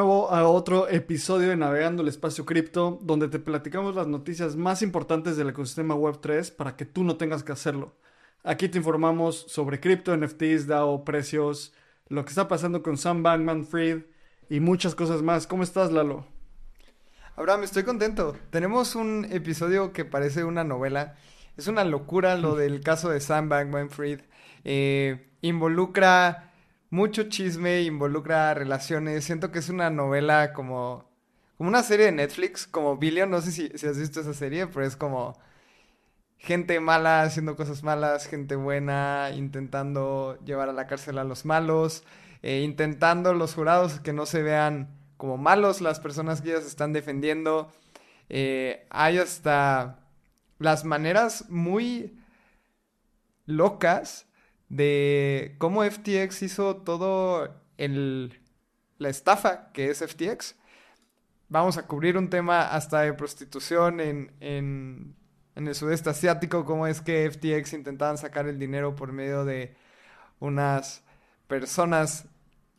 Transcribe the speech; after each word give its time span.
nuevo 0.00 0.30
a 0.30 0.48
otro 0.48 0.88
episodio 0.88 1.50
de 1.50 1.56
Navegando 1.56 2.00
el 2.00 2.08
Espacio 2.08 2.46
Cripto, 2.46 2.98
donde 3.02 3.28
te 3.28 3.38
platicamos 3.38 3.94
las 3.94 4.06
noticias 4.06 4.56
más 4.56 4.80
importantes 4.80 5.36
del 5.36 5.50
ecosistema 5.50 5.94
Web3 5.94 6.56
para 6.56 6.74
que 6.74 6.86
tú 6.86 7.04
no 7.04 7.18
tengas 7.18 7.42
que 7.42 7.52
hacerlo. 7.52 7.92
Aquí 8.42 8.70
te 8.70 8.78
informamos 8.78 9.44
sobre 9.48 9.78
cripto, 9.78 10.16
NFTs, 10.16 10.66
DAO, 10.66 11.04
precios, 11.04 11.74
lo 12.08 12.24
que 12.24 12.30
está 12.30 12.48
pasando 12.48 12.82
con 12.82 12.96
Sam 12.96 13.22
Bankman 13.22 13.66
Fried 13.66 14.04
y 14.48 14.60
muchas 14.60 14.94
cosas 14.94 15.20
más. 15.20 15.46
¿Cómo 15.46 15.64
estás, 15.64 15.92
Lalo? 15.92 16.24
Abraham, 17.36 17.64
estoy 17.64 17.82
contento. 17.82 18.34
Tenemos 18.48 18.94
un 18.94 19.26
episodio 19.30 19.92
que 19.92 20.06
parece 20.06 20.44
una 20.44 20.64
novela. 20.64 21.16
Es 21.58 21.66
una 21.66 21.84
locura 21.84 22.36
lo 22.36 22.54
del 22.56 22.80
caso 22.80 23.10
de 23.10 23.20
Sam 23.20 23.50
Bankman 23.50 23.90
Fried. 23.90 24.20
Eh, 24.64 25.28
involucra 25.42 26.49
mucho 26.90 27.24
chisme, 27.28 27.82
involucra 27.82 28.52
relaciones. 28.54 29.24
Siento 29.24 29.50
que 29.50 29.60
es 29.60 29.68
una 29.68 29.90
novela 29.90 30.52
como, 30.52 31.08
como 31.56 31.68
una 31.68 31.82
serie 31.82 32.06
de 32.06 32.12
Netflix, 32.12 32.66
como 32.66 32.96
Billion. 32.96 33.30
No 33.30 33.40
sé 33.40 33.52
si, 33.52 33.86
has 33.86 33.98
visto 33.98 34.20
esa 34.20 34.34
serie, 34.34 34.66
pero 34.66 34.84
es 34.84 34.96
como 34.96 35.38
gente 36.36 36.80
mala 36.80 37.22
haciendo 37.22 37.56
cosas 37.56 37.82
malas, 37.82 38.26
gente 38.26 38.56
buena 38.56 39.30
intentando 39.34 40.38
llevar 40.44 40.68
a 40.68 40.72
la 40.72 40.86
cárcel 40.86 41.18
a 41.18 41.24
los 41.24 41.44
malos, 41.44 42.02
eh, 42.42 42.62
intentando 42.62 43.34
los 43.34 43.54
jurados 43.54 44.00
que 44.00 44.12
no 44.12 44.26
se 44.26 44.42
vean 44.42 44.88
como 45.16 45.36
malos 45.36 45.82
las 45.82 46.00
personas 46.00 46.40
que 46.40 46.50
ellas 46.50 46.66
están 46.66 46.92
defendiendo. 46.92 47.70
Eh, 48.30 48.86
hay 48.90 49.18
hasta 49.18 50.00
las 50.58 50.84
maneras 50.84 51.46
muy 51.50 52.18
locas 53.46 54.26
de 54.70 55.56
cómo 55.58 55.84
FTX 55.84 56.42
hizo 56.42 56.76
todo 56.76 57.54
el, 57.76 58.40
la 58.98 59.10
estafa 59.10 59.70
que 59.72 59.90
es 59.90 59.98
FTX. 59.98 60.56
Vamos 61.48 61.76
a 61.76 61.86
cubrir 61.86 62.16
un 62.16 62.30
tema 62.30 62.62
hasta 62.62 63.02
de 63.02 63.12
prostitución 63.12 64.00
en, 64.00 64.32
en, 64.40 65.16
en 65.56 65.68
el 65.68 65.74
sudeste 65.74 66.10
asiático, 66.10 66.64
cómo 66.64 66.86
es 66.86 67.00
que 67.02 67.28
FTX 67.30 67.74
intentaban 67.74 68.16
sacar 68.16 68.46
el 68.46 68.58
dinero 68.58 68.94
por 68.94 69.12
medio 69.12 69.44
de 69.44 69.74
unas 70.38 71.02
personas 71.48 72.26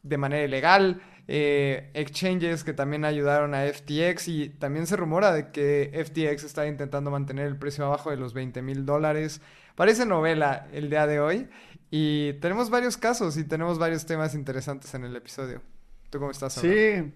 de 0.02 0.18
manera 0.18 0.46
ilegal, 0.46 1.02
eh, 1.28 1.92
exchanges 1.94 2.64
que 2.64 2.74
también 2.74 3.06
ayudaron 3.06 3.54
a 3.54 3.66
FTX 3.66 4.28
y 4.30 4.50
también 4.50 4.88
se 4.88 4.96
rumora 4.96 5.34
de 5.34 5.52
que 5.52 5.92
FTX 5.94 6.46
está 6.46 6.68
intentando 6.68 7.12
mantener 7.12 7.48
el 7.48 7.58
precio 7.58 7.86
abajo 7.86 8.10
de 8.10 8.18
los 8.18 8.34
20 8.34 8.62
mil 8.62 8.86
dólares. 8.86 9.42
Parece 9.76 10.06
novela 10.06 10.68
el 10.74 10.90
día 10.90 11.08
de 11.08 11.20
hoy 11.20 11.50
y 11.92 12.34
tenemos 12.40 12.70
varios 12.70 12.96
casos 12.96 13.36
y 13.36 13.44
tenemos 13.44 13.78
varios 13.78 14.06
temas 14.06 14.34
interesantes 14.34 14.94
en 14.94 15.04
el 15.04 15.14
episodio. 15.14 15.62
¿Tú 16.10 16.20
cómo 16.20 16.32
estás? 16.32 16.54
Sí, 16.54 17.14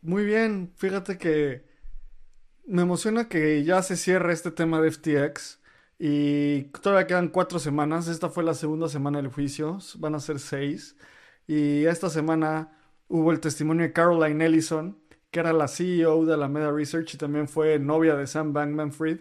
muy 0.00 0.24
bien. 0.24 0.72
Fíjate 0.76 1.18
que 1.18 1.66
me 2.66 2.82
emociona 2.82 3.28
que 3.28 3.62
ya 3.64 3.82
se 3.82 3.96
cierre 3.96 4.32
este 4.32 4.50
tema 4.50 4.80
de 4.80 4.90
FTX 4.90 5.60
y 5.98 6.62
todavía 6.80 7.06
quedan 7.06 7.28
cuatro 7.28 7.58
semanas. 7.58 8.08
Esta 8.08 8.30
fue 8.30 8.44
la 8.44 8.54
segunda 8.54 8.88
semana 8.88 9.20
del 9.20 9.30
juicio, 9.30 9.78
van 9.98 10.14
a 10.14 10.20
ser 10.20 10.38
seis. 10.38 10.96
Y 11.46 11.84
esta 11.84 12.08
semana 12.08 12.72
hubo 13.08 13.30
el 13.30 13.40
testimonio 13.40 13.84
de 13.84 13.92
Caroline 13.92 14.46
Ellison, 14.46 14.98
que 15.30 15.40
era 15.40 15.52
la 15.52 15.68
CEO 15.68 16.24
de 16.24 16.36
la 16.38 16.48
Meta 16.48 16.72
Research 16.72 17.14
y 17.14 17.18
también 17.18 17.46
fue 17.46 17.78
novia 17.78 18.16
de 18.16 18.26
Sam 18.26 18.54
Bankman 18.54 18.92
Fried, 18.92 19.20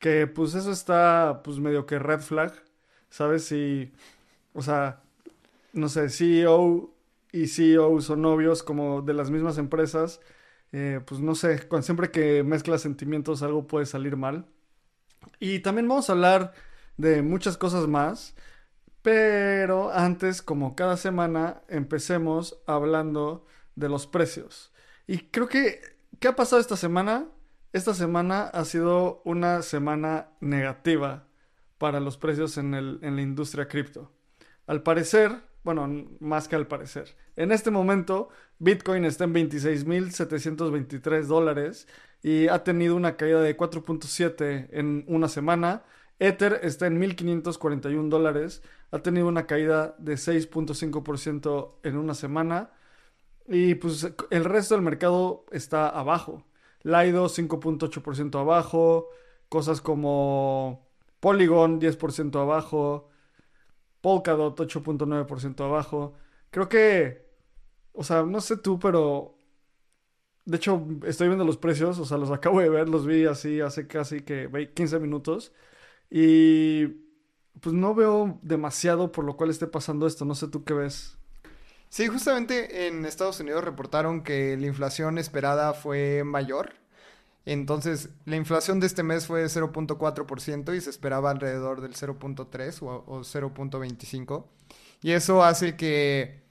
que 0.00 0.26
pues 0.26 0.54
eso 0.54 0.72
está 0.72 1.42
pues 1.44 1.58
medio 1.60 1.86
que 1.86 2.00
red 2.00 2.20
flag 2.20 2.52
¿sabes? 3.12 3.44
Si, 3.44 3.92
o 4.54 4.62
sea, 4.62 5.02
no 5.74 5.88
sé, 5.88 6.08
CEO 6.10 6.94
y 7.32 7.46
CEO 7.48 8.00
son 8.00 8.22
novios 8.22 8.62
como 8.62 9.02
de 9.02 9.14
las 9.14 9.30
mismas 9.30 9.58
empresas, 9.58 10.20
eh, 10.72 11.00
pues 11.06 11.20
no 11.20 11.34
sé, 11.34 11.68
cuando, 11.68 11.84
siempre 11.84 12.10
que 12.10 12.42
mezclas 12.42 12.82
sentimientos 12.82 13.42
algo 13.42 13.66
puede 13.66 13.86
salir 13.86 14.16
mal. 14.16 14.46
Y 15.40 15.60
también 15.60 15.88
vamos 15.88 16.08
a 16.08 16.14
hablar 16.14 16.54
de 16.96 17.22
muchas 17.22 17.58
cosas 17.58 17.86
más, 17.88 18.34
pero 19.02 19.92
antes, 19.92 20.42
como 20.42 20.74
cada 20.76 20.96
semana, 20.96 21.62
empecemos 21.68 22.62
hablando 22.66 23.46
de 23.76 23.88
los 23.90 24.06
precios. 24.06 24.72
Y 25.06 25.18
creo 25.30 25.48
que, 25.48 25.80
¿qué 26.20 26.28
ha 26.28 26.36
pasado 26.36 26.60
esta 26.60 26.76
semana? 26.76 27.28
Esta 27.72 27.94
semana 27.94 28.44
ha 28.44 28.64
sido 28.64 29.22
una 29.24 29.62
semana 29.62 30.30
negativa 30.40 31.26
para 31.82 31.98
los 31.98 32.16
precios 32.16 32.58
en, 32.58 32.70
la 32.70 33.22
industria 33.22 33.66
cripto. 33.66 34.12
Al 34.68 34.84
parecer, 34.84 35.32
bueno, 35.64 36.06
más 36.20 36.46
que 36.46 36.54
al 36.54 36.68
parecer, 36.68 37.16
en 37.34 37.50
este 37.50 37.72
momento 37.72 38.28
Bitcoin 38.60 39.04
está 39.04 39.24
en 39.24 39.34
26.723 39.34 41.24
dólares 41.24 41.88
y 42.22 42.46
ha 42.46 42.62
tenido 42.62 42.94
una 42.94 43.16
caída 43.16 43.40
de 43.40 43.56
4.7 43.56 44.68
en 44.70 45.04
una 45.08 45.26
semana. 45.26 45.82
Ether 46.20 46.60
está 46.62 46.86
en 46.86 47.00
1.541 47.00 48.08
dólares, 48.08 48.62
ha 48.92 49.00
tenido 49.00 49.26
una 49.26 49.48
caída 49.48 49.96
de 49.98 50.14
6.5% 50.14 51.78
en 51.82 51.96
una 51.96 52.14
semana. 52.14 52.70
Y 53.48 53.74
pues 53.74 54.08
el 54.30 54.44
resto 54.44 54.76
del 54.76 54.84
mercado 54.84 55.46
está 55.50 55.88
abajo. 55.88 56.46
Lido 56.84 57.26
5.8% 57.26 58.38
abajo, 58.38 59.08
cosas 59.48 59.80
como 59.80 60.91
Polygon 61.22 61.80
10% 61.80 62.40
abajo. 62.40 63.08
Polkadot 64.00 64.58
8.9% 64.58 65.64
abajo. 65.64 66.14
Creo 66.50 66.68
que, 66.68 67.24
o 67.92 68.02
sea, 68.04 68.24
no 68.24 68.40
sé 68.40 68.56
tú, 68.56 68.80
pero 68.80 69.38
de 70.44 70.56
hecho 70.56 70.84
estoy 71.06 71.28
viendo 71.28 71.44
los 71.44 71.58
precios, 71.58 71.98
o 72.00 72.04
sea, 72.04 72.18
los 72.18 72.30
acabo 72.38 72.60
de 72.60 72.68
ver, 72.68 72.88
los 72.88 73.06
vi 73.06 73.26
así 73.26 73.60
hace 73.60 73.86
casi 73.86 74.22
que 74.22 74.70
15 74.74 74.98
minutos 74.98 75.52
y 76.10 76.86
pues 77.60 77.74
no 77.74 77.94
veo 77.94 78.40
demasiado 78.42 79.12
por 79.12 79.24
lo 79.24 79.36
cual 79.36 79.50
esté 79.50 79.68
pasando 79.68 80.08
esto, 80.08 80.24
no 80.24 80.34
sé 80.34 80.48
tú 80.48 80.64
qué 80.64 80.74
ves. 80.74 81.18
Sí, 81.88 82.08
justamente 82.08 82.88
en 82.88 83.04
Estados 83.06 83.38
Unidos 83.40 83.62
reportaron 83.64 84.22
que 84.24 84.56
la 84.56 84.66
inflación 84.66 85.18
esperada 85.18 85.72
fue 85.74 86.24
mayor 86.24 86.81
entonces, 87.44 88.10
la 88.24 88.36
inflación 88.36 88.78
de 88.78 88.86
este 88.86 89.02
mes 89.02 89.26
fue 89.26 89.40
de 89.40 89.46
0.4% 89.48 90.76
y 90.76 90.80
se 90.80 90.90
esperaba 90.90 91.30
alrededor 91.30 91.80
del 91.80 91.94
0.3 91.94 92.82
o, 92.82 93.20
0.25. 93.20 94.44
Y 95.00 95.12
eso 95.12 95.42
hace 95.42 95.76
que, 95.76 96.44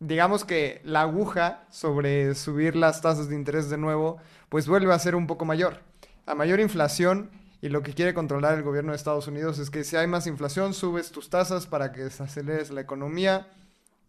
digamos 0.00 0.44
que 0.44 0.80
la 0.84 1.02
aguja 1.02 1.66
sobre 1.70 2.34
subir 2.34 2.74
las 2.74 3.00
tasas 3.00 3.28
de 3.28 3.36
interés 3.36 3.70
de 3.70 3.78
nuevo, 3.78 4.18
pues 4.48 4.66
vuelve 4.66 4.92
a 4.92 4.98
ser 4.98 5.14
un 5.14 5.28
poco 5.28 5.44
mayor. 5.44 5.80
A 6.26 6.34
mayor 6.34 6.58
inflación, 6.58 7.30
y 7.62 7.68
lo 7.68 7.82
que 7.82 7.94
quiere 7.94 8.14
controlar 8.14 8.56
el 8.56 8.64
gobierno 8.64 8.90
de 8.90 8.96
Estados 8.96 9.28
Unidos 9.28 9.58
es 9.58 9.70
que 9.70 9.84
si 9.84 9.94
hay 9.94 10.08
más 10.08 10.26
inflación, 10.26 10.74
subes 10.74 11.12
tus 11.12 11.30
tasas 11.30 11.66
para 11.66 11.92
que 11.92 12.04
desaceleres 12.04 12.70
la 12.70 12.80
economía 12.80 13.48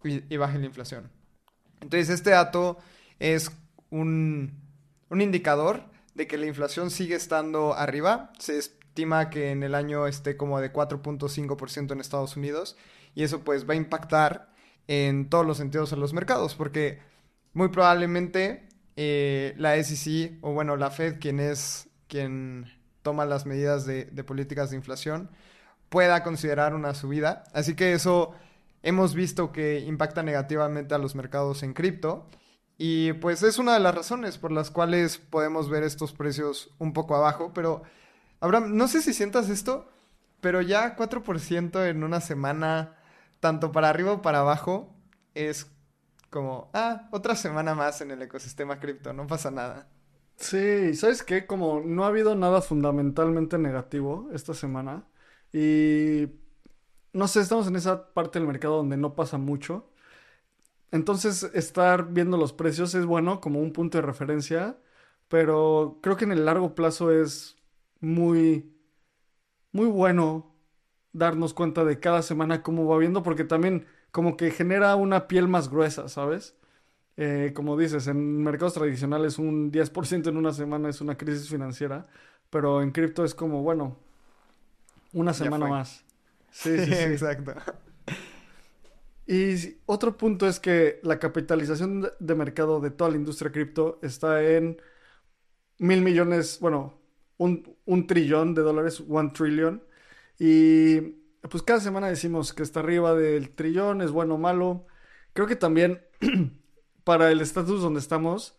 y, 0.04 0.34
y 0.34 0.38
baje 0.38 0.58
la 0.58 0.66
inflación. 0.66 1.12
Entonces, 1.82 2.10
este 2.10 2.32
dato 2.32 2.78
es 3.20 3.52
un 3.90 4.61
un 5.12 5.22
indicador 5.22 5.84
de 6.16 6.26
que 6.26 6.38
la 6.38 6.48
inflación 6.48 6.90
sigue 6.90 7.16
estando 7.16 7.76
arriba. 7.76 8.32
Se 8.40 8.58
estima 8.58 9.30
que 9.30 9.52
en 9.52 9.62
el 9.62 9.76
año 9.76 10.08
esté 10.08 10.38
como 10.38 10.60
de 10.60 10.74
4.5% 10.74 11.92
en 11.92 12.00
Estados 12.00 12.36
Unidos 12.36 12.78
y 13.14 13.24
eso 13.24 13.42
pues 13.42 13.70
va 13.70 13.74
a 13.74 13.78
impactar 13.78 14.50
en 14.88 15.30
todos 15.30 15.46
los 15.46 15.58
sentidos 15.58 15.94
a 15.94 15.98
los 15.98 16.14
mercados 16.14 16.56
porque 16.56 17.00
muy 17.54 17.68
probablemente 17.68 18.68
eh, 18.96 19.54
la 19.58 19.82
SEC 19.84 20.40
o 20.42 20.54
bueno 20.54 20.76
la 20.76 20.90
Fed 20.90 21.20
quien 21.20 21.40
es 21.40 21.90
quien 22.08 22.66
toma 23.02 23.26
las 23.26 23.46
medidas 23.46 23.86
de, 23.86 24.06
de 24.06 24.24
políticas 24.24 24.70
de 24.70 24.78
inflación 24.78 25.30
pueda 25.90 26.24
considerar 26.24 26.74
una 26.74 26.94
subida. 26.94 27.44
Así 27.54 27.76
que 27.76 27.92
eso 27.92 28.34
hemos 28.82 29.14
visto 29.14 29.52
que 29.52 29.80
impacta 29.80 30.24
negativamente 30.24 30.96
a 30.96 30.98
los 30.98 31.16
mercados 31.16 31.64
en 31.64 31.74
cripto 31.74 32.28
y 32.84 33.14
pues 33.14 33.44
es 33.44 33.60
una 33.60 33.76
de 33.76 33.80
las 33.80 33.94
razones 33.94 34.40
por 34.40 34.52
las 34.52 34.72
cuales 34.72 35.20
podemos 35.20 35.70
ver 35.70 35.84
estos 35.84 36.14
precios 36.14 36.74
un 36.80 36.94
poco 36.94 37.16
abajo. 37.16 37.52
Pero, 37.54 37.84
Abraham, 38.40 38.76
no 38.76 38.88
sé 38.88 39.04
si 39.04 39.14
sientas 39.14 39.50
esto, 39.50 39.88
pero 40.40 40.64
ya 40.64 40.96
4% 40.96 41.88
en 41.88 42.04
una 42.04 42.22
semana, 42.22 42.98
tanto 43.40 43.72
para 43.72 43.90
arriba 43.90 44.14
o 44.14 44.22
para 44.24 44.40
abajo, 44.40 44.96
es 45.36 45.68
como, 46.32 46.72
ah, 46.74 47.08
otra 47.12 47.36
semana 47.36 47.76
más 47.76 48.02
en 48.02 48.10
el 48.10 48.24
ecosistema 48.24 48.80
cripto, 48.80 49.14
no 49.14 49.28
pasa 49.28 49.52
nada. 49.52 49.88
Sí, 50.38 50.96
¿sabes 50.96 51.22
qué? 51.22 51.46
Como 51.46 51.82
no 51.82 52.04
ha 52.04 52.08
habido 52.08 52.34
nada 52.34 52.64
fundamentalmente 52.64 53.60
negativo 53.60 54.28
esta 54.34 54.56
semana 54.56 55.06
y 55.54 56.30
no 57.14 57.28
sé, 57.28 57.42
estamos 57.42 57.68
en 57.68 57.76
esa 57.76 58.12
parte 58.16 58.40
del 58.40 58.48
mercado 58.48 58.78
donde 58.78 58.98
no 58.98 59.14
pasa 59.14 59.38
mucho. 59.38 59.91
Entonces, 60.92 61.44
estar 61.54 62.12
viendo 62.14 62.38
los 62.38 62.54
precios 62.54 62.96
es 62.96 63.06
bueno 63.06 63.40
como 63.42 63.60
un 63.62 63.74
punto 63.74 63.98
de 63.98 64.02
referencia, 64.04 64.78
pero 65.30 66.00
creo 66.02 66.18
que 66.18 66.26
en 66.26 66.34
el 66.34 66.46
largo 66.46 66.76
plazo 66.76 67.12
es 67.12 67.58
muy, 68.02 68.74
muy 69.72 69.88
bueno 69.88 70.56
darnos 71.14 71.54
cuenta 71.54 71.86
de 71.86 72.00
cada 72.00 72.22
semana 72.22 72.64
cómo 72.64 72.88
va 72.88 72.98
viendo, 72.98 73.24
porque 73.24 73.44
también 73.44 73.86
como 74.12 74.38
que 74.38 74.52
genera 74.52 74.96
una 74.96 75.28
piel 75.28 75.48
más 75.48 75.70
gruesa, 75.70 76.10
¿sabes? 76.10 76.56
Eh, 77.18 77.52
como 77.56 77.78
dices, 77.78 78.08
en 78.08 78.44
mercados 78.44 78.74
tradicionales 78.74 79.38
un 79.40 79.72
10% 79.72 80.30
en 80.30 80.38
una 80.38 80.54
semana 80.54 80.90
es 80.90 81.02
una 81.02 81.18
crisis 81.18 81.50
financiera, 81.50 82.08
pero 82.50 82.82
en 82.82 82.92
cripto 82.92 83.24
es 83.26 83.36
como, 83.36 83.62
bueno, 83.64 83.98
una 85.14 85.34
semana 85.34 85.68
más. 85.68 86.06
Sí, 86.52 86.78
sí, 86.80 86.86
sí. 86.96 87.04
Exacto. 87.04 87.54
Y 89.28 89.78
otro 89.86 90.18
punto 90.18 90.48
es 90.48 90.60
que 90.60 91.00
la 91.04 91.20
capitalización 91.20 92.10
de 92.20 92.36
mercado 92.36 92.80
de 92.80 92.92
toda 92.92 93.12
la 93.12 93.18
industria 93.18 93.52
cripto 93.52 94.00
está 94.02 94.44
en 94.44 94.82
mil 95.80 96.02
millones, 96.02 96.60
bueno, 96.60 97.00
un, 97.38 97.78
un 97.86 98.08
trillón 98.08 98.54
de 98.56 98.62
dólares, 98.62 99.04
one 99.08 99.32
trillion. 99.32 99.84
Y 100.40 101.02
pues 101.50 101.64
cada 101.64 101.80
semana 101.80 102.08
decimos 102.08 102.54
que 102.54 102.64
está 102.64 102.82
arriba 102.82 103.16
del 103.16 103.52
trillón, 103.52 104.02
es 104.02 104.12
bueno 104.12 104.36
o 104.36 104.38
malo. 104.38 104.86
Creo 105.34 105.48
que 105.48 105.56
también 105.56 106.02
para 107.04 107.32
el 107.32 107.42
estatus 107.42 107.82
donde 107.82 108.00
estamos 108.00 108.58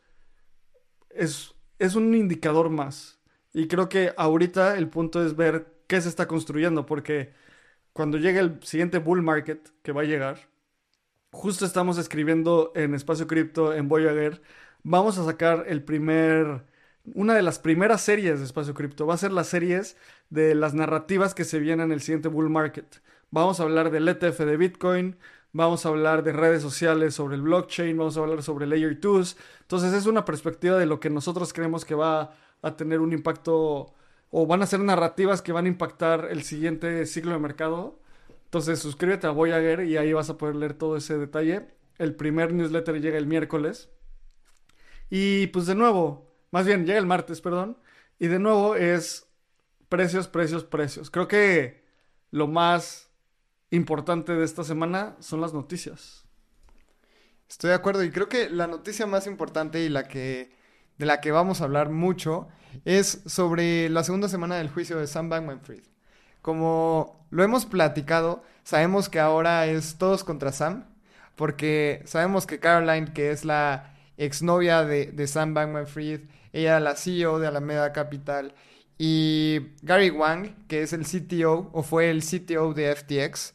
es, 1.11 1.55
es 1.79 1.95
un 1.95 2.15
indicador 2.15 2.71
más. 2.71 3.21
Y 3.53 3.69
creo 3.69 3.89
que 3.89 4.13
ahorita 4.17 4.77
el 4.79 4.89
punto 4.89 5.25
es 5.25 5.37
ver 5.37 5.67
qué 5.87 6.01
se 6.01 6.09
está 6.09 6.27
construyendo, 6.27 6.87
porque 6.87 7.35
cuando 7.93 8.19
llegue 8.19 8.41
el 8.41 8.63
siguiente 8.63 8.99
bull 8.99 9.23
market 9.23 9.71
que 9.83 9.93
va 9.93 10.03
a 10.03 10.05
llegar, 10.05 10.49
justo 11.33 11.65
estamos 11.65 11.99
escribiendo 11.99 12.73
en 12.77 12.95
Espacio 12.95 13.27
Cripto, 13.27 13.75
en 13.75 13.89
Voyager, 13.89 14.43
vamos 14.85 15.19
a 15.19 15.25
sacar 15.25 15.65
el 15.67 15.83
primer, 15.83 16.65
una 17.15 17.35
de 17.35 17.43
las 17.43 17.59
primeras 17.59 18.03
series 18.03 18.39
de 18.39 18.45
Espacio 18.45 18.75
Cripto. 18.75 19.07
Va 19.07 19.15
a 19.15 19.19
ser 19.19 19.33
las 19.33 19.49
series 19.49 19.97
de 20.31 20.55
las 20.55 20.75
narrativas 20.75 21.35
que 21.35 21.45
se 21.45 21.59
vienen 21.59 21.87
en 21.87 21.93
el 21.93 22.01
siguiente 22.03 22.29
bull 22.29 22.51
market. 22.51 23.03
Vamos 23.31 23.59
a 23.59 23.65
hablar 23.65 23.91
del 23.91 24.09
ETF 24.09 24.41
de 24.41 24.57
Bitcoin, 24.59 25.17
vamos 25.53 25.87
a 25.87 25.89
hablar 25.89 26.23
de 26.23 26.33
redes 26.33 26.63
sociales 26.63 27.15
sobre 27.15 27.37
el 27.37 27.43
blockchain, 27.43 27.97
vamos 27.97 28.17
a 28.17 28.21
hablar 28.21 28.43
sobre 28.43 28.67
Layer 28.67 29.01
2. 29.01 29.37
Entonces 29.63 29.95
es 29.95 30.07
una 30.07 30.25
perspectiva 30.27 30.79
de 30.79 30.87
lo 30.87 31.01
que 31.01 31.11
nosotros 31.11 31.53
creemos 31.55 31.85
que 31.87 31.95
va 31.95 32.35
a 32.61 32.77
tener 32.77 33.01
un 33.01 33.13
impacto 33.13 33.95
o 34.31 34.47
van 34.47 34.63
a 34.63 34.67
ser 34.67 34.81
narrativas 34.81 35.43
que 35.43 35.53
van 35.53 35.65
a 35.65 35.69
impactar 35.69 36.29
el 36.31 36.43
siguiente 36.43 37.07
ciclo 37.07 37.33
de 37.33 37.39
mercado. 37.39 38.02
Entonces 38.53 38.81
suscríbete 38.81 39.27
a 39.27 39.31
Voyager 39.31 39.81
y 39.87 39.97
ahí 39.97 40.13
vas 40.13 40.29
a 40.29 40.37
poder 40.37 40.57
leer 40.57 40.75
todo 40.75 40.99
ese 40.99 41.17
detalle. 41.17 41.69
El 41.97 42.15
primer 42.15 42.53
newsletter 42.53 43.01
llega 43.01 43.17
el 43.17 43.27
miércoles. 43.27 43.89
Y 45.09 45.47
pues 45.47 45.65
de 45.65 45.75
nuevo, 45.75 46.31
más 46.51 46.67
bien 46.67 46.85
llega 46.85 46.99
el 46.99 47.07
martes, 47.07 47.41
perdón. 47.41 47.79
Y 48.19 48.27
de 48.27 48.39
nuevo 48.39 48.77
es 48.77 49.27
precios, 49.89 50.29
precios, 50.29 50.65
precios. 50.65 51.11
Creo 51.11 51.29
que 51.29 51.87
lo 52.31 52.47
más 52.47 53.09
importante 53.71 54.35
de 54.35 54.45
esta 54.45 54.65
semana 54.65 55.17
son 55.21 55.41
las 55.41 55.55
noticias. 55.55 56.27
Estoy 57.49 57.71
de 57.71 57.77
acuerdo 57.77 58.05
y 58.05 58.11
creo 58.11 58.29
que 58.29 58.51
la 58.51 58.67
noticia 58.67 59.07
más 59.07 59.27
importante 59.27 59.81
y 59.81 59.89
la 59.89 60.09
que 60.09 60.55
de 60.99 61.07
la 61.07 61.23
que 61.23 61.33
vamos 61.33 61.63
a 61.63 61.65
hablar 61.65 61.89
mucho 61.89 62.49
es 62.85 63.23
sobre 63.25 63.89
la 63.89 64.05
segunda 64.05 64.29
semana 64.29 64.57
del 64.57 64.69
juicio 64.69 64.99
de 64.99 65.07
Sam 65.07 65.31
Bankman-Fried. 65.31 65.85
Como 66.43 67.27
lo 67.31 67.43
hemos 67.43 67.65
platicado, 67.65 68.45
sabemos 68.65 69.09
que 69.09 69.21
ahora 69.21 69.67
es 69.67 69.97
todos 69.97 70.25
contra 70.25 70.53
Sam, 70.53 70.85
porque 71.37 72.03
sabemos 72.05 72.47
que 72.47 72.59
Caroline, 72.59 73.13
que 73.13 73.31
es 73.31 73.45
la 73.45 73.95
exnovia 74.17 74.85
de, 74.85 75.07
de 75.07 75.27
Sam 75.27 75.55
Bankman-Fried, 75.55 76.21
ella 76.53 76.71
era 76.71 76.81
la 76.81 76.97
CEO 76.97 77.39
de 77.39 77.47
Alameda 77.47 77.93
Capital, 77.93 78.55
y 78.99 79.73
Gary 79.83 80.11
Wang, 80.11 80.67
que 80.69 80.83
es 80.83 80.93
el 80.93 81.05
CTO 81.05 81.71
o 81.73 81.83
fue 81.83 82.11
el 82.11 82.23
CTO 82.23 82.75
de 82.75 82.95
FTX, 82.95 83.55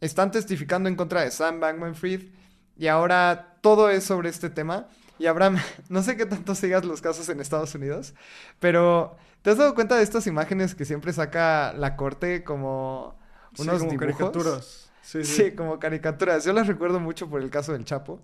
están 0.00 0.30
testificando 0.30 0.88
en 0.88 0.96
contra 0.96 1.22
de 1.22 1.30
Sam 1.30 1.60
Bankman-Fried 1.60 2.28
y 2.76 2.88
ahora 2.88 3.56
todo 3.60 3.88
es 3.88 4.04
sobre 4.04 4.28
este 4.28 4.50
tema. 4.50 4.88
Y 5.18 5.26
Abraham, 5.26 5.58
no 5.88 6.02
sé 6.02 6.16
qué 6.16 6.26
tanto 6.26 6.54
sigas 6.54 6.84
los 6.84 7.00
casos 7.00 7.28
en 7.28 7.40
Estados 7.40 7.74
Unidos, 7.74 8.14
pero 8.60 9.16
¿te 9.42 9.50
has 9.50 9.58
dado 9.58 9.74
cuenta 9.74 9.96
de 9.96 10.02
estas 10.02 10.26
imágenes 10.26 10.74
que 10.74 10.84
siempre 10.84 11.12
saca 11.12 11.72
la 11.72 11.96
corte 11.96 12.44
como 12.44 13.18
unos 13.58 13.78
como 13.78 13.90
dibujos? 13.90 14.16
caricaturas. 14.16 14.90
Sí, 15.02 15.24
sí. 15.24 15.52
como 15.52 15.78
caricaturas. 15.78 16.44
Yo 16.44 16.52
las 16.52 16.66
recuerdo 16.66 16.98
mucho 16.98 17.28
por 17.28 17.42
el 17.42 17.50
caso 17.50 17.72
del 17.72 17.84
Chapo. 17.84 18.20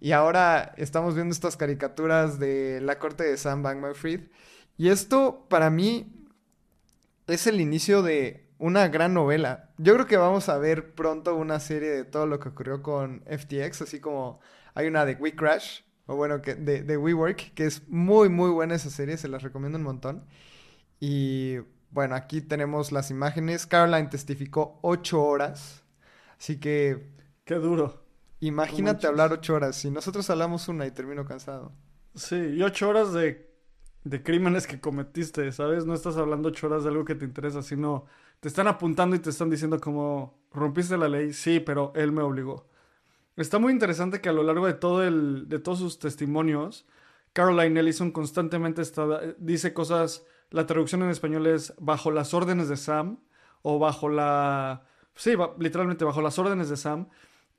Y 0.00 0.12
ahora 0.12 0.74
estamos 0.76 1.14
viendo 1.14 1.32
estas 1.32 1.56
caricaturas 1.56 2.38
de 2.38 2.80
la 2.82 2.98
corte 2.98 3.24
de 3.24 3.36
Sam 3.36 3.62
Bankman-Fried. 3.62 4.28
Y 4.76 4.90
esto, 4.90 5.46
para 5.48 5.70
mí, 5.70 6.28
es 7.26 7.46
el 7.46 7.60
inicio 7.60 8.02
de 8.02 8.48
una 8.58 8.88
gran 8.88 9.14
novela. 9.14 9.70
Yo 9.78 9.94
creo 9.94 10.06
que 10.06 10.16
vamos 10.16 10.48
a 10.48 10.58
ver 10.58 10.94
pronto 10.94 11.34
una 11.34 11.60
serie 11.60 11.88
de 11.90 12.04
todo 12.04 12.26
lo 12.26 12.38
que 12.38 12.50
ocurrió 12.50 12.82
con 12.82 13.22
FTX, 13.26 13.82
así 13.82 14.00
como 14.00 14.40
hay 14.74 14.86
una 14.86 15.04
de 15.04 15.14
We 15.14 15.34
Crash, 15.34 15.80
o 16.08 16.16
bueno, 16.16 16.40
que, 16.40 16.54
de, 16.54 16.82
de 16.82 16.96
WeWork, 16.96 17.52
que 17.52 17.66
es 17.66 17.86
muy, 17.86 18.30
muy 18.30 18.50
buena 18.50 18.74
esa 18.74 18.88
serie, 18.88 19.18
se 19.18 19.28
las 19.28 19.42
recomiendo 19.42 19.76
un 19.76 19.84
montón. 19.84 20.24
Y 21.00 21.58
bueno, 21.90 22.14
aquí 22.14 22.40
tenemos 22.40 22.92
las 22.92 23.10
imágenes. 23.10 23.66
Caroline 23.66 24.08
testificó 24.08 24.78
ocho 24.82 25.22
horas, 25.22 25.84
así 26.38 26.58
que... 26.58 27.12
Qué 27.44 27.56
duro. 27.56 28.06
Imagínate 28.40 29.06
hablar 29.06 29.34
ocho 29.34 29.54
horas. 29.54 29.76
Si 29.76 29.90
nosotros 29.90 30.28
hablamos 30.30 30.66
una 30.68 30.86
y 30.86 30.92
termino 30.92 31.26
cansado. 31.26 31.72
Sí, 32.14 32.36
y 32.36 32.62
ocho 32.62 32.88
horas 32.88 33.12
de, 33.12 33.50
de 34.04 34.22
crímenes 34.22 34.66
que 34.66 34.80
cometiste, 34.80 35.52
¿sabes? 35.52 35.84
No 35.84 35.92
estás 35.92 36.16
hablando 36.16 36.48
ocho 36.48 36.68
horas 36.68 36.84
de 36.84 36.88
algo 36.88 37.04
que 37.04 37.16
te 37.16 37.26
interesa, 37.26 37.62
sino 37.62 38.06
te 38.40 38.48
están 38.48 38.66
apuntando 38.66 39.14
y 39.14 39.18
te 39.18 39.28
están 39.28 39.50
diciendo 39.50 39.78
como 39.78 40.40
rompiste 40.52 40.96
la 40.96 41.08
ley, 41.08 41.34
sí, 41.34 41.60
pero 41.60 41.92
él 41.94 42.12
me 42.12 42.22
obligó. 42.22 42.66
Está 43.38 43.60
muy 43.60 43.72
interesante 43.72 44.20
que 44.20 44.28
a 44.28 44.32
lo 44.32 44.42
largo 44.42 44.66
de 44.66 44.74
todo 44.74 45.04
el, 45.04 45.48
de 45.48 45.60
todos 45.60 45.78
sus 45.78 46.00
testimonios, 46.00 46.86
Caroline 47.32 47.78
Ellison 47.78 48.10
constantemente 48.10 48.82
está, 48.82 49.20
dice 49.38 49.72
cosas, 49.72 50.26
la 50.50 50.66
traducción 50.66 51.04
en 51.04 51.10
español 51.10 51.46
es 51.46 51.72
bajo 51.78 52.10
las 52.10 52.34
órdenes 52.34 52.68
de 52.68 52.76
Sam 52.76 53.20
o 53.62 53.78
bajo 53.78 54.08
la, 54.08 54.82
sí, 55.14 55.34
literalmente 55.60 56.04
bajo 56.04 56.20
las 56.20 56.36
órdenes 56.40 56.68
de 56.68 56.76
Sam. 56.76 57.10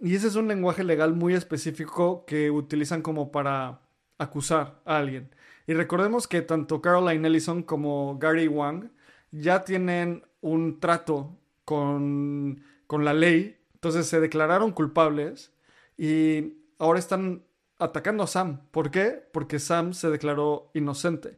Y 0.01 0.15
ese 0.15 0.27
es 0.27 0.35
un 0.35 0.49
lenguaje 0.49 0.83
legal 0.83 1.13
muy 1.13 1.33
específico 1.33 2.25
que 2.25 2.51
utilizan 2.51 3.01
como 3.01 3.31
para 3.31 3.79
acusar 4.17 4.81
a 4.83 4.97
alguien. 4.97 5.33
Y 5.65 5.75
recordemos 5.75 6.27
que 6.27 6.41
tanto 6.41 6.81
Caroline 6.81 7.25
Ellison 7.25 7.63
como 7.63 8.17
Gary 8.19 8.49
Wang 8.49 8.91
ya 9.31 9.63
tienen 9.63 10.23
un 10.41 10.81
trato 10.81 11.37
con, 11.63 12.65
con 12.85 13.05
la 13.05 13.13
ley, 13.13 13.57
entonces 13.75 14.07
se 14.07 14.19
declararon 14.19 14.73
culpables 14.73 15.53
y 15.99 16.63
ahora 16.77 16.97
están 16.97 17.43
atacando 17.77 18.23
a 18.23 18.27
Sam. 18.27 18.61
¿Por 18.71 18.89
qué? 18.89 19.21
Porque 19.33 19.59
Sam 19.59 19.93
se 19.93 20.09
declaró 20.09 20.71
inocente. 20.73 21.37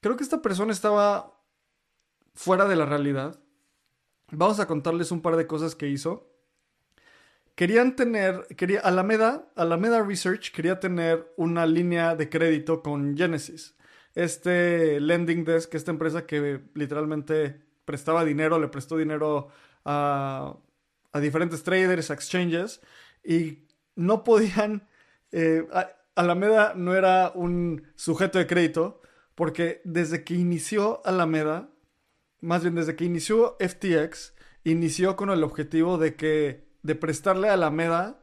Creo 0.00 0.16
que 0.16 0.24
esta 0.24 0.42
persona 0.42 0.72
estaba 0.72 1.40
fuera 2.34 2.66
de 2.66 2.74
la 2.74 2.86
realidad. 2.86 3.40
Vamos 4.32 4.58
a 4.58 4.66
contarles 4.66 5.12
un 5.12 5.22
par 5.22 5.36
de 5.36 5.46
cosas 5.46 5.76
que 5.76 5.88
hizo. 5.88 6.28
Querían 7.54 7.94
tener, 7.94 8.48
quería, 8.56 8.80
Alameda, 8.80 9.48
Alameda 9.54 10.02
Research 10.02 10.50
quería 10.50 10.80
tener 10.80 11.32
una 11.36 11.64
línea 11.64 12.16
de 12.16 12.28
crédito 12.28 12.82
con 12.82 13.16
Genesis. 13.16 13.76
Este 14.16 14.98
lending 15.00 15.44
desk, 15.44 15.72
esta 15.74 15.92
empresa 15.92 16.26
que 16.26 16.62
literalmente 16.74 17.60
prestaba 17.84 18.24
dinero, 18.24 18.58
le 18.58 18.66
prestó 18.66 18.96
dinero 18.96 19.50
a, 19.84 20.56
diferentes 21.20 21.62
traders, 21.62 22.10
exchanges, 22.10 22.80
y 23.22 23.63
no 23.96 24.24
podían... 24.24 24.88
Eh, 25.32 25.66
Alameda 26.16 26.74
no 26.76 26.94
era 26.94 27.32
un 27.34 27.88
sujeto 27.96 28.38
de 28.38 28.46
crédito, 28.46 29.00
porque 29.34 29.80
desde 29.84 30.22
que 30.22 30.34
inició 30.34 31.02
Alameda, 31.04 31.70
más 32.40 32.62
bien 32.62 32.76
desde 32.76 32.94
que 32.94 33.04
inició 33.04 33.56
FTX, 33.58 34.34
inició 34.62 35.16
con 35.16 35.30
el 35.30 35.42
objetivo 35.42 35.98
de 35.98 36.14
que 36.14 36.68
de 36.82 36.94
prestarle 36.94 37.48
a 37.48 37.54
Alameda 37.54 38.22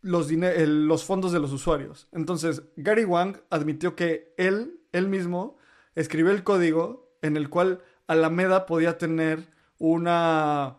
los, 0.00 0.30
los 0.30 1.04
fondos 1.04 1.32
de 1.32 1.40
los 1.40 1.52
usuarios. 1.52 2.08
Entonces, 2.12 2.62
Gary 2.76 3.04
Wang 3.04 3.38
admitió 3.50 3.94
que 3.94 4.34
él, 4.36 4.80
él 4.92 5.08
mismo, 5.08 5.58
escribió 5.94 6.32
el 6.32 6.44
código 6.44 7.18
en 7.22 7.36
el 7.36 7.50
cual 7.50 7.82
Alameda 8.06 8.66
podía 8.66 8.98
tener 8.98 9.48
una, 9.78 10.78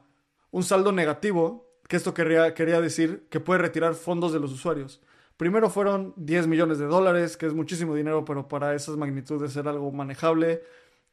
un 0.51 0.63
saldo 0.63 0.91
negativo, 0.91 1.66
que 1.87 1.95
esto 1.95 2.13
quería, 2.13 2.53
quería 2.53 2.81
decir 2.81 3.27
que 3.29 3.39
puede 3.39 3.59
retirar 3.59 3.95
fondos 3.95 4.33
de 4.33 4.39
los 4.39 4.51
usuarios. 4.51 5.01
Primero 5.37 5.69
fueron 5.69 6.13
10 6.17 6.47
millones 6.47 6.79
de 6.79 6.85
dólares, 6.85 7.37
que 7.37 7.45
es 7.45 7.53
muchísimo 7.53 7.93
dinero, 7.95 8.25
pero 8.25 8.47
para 8.47 8.73
esas 8.73 8.97
magnitudes 8.97 9.55
era 9.55 9.69
algo 9.69 9.91
manejable. 9.91 10.63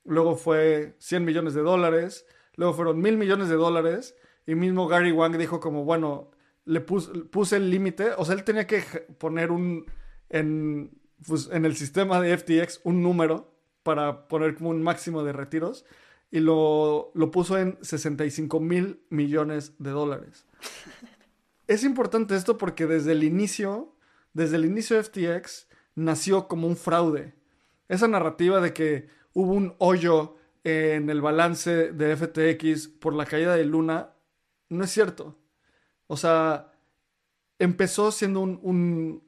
Luego 0.05 0.37
fue 0.37 0.97
100 0.99 1.25
millones 1.25 1.55
de 1.55 1.61
dólares. 1.61 2.27
Luego 2.57 2.73
fueron 2.73 3.01
mil 3.01 3.17
millones 3.17 3.49
de 3.49 3.57
dólares. 3.57 4.17
Y 4.47 4.55
mismo 4.55 4.89
Gary 4.89 5.13
Wang 5.13 5.37
dijo 5.37 5.61
como, 5.61 5.85
bueno, 5.85 6.31
le 6.65 6.81
puse 6.81 7.57
el 7.57 7.71
límite. 7.71 8.13
O 8.17 8.25
sea, 8.25 8.35
él 8.35 8.45
tenía 8.45 8.67
que 8.67 8.81
poner 9.19 9.51
un... 9.51 9.85
En, 10.31 10.91
pues, 11.27 11.51
en 11.53 11.65
el 11.65 11.77
sistema 11.77 12.21
de 12.21 12.37
FTX 12.37 12.81
un 12.85 13.03
número 13.03 13.55
para 13.83 14.27
poner 14.27 14.55
como 14.55 14.71
un 14.71 14.83
máximo 14.83 15.23
de 15.23 15.33
retiros 15.33 15.85
y 16.31 16.41
lo, 16.41 17.13
lo 17.15 17.31
puso 17.31 17.59
en 17.59 17.79
65 17.83 18.59
mil 18.59 19.05
millones 19.11 19.75
de 19.79 19.91
dólares. 19.91 20.47
Es 21.67 21.85
importante 21.85 22.37
esto 22.37 22.59
porque 22.59 22.87
desde 22.87 23.13
el 23.13 23.25
inicio 23.25 23.95
desde 24.35 24.57
el 24.57 24.67
inicio 24.67 24.97
de 24.97 25.05
FTX 25.05 25.69
nació 25.95 26.47
como 26.49 26.67
un 26.67 26.77
fraude. 26.77 27.33
Esa 27.89 28.09
narrativa 28.09 28.61
de 28.61 28.75
que 28.75 29.09
hubo 29.33 29.53
un 29.53 29.75
hoyo 29.79 30.37
en 30.65 31.09
el 31.09 31.23
balance 31.23 31.93
de 31.93 32.17
FTX 32.17 32.89
por 32.89 33.15
la 33.15 33.25
caída 33.25 33.55
de 33.55 33.65
Luna 33.65 34.11
no 34.69 34.85
es 34.85 34.91
cierto. 34.91 35.39
O 36.09 36.17
sea, 36.17 36.73
empezó 37.59 38.11
siendo 38.11 38.41
un, 38.41 38.59
un, 38.63 39.23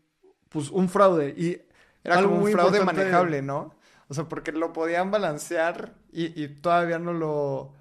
pues, 0.48 0.70
un 0.70 0.88
fraude 0.88 1.34
y 1.36 1.62
era 2.02 2.22
como 2.22 2.40
un 2.40 2.50
fraude 2.50 2.84
manejable, 2.84 3.42
¿no? 3.42 3.74
O 4.08 4.14
sea, 4.14 4.24
porque 4.24 4.52
lo 4.52 4.72
podían 4.72 5.10
balancear 5.10 5.94
y, 6.12 6.40
y, 6.40 6.48
todavía 6.48 6.98
no 6.98 7.12
lo, 7.12 7.74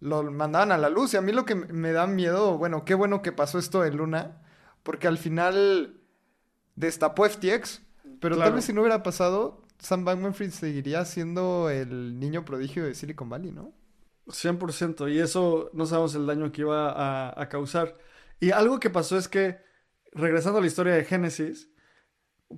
lo 0.00 0.22
mandaban 0.30 0.72
a 0.72 0.78
la 0.78 0.88
luz. 0.88 1.14
Y 1.14 1.16
a 1.16 1.20
mí 1.20 1.32
lo 1.32 1.44
que 1.44 1.54
me 1.54 1.92
da 1.92 2.06
miedo, 2.06 2.58
bueno, 2.58 2.84
qué 2.84 2.94
bueno 2.94 3.22
que 3.22 3.32
pasó 3.32 3.58
esto 3.58 3.82
de 3.82 3.92
Luna, 3.92 4.42
porque 4.82 5.06
al 5.06 5.18
final 5.18 6.00
destapó 6.74 7.28
FTX, 7.28 7.82
pero 8.20 8.36
tal 8.36 8.52
vez 8.52 8.64
si 8.64 8.72
no 8.72 8.80
hubiera 8.80 9.02
pasado, 9.02 9.62
Sam 9.78 10.04
Bankman-Fried 10.04 10.50
seguiría 10.50 11.04
siendo 11.04 11.70
el 11.70 12.18
niño 12.18 12.44
prodigio 12.44 12.84
de 12.84 12.94
Silicon 12.94 13.28
Valley, 13.28 13.52
¿no? 13.52 13.72
100%, 14.26 15.12
y 15.12 15.18
eso 15.18 15.70
no 15.72 15.86
sabemos 15.86 16.14
el 16.14 16.26
daño 16.26 16.52
que 16.52 16.62
iba 16.62 16.90
a, 16.90 17.40
a 17.40 17.48
causar. 17.48 17.98
Y 18.38 18.52
algo 18.52 18.78
que 18.78 18.90
pasó 18.90 19.18
es 19.18 19.28
que, 19.28 19.58
regresando 20.12 20.58
a 20.58 20.60
la 20.60 20.66
historia 20.66 20.94
de 20.94 21.04
Genesis, 21.04 21.70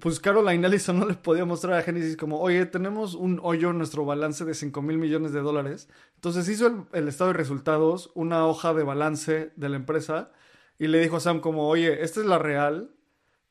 pues 0.01 0.21
Caroline 0.21 0.67
Ellison 0.67 0.99
no 0.99 1.07
le 1.07 1.15
podía 1.15 1.45
mostrar 1.45 1.79
a 1.79 1.83
Genesis 1.83 2.17
como, 2.17 2.41
oye, 2.41 2.65
tenemos 2.67 3.15
un 3.15 3.41
hoyo 3.43 3.71
en 3.71 3.79
nuestro 3.79 4.05
balance 4.05 4.45
de 4.45 4.55
5 4.55 4.81
mil 4.81 4.97
millones 4.97 5.33
de 5.33 5.41
dólares. 5.41 5.89
Entonces 6.15 6.49
hizo 6.49 6.89
el, 6.93 7.09
estado 7.09 7.33
de 7.33 7.37
resultados, 7.37 8.11
una 8.15 8.47
hoja 8.47 8.73
de 8.73 8.85
balance 8.85 9.53
de 9.55 9.69
la 9.69 9.77
empresa, 9.77 10.33
y 10.79 10.87
le 10.87 11.01
dijo 11.01 11.17
a 11.17 11.21
Sam 11.21 11.41
como, 11.41 11.69
oye, 11.69 12.03
esta 12.03 12.21
es 12.21 12.27
la 12.27 12.39
real, 12.39 12.95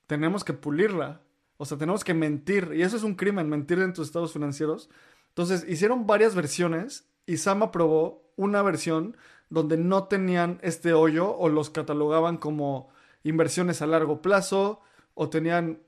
tenemos 0.08 0.44
que 0.44 0.54
pulirla. 0.54 1.22
O 1.58 1.66
sea, 1.66 1.78
tenemos 1.78 2.04
que 2.04 2.16
mentir. 2.16 2.72
Y 2.74 2.82
eso 2.82 2.98
es 2.98 3.04
un 3.04 3.14
crimen, 3.14 3.48
mentir 3.48 3.80
en 3.80 3.94
tus 3.94 4.08
estados 4.08 4.34
financieros. 4.34 4.90
Entonces 5.30 5.64
hicieron 5.70 6.08
varias 6.08 6.34
versiones 6.34 7.08
y 7.28 7.38
Sam 7.38 7.62
aprobó 7.62 8.34
una 8.36 8.64
versión 8.64 9.16
donde 9.50 9.78
no 9.78 10.06
tenían 10.06 10.60
este 10.64 10.94
hoyo 10.94 11.38
o 11.38 11.50
los 11.50 11.70
catalogaban 11.70 12.38
como 12.38 12.90
inversiones 13.24 13.82
a 13.82 13.88
largo 13.88 14.24
plazo 14.24 14.82
o 15.14 15.30
tenían 15.30 15.80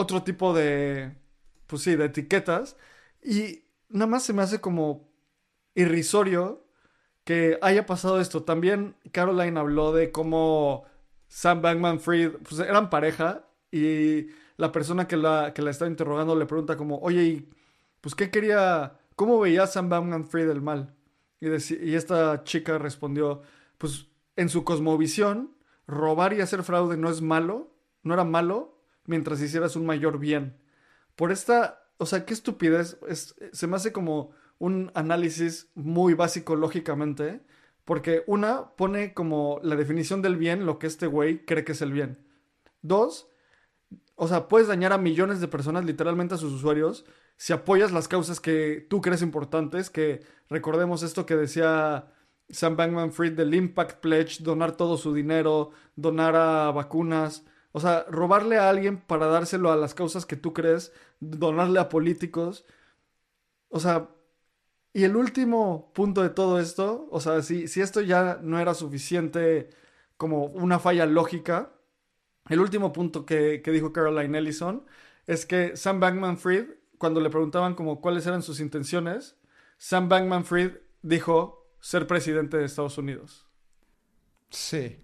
otro 0.00 0.22
tipo 0.22 0.54
de, 0.54 1.14
pues 1.66 1.82
sí, 1.82 1.96
de 1.96 2.06
etiquetas. 2.06 2.76
Y 3.22 3.64
nada 3.88 4.06
más 4.06 4.24
se 4.24 4.32
me 4.32 4.42
hace 4.42 4.60
como 4.60 5.08
irrisorio 5.74 6.64
que 7.24 7.58
haya 7.62 7.86
pasado 7.86 8.20
esto. 8.20 8.42
También 8.44 8.96
Caroline 9.12 9.58
habló 9.58 9.92
de 9.92 10.10
cómo 10.12 10.84
Sam 11.28 11.62
Bankman 11.62 12.00
Fried, 12.00 12.32
pues 12.42 12.60
eran 12.60 12.90
pareja 12.90 13.46
y 13.70 14.28
la 14.56 14.72
persona 14.72 15.06
que 15.08 15.16
la, 15.16 15.52
que 15.54 15.62
la 15.62 15.70
estaba 15.70 15.90
interrogando 15.90 16.36
le 16.36 16.46
pregunta 16.46 16.76
como, 16.76 16.98
oye, 16.98 17.48
pues 18.00 18.14
qué 18.14 18.30
quería, 18.30 18.98
cómo 19.16 19.38
veía 19.40 19.66
Sam 19.66 19.88
Bankman 19.88 20.26
Fried 20.26 20.50
el 20.50 20.62
mal? 20.62 20.94
Y, 21.40 21.48
y 21.48 21.94
esta 21.94 22.44
chica 22.44 22.78
respondió, 22.78 23.42
pues 23.78 24.08
en 24.36 24.48
su 24.48 24.64
cosmovisión, 24.64 25.54
robar 25.86 26.32
y 26.32 26.40
hacer 26.40 26.62
fraude 26.62 26.96
no 26.96 27.10
es 27.10 27.20
malo, 27.22 27.74
no 28.02 28.14
era 28.14 28.24
malo, 28.24 28.79
mientras 29.06 29.40
hicieras 29.40 29.76
un 29.76 29.86
mayor 29.86 30.18
bien. 30.18 30.56
Por 31.16 31.32
esta, 31.32 31.82
o 31.98 32.06
sea, 32.06 32.24
qué 32.24 32.34
estupidez, 32.34 32.98
es, 33.08 33.34
se 33.52 33.66
me 33.66 33.76
hace 33.76 33.92
como 33.92 34.32
un 34.58 34.90
análisis 34.94 35.70
muy 35.74 36.14
básico 36.14 36.56
lógicamente, 36.56 37.40
porque 37.84 38.22
una 38.26 38.76
pone 38.76 39.14
como 39.14 39.60
la 39.62 39.76
definición 39.76 40.22
del 40.22 40.36
bien 40.36 40.66
lo 40.66 40.78
que 40.78 40.86
este 40.86 41.06
güey 41.06 41.44
cree 41.44 41.64
que 41.64 41.72
es 41.72 41.82
el 41.82 41.92
bien. 41.92 42.18
Dos, 42.82 43.28
o 44.14 44.28
sea, 44.28 44.48
puedes 44.48 44.68
dañar 44.68 44.92
a 44.92 44.98
millones 44.98 45.40
de 45.40 45.48
personas, 45.48 45.84
literalmente 45.84 46.34
a 46.34 46.38
sus 46.38 46.52
usuarios, 46.52 47.06
si 47.36 47.54
apoyas 47.54 47.90
las 47.90 48.06
causas 48.06 48.38
que 48.38 48.86
tú 48.90 49.00
crees 49.00 49.22
importantes, 49.22 49.88
que 49.88 50.20
recordemos 50.50 51.02
esto 51.02 51.24
que 51.24 51.36
decía 51.36 52.12
Sam 52.50 52.76
Bankman 52.76 53.12
Fried 53.12 53.32
del 53.32 53.54
Impact 53.54 54.00
Pledge, 54.00 54.42
donar 54.42 54.76
todo 54.76 54.98
su 54.98 55.14
dinero, 55.14 55.70
donar 55.96 56.36
a 56.36 56.70
vacunas, 56.70 57.46
o 57.72 57.80
sea, 57.80 58.04
robarle 58.10 58.58
a 58.58 58.68
alguien 58.70 58.98
para 59.00 59.26
dárselo 59.26 59.70
a 59.72 59.76
las 59.76 59.94
causas 59.94 60.26
que 60.26 60.36
tú 60.36 60.52
crees, 60.52 60.92
donarle 61.20 61.80
a 61.80 61.88
políticos. 61.88 62.64
O 63.68 63.80
sea, 63.80 64.10
y 64.92 65.04
el 65.04 65.16
último 65.16 65.92
punto 65.94 66.22
de 66.22 66.30
todo 66.30 66.58
esto, 66.60 67.08
o 67.10 67.20
sea, 67.20 67.42
si, 67.42 67.68
si 67.68 67.80
esto 67.80 68.00
ya 68.00 68.40
no 68.42 68.58
era 68.58 68.74
suficiente 68.74 69.70
como 70.16 70.46
una 70.46 70.78
falla 70.78 71.06
lógica, 71.06 71.72
el 72.48 72.60
último 72.60 72.92
punto 72.92 73.24
que, 73.24 73.62
que 73.62 73.70
dijo 73.70 73.92
Caroline 73.92 74.38
Ellison 74.38 74.84
es 75.26 75.46
que 75.46 75.76
Sam 75.76 76.00
Bankman 76.00 76.38
Fried, 76.38 76.66
cuando 76.98 77.20
le 77.20 77.30
preguntaban 77.30 77.74
como 77.74 78.00
cuáles 78.00 78.26
eran 78.26 78.42
sus 78.42 78.58
intenciones, 78.60 79.36
Sam 79.78 80.08
Bankman 80.08 80.44
Fried 80.44 80.72
dijo 81.02 81.72
ser 81.80 82.06
presidente 82.06 82.56
de 82.56 82.64
Estados 82.64 82.98
Unidos. 82.98 83.46
Sí, 84.50 84.98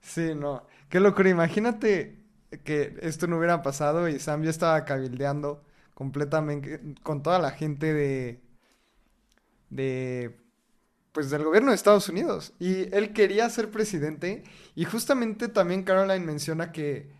sí, 0.00 0.34
no. 0.34 0.66
Qué 0.94 1.00
locura, 1.00 1.28
imagínate 1.28 2.20
que 2.62 2.96
esto 3.02 3.26
no 3.26 3.38
hubiera 3.38 3.62
pasado 3.62 4.08
y 4.08 4.20
Sam 4.20 4.44
ya 4.44 4.50
estaba 4.50 4.84
cabildeando 4.84 5.60
completamente 5.92 6.80
con 7.02 7.20
toda 7.20 7.40
la 7.40 7.50
gente 7.50 7.92
de 7.92 8.40
de 9.70 10.38
pues 11.10 11.30
del 11.30 11.42
gobierno 11.42 11.70
de 11.70 11.74
Estados 11.74 12.08
Unidos 12.08 12.52
y 12.60 12.94
él 12.94 13.12
quería 13.12 13.50
ser 13.50 13.72
presidente 13.72 14.44
y 14.76 14.84
justamente 14.84 15.48
también 15.48 15.82
Caroline 15.82 16.24
menciona 16.24 16.70
que 16.70 17.10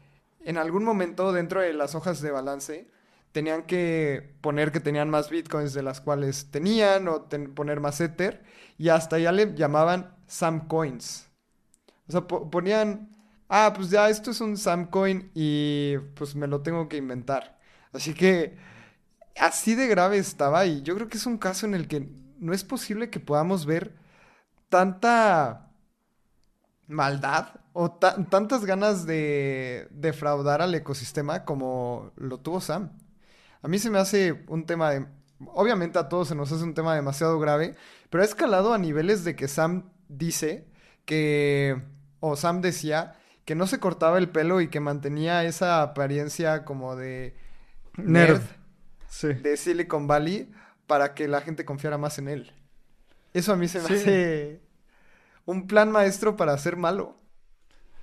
en 0.45 0.57
algún 0.57 0.85
momento 0.85 1.33
dentro 1.33 1.61
de 1.61 1.73
las 1.73 1.97
hojas 1.97 2.21
de 2.21 2.31
balance 2.31 2.89
tenían 3.33 3.65
que 3.65 4.37
poner 4.41 4.71
que 4.71 4.79
tenían 4.79 5.11
más 5.11 5.31
bitcoins 5.31 5.75
de 5.75 5.83
las 5.83 6.01
cuales 6.01 6.49
tenían 6.53 7.09
o 7.09 7.29
poner 7.57 7.81
más 7.81 8.01
ether 8.01 8.45
y 8.79 8.91
hasta 8.91 9.19
ya 9.19 9.33
le 9.33 9.53
llamaban 9.57 10.15
Sam 10.29 10.69
Coins. 10.69 11.29
O 12.07 12.13
sea, 12.13 12.29
ponían 12.29 13.15
ah, 13.49 13.73
pues 13.75 13.91
ya 13.91 14.09
esto 14.09 14.31
es 14.31 14.41
un 14.41 14.57
Samcoin 14.57 15.31
y 15.35 15.99
pues 16.15 16.35
me 16.35 16.47
lo 16.47 16.63
tengo 16.63 16.89
que 16.89 16.97
inventar. 16.97 17.59
Así 17.93 18.15
que 18.15 18.57
así 19.41 19.75
de 19.75 19.87
grave 19.87 20.19
estaba 20.19 20.67
y 20.67 20.83
yo 20.83 20.95
creo 20.95 21.09
que 21.09 21.19
es 21.19 21.27
un 21.27 21.39
caso 21.39 21.67
en 21.67 21.75
el 21.75 21.89
que 21.89 22.09
no 22.39 22.53
es 22.53 22.65
posible 22.65 23.11
que 23.11 23.21
podamos 23.21 23.67
ver 23.67 23.95
tanta 24.69 25.71
maldad 26.87 27.61
o 27.73 27.91
tantas 27.91 28.65
ganas 28.65 29.07
de 29.07 29.89
defraudar 29.91 30.63
al 30.63 30.75
ecosistema 30.75 31.45
como 31.45 32.13
lo 32.17 32.39
tuvo 32.39 32.61
Sam. 32.61 32.91
A 33.63 33.69
mí 33.69 33.79
se 33.79 33.91
me 33.91 33.99
hace 33.99 34.45
un 34.49 34.67
tema 34.67 34.91
de... 34.91 35.07
Obviamente 35.55 35.99
a 35.99 36.09
todos 36.09 36.29
se 36.29 36.35
nos 36.35 36.53
hace 36.53 36.63
un 36.63 36.75
tema 36.75 36.95
demasiado 36.95 37.39
grave, 37.41 37.75
pero 38.11 38.23
ha 38.23 38.27
escalado 38.27 38.73
a 38.73 38.79
niveles 38.79 39.25
de 39.25 39.35
que 39.35 39.49
Sam 39.49 39.91
dice 40.09 40.69
que... 41.05 41.83
o 42.21 42.37
Sam 42.37 42.61
decía 42.61 43.17
que 43.45 43.55
no 43.55 43.67
se 43.67 43.79
cortaba 43.79 44.19
el 44.19 44.29
pelo 44.29 44.61
y 44.61 44.69
que 44.69 44.81
mantenía 44.81 45.45
esa 45.45 45.83
apariencia 45.83 46.65
como 46.65 46.97
de 46.97 47.37
nerd, 47.97 48.43
de 49.23 49.57
Silicon 49.57 50.07
Valley 50.07 50.51
para 50.87 51.15
que 51.15 51.29
la 51.29 51.41
gente 51.41 51.65
confiara 51.65 51.99
más 51.99 52.19
en 52.19 52.29
él. 52.29 52.53
Eso 53.33 53.53
a 53.53 53.57
mí 53.57 53.69
se 53.69 53.81
me 53.81 53.85
hace 53.85 54.61
un 55.45 55.67
plan 55.67 55.91
maestro 55.91 56.37
para 56.37 56.57
ser 56.59 56.77
malo. 56.77 57.19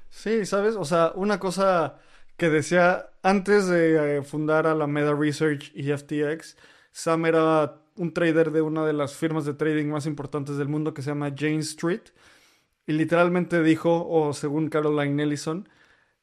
Sí, 0.10 0.46
¿sabes? 0.46 0.76
O 0.76 0.86
sea, 0.86 1.14
una 1.16 1.40
cosa 1.40 2.00
que 2.38 2.50
decía 2.50 3.10
antes 3.24 3.68
de 3.68 4.18
eh, 4.18 4.24
fundar 4.24 4.68
a 4.68 4.76
la 4.76 4.88
Meta 4.88 5.14
Research 5.14 5.72
y 5.74 5.92
FTX, 5.96 6.58
Sam 6.92 7.26
era 7.26 7.82
un 7.96 8.14
trader 8.14 8.52
de 8.52 8.62
una 8.62 8.86
de 8.86 8.94
las 8.94 9.16
firmas 9.16 9.46
de 9.46 9.54
trading 9.54 9.88
más 9.88 10.06
importantes 10.06 10.58
del 10.58 10.68
mundo 10.68 10.94
que 10.94 11.02
se 11.02 11.12
llama 11.12 11.34
Jane 11.36 11.60
Street 11.60 12.02
y 12.88 12.94
literalmente 12.94 13.62
dijo, 13.64 14.08
o 14.08 14.34
según 14.34 14.70
Caroline 14.70 15.24
Ellison, 15.24 15.70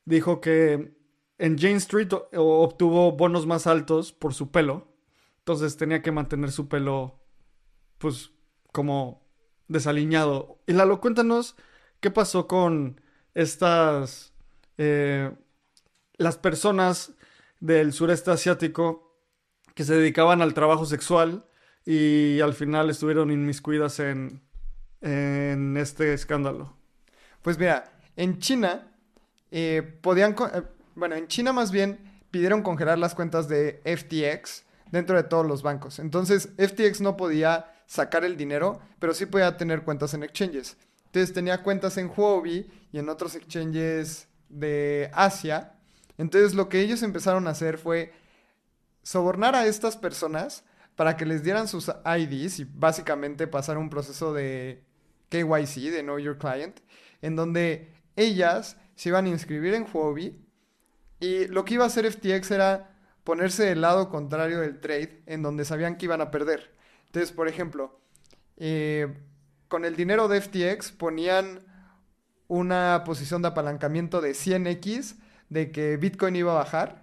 dijo 0.04 0.40
que 0.40 0.96
en 1.38 1.58
Jane 1.58 1.76
Street 1.76 2.12
obtuvo 2.34 3.12
bonos 3.12 3.46
más 3.46 3.66
altos 3.66 4.12
por 4.12 4.34
su 4.34 4.50
pelo. 4.50 4.88
Entonces 5.38 5.76
tenía 5.76 6.02
que 6.02 6.12
mantener 6.12 6.50
su 6.50 6.68
pelo, 6.68 7.20
pues, 7.98 8.32
como 8.72 9.26
desaliñado. 9.68 10.58
Y 10.66 10.72
Lalo, 10.72 11.00
cuéntanos 11.00 11.56
qué 12.00 12.10
pasó 12.10 12.46
con 12.46 13.00
estas, 13.34 14.34
eh, 14.78 15.32
las 16.16 16.38
personas 16.38 17.14
del 17.60 17.92
sureste 17.92 18.30
asiático 18.30 19.16
que 19.74 19.84
se 19.84 19.94
dedicaban 19.94 20.42
al 20.42 20.54
trabajo 20.54 20.84
sexual 20.86 21.44
y 21.84 22.40
al 22.40 22.52
final 22.52 22.90
estuvieron 22.90 23.30
inmiscuidas 23.30 24.00
en 24.00 24.42
en 25.00 25.76
este 25.76 26.12
escándalo? 26.12 26.76
Pues 27.42 27.58
mira, 27.58 27.92
en 28.16 28.38
China 28.38 28.92
eh, 29.50 29.98
podían, 30.00 30.34
eh, 30.52 30.62
bueno, 30.94 31.14
en 31.14 31.28
China 31.28 31.52
más 31.52 31.70
bien 31.70 32.20
pidieron 32.30 32.62
congelar 32.62 32.98
las 32.98 33.14
cuentas 33.14 33.48
de 33.48 33.80
FTX 33.84 34.64
dentro 34.90 35.16
de 35.16 35.22
todos 35.22 35.46
los 35.46 35.62
bancos. 35.62 35.98
Entonces, 35.98 36.50
FTX 36.58 37.00
no 37.00 37.16
podía 37.16 37.72
sacar 37.86 38.24
el 38.24 38.36
dinero, 38.36 38.80
pero 38.98 39.14
sí 39.14 39.26
podía 39.26 39.56
tener 39.56 39.82
cuentas 39.82 40.14
en 40.14 40.22
exchanges. 40.22 40.76
Entonces 41.06 41.32
tenía 41.34 41.62
cuentas 41.62 41.96
en 41.96 42.12
Huobi 42.14 42.70
y 42.92 42.98
en 42.98 43.08
otros 43.08 43.34
exchanges 43.34 44.28
de 44.48 45.10
Asia 45.12 45.74
Entonces 46.16 46.54
lo 46.54 46.68
que 46.68 46.80
ellos 46.80 47.02
empezaron 47.02 47.46
a 47.46 47.50
hacer 47.50 47.78
fue 47.78 48.12
sobornar 49.02 49.54
a 49.54 49.66
estas 49.66 49.96
personas 49.96 50.64
para 50.96 51.16
que 51.16 51.24
les 51.24 51.42
dieran 51.42 51.68
sus 51.68 51.88
IDs 51.88 52.58
y 52.58 52.64
básicamente 52.64 53.46
pasar 53.46 53.78
un 53.78 53.88
proceso 53.88 54.34
de 54.34 54.84
KYC, 55.28 55.90
de 55.90 56.02
Know 56.02 56.18
Your 56.18 56.38
Client, 56.38 56.80
en 57.22 57.36
donde 57.36 57.92
ellas 58.16 58.76
se 58.94 59.10
iban 59.10 59.26
a 59.26 59.28
inscribir 59.28 59.74
en 59.74 59.86
Huobi 59.92 60.44
y 61.20 61.46
lo 61.48 61.64
que 61.64 61.74
iba 61.74 61.84
a 61.84 61.88
hacer 61.88 62.10
FTX 62.10 62.50
era 62.50 62.94
ponerse 63.24 63.64
del 63.64 63.80
lado 63.80 64.08
contrario 64.08 64.60
del 64.60 64.80
trade, 64.80 65.22
en 65.26 65.42
donde 65.42 65.64
sabían 65.64 65.96
que 65.96 66.06
iban 66.06 66.20
a 66.20 66.30
perder. 66.30 66.74
Entonces, 67.06 67.32
por 67.32 67.48
ejemplo, 67.48 68.00
eh, 68.56 69.14
con 69.68 69.84
el 69.84 69.96
dinero 69.96 70.28
de 70.28 70.40
FTX 70.40 70.92
ponían 70.92 71.60
una 72.46 73.02
posición 73.04 73.42
de 73.42 73.48
apalancamiento 73.48 74.20
de 74.20 74.30
100x 74.32 75.16
de 75.48 75.70
que 75.70 75.96
Bitcoin 75.96 76.36
iba 76.36 76.52
a 76.52 76.56
bajar 76.56 77.02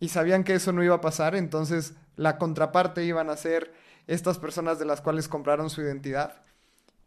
y 0.00 0.08
sabían 0.08 0.44
que 0.44 0.54
eso 0.54 0.72
no 0.72 0.82
iba 0.82 0.96
a 0.96 1.00
pasar, 1.00 1.36
entonces 1.36 1.94
la 2.16 2.38
contraparte 2.38 3.04
iban 3.04 3.30
a 3.30 3.36
ser 3.36 3.72
estas 4.06 4.38
personas 4.38 4.78
de 4.78 4.86
las 4.86 5.00
cuales 5.00 5.28
compraron 5.28 5.70
su 5.70 5.82
identidad. 5.82 6.42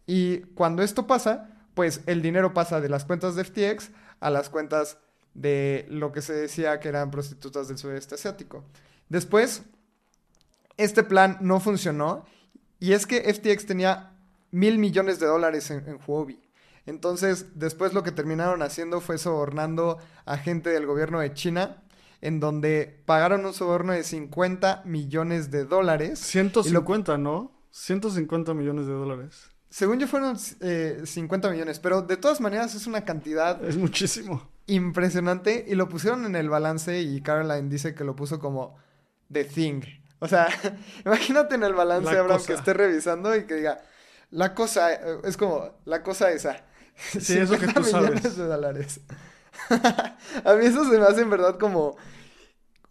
Y 0.06 0.40
cuando 0.56 0.84
esto 0.84 1.08
pasa, 1.08 1.50
pues 1.74 2.02
el 2.06 2.22
dinero 2.22 2.54
pasa 2.54 2.82
de 2.82 2.90
las 2.90 3.06
cuentas 3.06 3.36
de 3.36 3.44
FTX 3.44 3.92
a 4.20 4.30
las 4.30 4.50
cuentas 4.50 4.98
de 5.34 5.86
lo 5.90 6.12
que 6.12 6.22
se 6.22 6.34
decía 6.34 6.80
que 6.80 6.90
eran 6.90 7.12
prostitutas 7.12 7.68
del 7.68 7.78
sudeste 7.78 8.16
asiático. 8.16 8.64
Después, 9.10 9.64
este 10.78 11.04
plan 11.04 11.38
no 11.42 11.60
funcionó 11.60 12.26
y 12.80 12.94
es 12.94 13.06
que 13.06 13.22
FTX 13.34 13.66
tenía 13.66 14.18
mil 14.52 14.78
millones 14.78 15.20
de 15.20 15.28
dólares 15.28 15.72
en, 15.72 15.88
en 15.88 16.00
Huobi. 16.06 16.40
Entonces, 16.86 17.48
después 17.56 17.94
lo 17.94 18.04
que 18.04 18.12
terminaron 18.12 18.62
haciendo 18.62 19.00
fue 19.00 19.18
sobornando 19.18 20.00
a 20.26 20.38
gente 20.38 20.70
del 20.70 20.86
gobierno 20.86 21.20
de 21.20 21.34
China, 21.34 21.84
en 22.22 22.40
donde 22.40 23.02
pagaron 23.06 23.46
un 23.46 23.54
soborno 23.54 23.94
de 23.94 24.04
50 24.04 24.84
millones 24.86 25.50
de 25.50 25.66
dólares. 25.66 26.20
150, 26.20 27.18
¿no? 27.18 27.52
150 27.72 28.54
millones 28.54 28.88
de 28.88 28.94
dólares. 28.94 29.53
Según 29.74 29.98
yo 29.98 30.08
fueron 30.08 30.38
50 30.38 30.62
eh, 30.62 31.52
millones, 31.52 31.80
pero 31.80 32.04
de 32.04 32.16
todas 32.16 32.40
maneras 32.40 32.76
es 32.76 32.86
una 32.86 33.06
cantidad... 33.06 33.66
Es 33.66 33.76
muchísimo. 33.76 34.48
Impresionante 34.68 35.66
y 35.68 35.74
lo 35.74 35.90
pusieron 35.90 36.28
en 36.28 36.36
el 36.36 36.48
balance 36.48 37.02
y 37.02 37.22
Caroline 37.22 37.70
dice 37.70 37.96
que 37.96 38.04
lo 38.04 38.16
puso 38.16 38.38
como 38.38 38.78
The 39.32 39.46
Thing. 39.46 39.82
O 40.20 40.28
sea, 40.28 40.48
imagínate 41.08 41.56
en 41.56 41.64
el 41.64 41.74
balance, 41.74 42.16
Abraham, 42.16 42.44
que 42.46 42.54
esté 42.54 42.72
revisando 42.72 43.36
y 43.36 43.48
que 43.48 43.56
diga, 43.56 43.82
la 44.30 44.54
cosa, 44.54 44.94
eh, 44.94 45.18
es 45.24 45.38
como, 45.38 45.72
la 45.86 46.04
cosa 46.04 46.30
esa. 46.30 46.64
Sí, 46.96 47.36
eso 47.40 47.58
que 47.58 47.66
tú 47.66 47.80
millones 47.80 48.38
de 48.38 48.44
dólares. 48.44 49.02
a 50.46 50.54
mí 50.54 50.68
eso 50.68 50.88
se 50.88 51.00
me 51.00 51.06
hace 51.08 51.22
en 51.22 51.32
verdad 51.32 51.58
como 51.58 51.98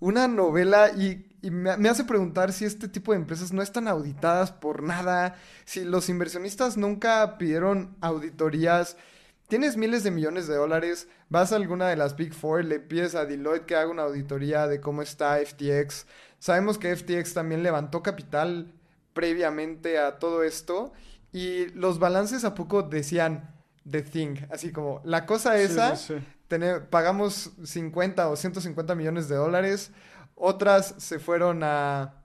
una 0.00 0.26
novela 0.26 0.90
y, 0.90 1.31
me, 1.50 1.88
hace 1.88 2.04
preguntar 2.04 2.52
si 2.52 2.64
este 2.64 2.88
tipo 2.88 3.12
de 3.12 3.18
empresas 3.18 3.52
no 3.52 3.62
están 3.62 3.88
auditadas 3.88 4.52
por 4.52 4.82
nada, 4.82 5.36
si 5.64 5.84
los 5.84 6.08
inversionistas 6.08 6.76
nunca 6.76 7.36
pidieron 7.38 7.96
auditorías. 8.00 8.96
Tienes 9.48 9.76
miles 9.76 10.04
de 10.04 10.12
millones 10.12 10.46
de 10.46 10.54
dólares, 10.54 11.08
vas 11.28 11.52
a 11.52 11.56
alguna 11.56 11.88
de 11.88 11.96
las 11.96 12.16
Big 12.16 12.32
Four, 12.32 12.64
le 12.64 12.80
pides 12.80 13.14
a 13.14 13.26
Deloitte 13.26 13.66
que 13.66 13.76
haga 13.76 13.90
una 13.90 14.02
auditoría 14.02 14.66
de 14.66 14.80
cómo 14.80 15.02
está 15.02 15.36
FTX. 15.44 16.06
Sabemos 16.38 16.78
que 16.78 16.94
FTX 16.94 17.34
también 17.34 17.62
levantó 17.62 18.02
capital 18.02 18.72
previamente 19.12 19.98
a 19.98 20.18
todo 20.18 20.42
esto 20.42 20.92
y 21.32 21.66
los 21.70 21.98
balances 21.98 22.44
a 22.44 22.54
poco 22.54 22.82
decían 22.82 23.54
The 23.90 24.02
Thing, 24.02 24.36
así 24.50 24.70
como 24.70 25.00
la 25.04 25.26
cosa 25.26 25.58
esa, 25.58 25.96
pagamos 26.90 27.50
50 27.64 28.28
o 28.28 28.36
150 28.36 28.94
millones 28.94 29.28
de 29.28 29.36
dólares, 29.36 29.90
otras 30.34 30.94
se 30.98 31.18
fueron 31.18 31.62
a 31.62 32.24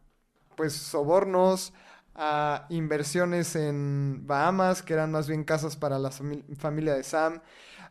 pues 0.56 0.74
sobornos, 0.74 1.74
a 2.15 2.65
inversiones 2.70 3.56
en 3.56 4.26
Bahamas, 4.26 4.82
que 4.82 4.93
eran 4.93 5.12
más 5.12 5.28
bien 5.28 5.43
casas 5.43 5.76
para 5.76 6.00
la 6.00 6.12
familia 6.12 6.96
de 6.96 7.04
Sam. 7.04 7.41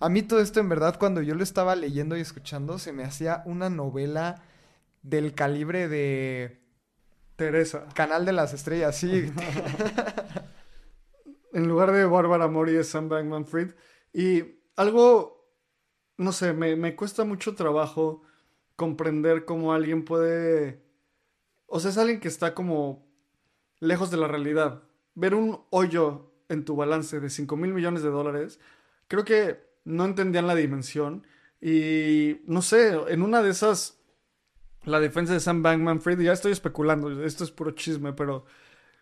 A 0.00 0.08
mí 0.08 0.22
todo 0.22 0.40
esto 0.40 0.60
en 0.60 0.68
verdad 0.68 0.98
cuando 0.98 1.22
yo 1.22 1.34
lo 1.34 1.42
estaba 1.42 1.76
leyendo 1.76 2.16
y 2.16 2.20
escuchando 2.20 2.78
se 2.78 2.92
me 2.92 3.04
hacía 3.04 3.42
una 3.46 3.70
novela 3.70 4.42
del 5.02 5.34
calibre 5.34 5.88
de 5.88 6.60
Teresa. 7.36 7.86
Canal 7.94 8.24
de 8.24 8.32
las 8.32 8.52
Estrellas, 8.52 8.96
sí. 8.96 9.32
en 11.52 11.68
lugar 11.68 11.92
de 11.92 12.04
Bárbara 12.04 12.48
Mori 12.48 12.76
es 12.76 12.88
Sam 12.88 13.08
Bankman 13.08 13.46
Fried. 13.46 13.74
Y 14.12 14.60
algo, 14.76 15.50
no 16.16 16.32
sé, 16.32 16.52
me, 16.52 16.96
cuesta 16.96 17.24
mucho 17.24 17.54
trabajo 17.54 18.22
comprender 18.76 19.44
cómo 19.44 19.72
alguien 19.72 20.04
puede... 20.04 20.82
O 21.66 21.80
sea, 21.80 21.90
es 21.90 21.98
alguien 21.98 22.20
que 22.20 22.28
está 22.28 22.54
como 22.54 23.06
lejos 23.80 24.10
de 24.10 24.16
la 24.16 24.28
realidad. 24.28 24.82
Ver 25.14 25.34
un 25.34 25.60
hoyo 25.70 26.32
en 26.48 26.64
tu 26.64 26.76
balance 26.76 27.18
de 27.20 27.30
5 27.30 27.56
mil 27.56 27.74
millones 27.74 28.02
de 28.02 28.10
dólares, 28.10 28.60
creo 29.08 29.24
que 29.24 29.60
no 29.84 30.04
entendían 30.04 30.46
la 30.46 30.54
dimensión. 30.54 31.26
Y 31.60 32.40
no 32.46 32.62
sé, 32.62 32.92
en 33.08 33.22
una 33.22 33.42
de 33.42 33.50
esas, 33.50 33.98
la 34.84 35.00
defensa 35.00 35.32
de 35.32 35.40
Sam 35.40 35.62
Bankman 35.62 36.00
Fried, 36.00 36.20
ya 36.20 36.32
estoy 36.32 36.52
especulando, 36.52 37.24
esto 37.24 37.44
es 37.44 37.50
puro 37.50 37.72
chisme, 37.72 38.12
pero 38.12 38.44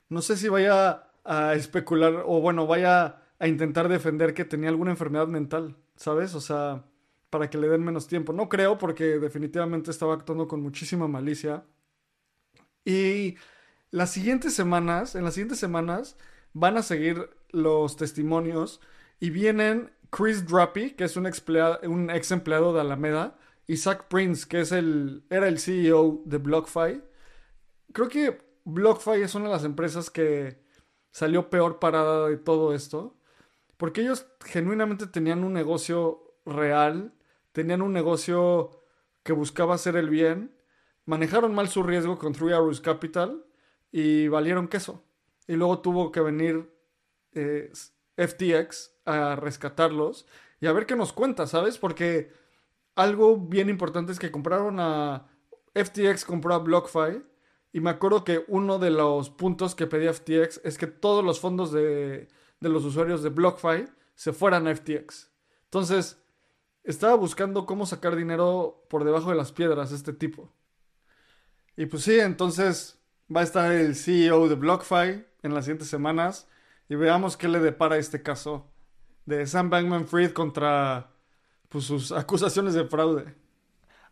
no 0.08 0.22
sé 0.22 0.36
si 0.36 0.48
vaya 0.48 1.08
a 1.24 1.54
especular 1.54 2.22
o 2.26 2.40
bueno, 2.40 2.66
vaya 2.66 3.22
a 3.38 3.48
intentar 3.48 3.88
defender 3.88 4.34
que 4.34 4.44
tenía 4.44 4.68
alguna 4.68 4.92
enfermedad 4.92 5.26
mental, 5.26 5.76
¿sabes? 5.96 6.34
O 6.34 6.40
sea, 6.40 6.84
para 7.34 7.50
que 7.50 7.58
le 7.58 7.66
den 7.66 7.82
menos 7.82 8.06
tiempo. 8.06 8.32
No 8.32 8.48
creo 8.48 8.78
porque 8.78 9.18
definitivamente 9.18 9.90
estaba 9.90 10.14
actuando 10.14 10.46
con 10.46 10.62
muchísima 10.62 11.08
malicia. 11.08 11.64
Y 12.84 13.34
las 13.90 14.12
siguientes 14.12 14.54
semanas, 14.54 15.16
en 15.16 15.24
las 15.24 15.34
siguientes 15.34 15.58
semanas, 15.58 16.16
van 16.52 16.76
a 16.76 16.84
seguir 16.84 17.28
los 17.50 17.96
testimonios 17.96 18.80
y 19.18 19.30
vienen 19.30 19.90
Chris 20.10 20.46
Drappy, 20.46 20.92
que 20.92 21.02
es 21.02 21.16
un, 21.16 21.28
un 21.88 22.10
ex 22.10 22.30
empleado 22.30 22.72
de 22.72 22.82
Alameda, 22.82 23.36
y 23.66 23.78
Zach 23.78 24.06
Prince, 24.06 24.46
que 24.48 24.60
es 24.60 24.70
el, 24.70 25.24
era 25.28 25.48
el 25.48 25.58
CEO 25.58 26.22
de 26.26 26.38
BlockFi. 26.38 27.02
Creo 27.92 28.08
que 28.08 28.38
BlockFi 28.62 29.22
es 29.22 29.34
una 29.34 29.46
de 29.46 29.54
las 29.54 29.64
empresas 29.64 30.08
que 30.08 30.62
salió 31.10 31.50
peor 31.50 31.80
parada 31.80 32.28
de 32.28 32.36
todo 32.36 32.72
esto. 32.76 33.16
Porque 33.76 34.02
ellos 34.02 34.24
genuinamente 34.44 35.08
tenían 35.08 35.42
un 35.42 35.52
negocio 35.52 36.36
real, 36.46 37.12
tenían 37.54 37.82
un 37.82 37.92
negocio 37.92 38.82
que 39.22 39.32
buscaba 39.32 39.76
hacer 39.76 39.96
el 39.96 40.10
bien, 40.10 40.54
manejaron 41.06 41.54
mal 41.54 41.68
su 41.68 41.84
riesgo 41.84 42.18
con 42.18 42.32
Three 42.32 42.52
Arrows 42.52 42.80
Capital 42.80 43.46
y 43.92 44.26
valieron 44.28 44.68
queso. 44.68 45.04
Y 45.46 45.54
luego 45.54 45.78
tuvo 45.78 46.10
que 46.10 46.20
venir 46.20 46.68
eh, 47.32 47.70
FTX 48.16 48.96
a 49.04 49.36
rescatarlos 49.36 50.26
y 50.60 50.66
a 50.66 50.72
ver 50.72 50.84
qué 50.84 50.96
nos 50.96 51.12
cuenta, 51.12 51.46
¿sabes? 51.46 51.78
Porque 51.78 52.32
algo 52.96 53.36
bien 53.36 53.68
importante 53.68 54.12
es 54.12 54.18
que 54.18 54.30
compraron 54.30 54.80
a... 54.80 55.28
FTX 55.74 56.24
compró 56.24 56.54
a 56.54 56.58
BlockFi 56.58 57.22
y 57.72 57.80
me 57.80 57.90
acuerdo 57.90 58.24
que 58.24 58.44
uno 58.48 58.78
de 58.78 58.90
los 58.90 59.30
puntos 59.30 59.74
que 59.74 59.86
pedía 59.86 60.12
FTX 60.12 60.60
es 60.64 60.78
que 60.78 60.86
todos 60.86 61.24
los 61.24 61.40
fondos 61.40 61.72
de, 61.72 62.28
los 62.60 62.84
usuarios 62.84 63.22
de 63.22 63.30
BlockFi 63.30 63.86
se 64.14 64.32
fueran 64.32 64.66
a 64.66 64.74
FTX. 64.74 65.32
Entonces, 65.64 66.23
estaba 66.84 67.14
buscando 67.14 67.66
cómo 67.66 67.86
sacar 67.86 68.14
dinero 68.14 68.84
por 68.88 69.04
debajo 69.04 69.30
de 69.30 69.36
las 69.36 69.52
piedras 69.52 69.90
este 69.90 70.12
tipo. 70.12 70.52
Y 71.76 71.86
pues 71.86 72.04
sí, 72.04 72.20
entonces 72.20 73.00
va 73.34 73.40
a 73.40 73.44
estar 73.44 73.72
el 73.72 73.96
CEO 73.96 74.48
de 74.48 74.54
BlockFi 74.54 75.24
en 75.42 75.54
las 75.54 75.64
siguientes 75.64 75.88
semanas 75.88 76.46
y 76.88 76.94
veamos 76.94 77.36
qué 77.36 77.48
le 77.48 77.58
depara 77.58 77.96
este 77.96 78.22
caso 78.22 78.70
de 79.26 79.46
Sam 79.46 79.70
Bankman 79.70 80.06
Fried 80.06 80.32
contra 80.32 81.10
pues, 81.68 81.84
sus 81.84 82.12
acusaciones 82.12 82.74
de 82.74 82.84
fraude. 82.84 83.34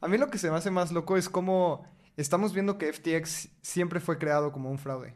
A 0.00 0.08
mí 0.08 0.18
lo 0.18 0.30
que 0.30 0.38
se 0.38 0.50
me 0.50 0.56
hace 0.56 0.70
más 0.70 0.90
loco 0.90 1.16
es 1.16 1.28
cómo 1.28 1.86
estamos 2.16 2.52
viendo 2.52 2.78
que 2.78 2.92
FTX 2.92 3.50
siempre 3.60 4.00
fue 4.00 4.18
creado 4.18 4.50
como 4.50 4.70
un 4.70 4.78
fraude. 4.78 5.14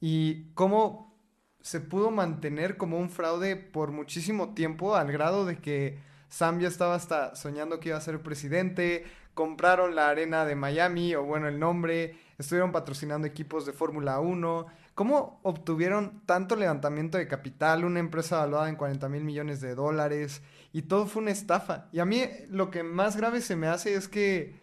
Y 0.00 0.52
cómo 0.54 1.18
se 1.60 1.80
pudo 1.80 2.10
mantener 2.10 2.76
como 2.76 2.98
un 2.98 3.10
fraude 3.10 3.56
por 3.56 3.90
muchísimo 3.90 4.54
tiempo, 4.54 4.94
al 4.94 5.10
grado 5.10 5.44
de 5.44 5.58
que 5.58 5.98
Sam 6.28 6.60
ya 6.60 6.68
estaba 6.68 6.94
hasta 6.94 7.34
soñando 7.36 7.80
que 7.80 7.90
iba 7.90 7.98
a 7.98 8.00
ser 8.00 8.20
presidente, 8.20 9.04
compraron 9.34 9.94
la 9.94 10.08
arena 10.08 10.44
de 10.44 10.56
Miami, 10.56 11.14
o 11.14 11.24
bueno, 11.24 11.48
el 11.48 11.58
nombre, 11.58 12.16
estuvieron 12.38 12.72
patrocinando 12.72 13.26
equipos 13.26 13.66
de 13.66 13.72
Fórmula 13.72 14.18
1. 14.20 14.66
¿Cómo 14.94 15.40
obtuvieron 15.42 16.22
tanto 16.24 16.56
levantamiento 16.56 17.18
de 17.18 17.28
capital, 17.28 17.84
una 17.84 18.00
empresa 18.00 18.38
valuada 18.38 18.68
en 18.68 18.76
40 18.76 19.08
mil 19.08 19.24
millones 19.24 19.60
de 19.60 19.74
dólares? 19.74 20.42
Y 20.72 20.82
todo 20.82 21.06
fue 21.06 21.22
una 21.22 21.32
estafa. 21.32 21.88
Y 21.92 21.98
a 21.98 22.06
mí 22.06 22.24
lo 22.48 22.70
que 22.70 22.82
más 22.82 23.16
grave 23.16 23.40
se 23.40 23.56
me 23.56 23.66
hace 23.66 23.94
es 23.94 24.08
que 24.08 24.58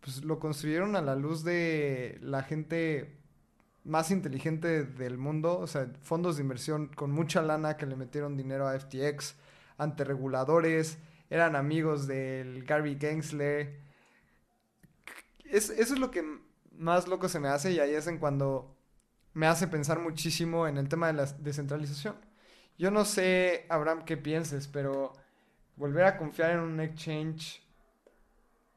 pues 0.00 0.24
lo 0.24 0.38
construyeron 0.40 0.96
a 0.96 1.02
la 1.02 1.14
luz 1.14 1.44
de 1.44 2.18
la 2.22 2.42
gente 2.42 3.16
más 3.84 4.10
inteligente 4.10 4.84
del 4.84 5.18
mundo, 5.18 5.58
o 5.58 5.66
sea, 5.66 5.90
fondos 6.02 6.36
de 6.36 6.42
inversión 6.42 6.88
con 6.88 7.10
mucha 7.10 7.42
lana 7.42 7.76
que 7.76 7.86
le 7.86 7.96
metieron 7.96 8.36
dinero 8.36 8.68
a 8.68 8.78
FTX, 8.78 9.36
ante 9.80 10.04
reguladores, 10.04 10.98
eran 11.30 11.56
amigos 11.56 12.06
del 12.06 12.64
Gary 12.64 12.96
Gensler, 13.00 13.80
eso 15.44 15.72
es 15.72 15.98
lo 15.98 16.10
que 16.10 16.24
más 16.76 17.08
loco 17.08 17.28
se 17.28 17.40
me 17.40 17.48
hace 17.48 17.72
y 17.72 17.80
ahí 17.80 17.94
es 17.94 18.06
en 18.06 18.18
cuando 18.18 18.76
me 19.32 19.46
hace 19.46 19.66
pensar 19.68 19.98
muchísimo 19.98 20.66
en 20.66 20.76
el 20.76 20.88
tema 20.88 21.08
de 21.08 21.14
la 21.14 21.26
descentralización. 21.26 22.16
Yo 22.78 22.90
no 22.90 23.04
sé, 23.04 23.66
Abraham, 23.68 24.04
qué 24.04 24.16
pienses, 24.16 24.68
pero 24.68 25.12
volver 25.76 26.04
a 26.04 26.16
confiar 26.16 26.52
en 26.52 26.60
un 26.60 26.80
exchange 26.80 27.62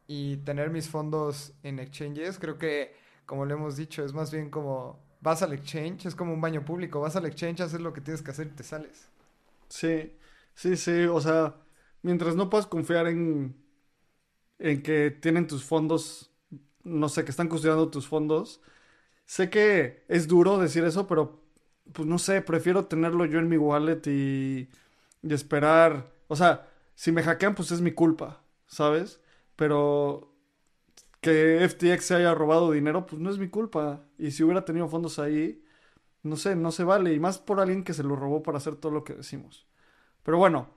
y 0.08 0.38
tener 0.38 0.70
mis 0.70 0.90
fondos 0.90 1.54
en 1.64 1.80
exchanges, 1.80 2.38
creo 2.40 2.58
que, 2.58 2.96
como 3.26 3.46
le 3.46 3.54
hemos 3.54 3.78
dicho, 3.78 4.04
es 4.04 4.14
más 4.14 4.32
bien 4.32 4.50
como 4.50 5.00
vas 5.22 5.42
al 5.42 5.54
exchange, 5.54 6.06
es 6.06 6.16
como 6.16 6.34
un 6.34 6.42
baño 6.42 6.66
público, 6.66 7.00
vas 7.00 7.16
al 7.16 7.26
exchange, 7.26 7.62
haces 7.62 7.80
lo 7.80 7.94
que 7.94 8.02
tienes 8.02 8.22
que 8.22 8.32
hacer 8.32 8.48
y 8.48 8.52
te 8.52 8.64
sales. 8.64 9.08
Sí, 9.70 10.14
sí, 10.56 10.76
sí, 10.78 11.04
o 11.06 11.20
sea, 11.22 11.56
mientras 12.02 12.36
no 12.36 12.50
puedas 12.50 12.68
confiar 12.68 13.08
en, 13.08 13.56
en 14.60 14.82
que 14.84 15.12
tienen 15.12 15.48
tus 15.48 15.64
fondos, 15.64 16.32
no 16.84 17.10
sé, 17.10 17.24
que 17.26 17.32
están 17.32 17.50
custodiando 17.50 17.90
tus 17.90 18.08
fondos, 18.08 18.62
sé 19.26 19.50
que 19.52 20.06
es 20.10 20.28
duro 20.28 20.60
decir 20.60 20.84
eso, 20.86 21.08
pero 21.08 21.44
pues 21.94 22.08
no 22.08 22.20
sé, 22.20 22.42
prefiero 22.42 22.88
tenerlo 22.88 23.26
yo 23.26 23.40
en 23.40 23.50
mi 23.50 23.58
wallet 23.58 24.02
y, 24.08 24.70
y 25.24 25.34
esperar, 25.36 26.14
o 26.30 26.36
sea, 26.38 26.70
si 26.96 27.12
me 27.12 27.24
hackean, 27.24 27.56
pues 27.56 27.72
es 27.72 27.82
mi 27.82 27.92
culpa, 27.94 28.44
¿sabes? 28.68 29.22
Pero 29.56 30.36
que 31.22 31.64
FTX 31.64 32.06
se 32.06 32.16
haya 32.16 32.34
robado 32.36 32.72
dinero, 32.72 33.06
pues 33.08 33.22
no 33.22 33.30
es 33.32 33.38
mi 33.40 33.50
culpa. 33.50 34.04
Y 34.18 34.32
si 34.32 34.44
hubiera 34.44 34.66
tenido 34.66 34.88
fondos 34.90 35.20
ahí, 35.20 35.64
no 36.24 36.38
sé, 36.38 36.56
no 36.56 36.72
se 36.72 36.84
vale. 36.86 37.14
Y 37.14 37.20
más 37.20 37.40
por 37.40 37.60
alguien 37.62 37.84
que 37.84 37.94
se 37.94 38.04
lo 38.04 38.16
robó 38.18 38.44
para 38.44 38.58
hacer 38.60 38.76
todo 38.78 38.92
lo 38.94 39.04
que 39.06 39.14
decimos. 39.16 39.68
Pero 40.24 40.38
bueno, 40.38 40.70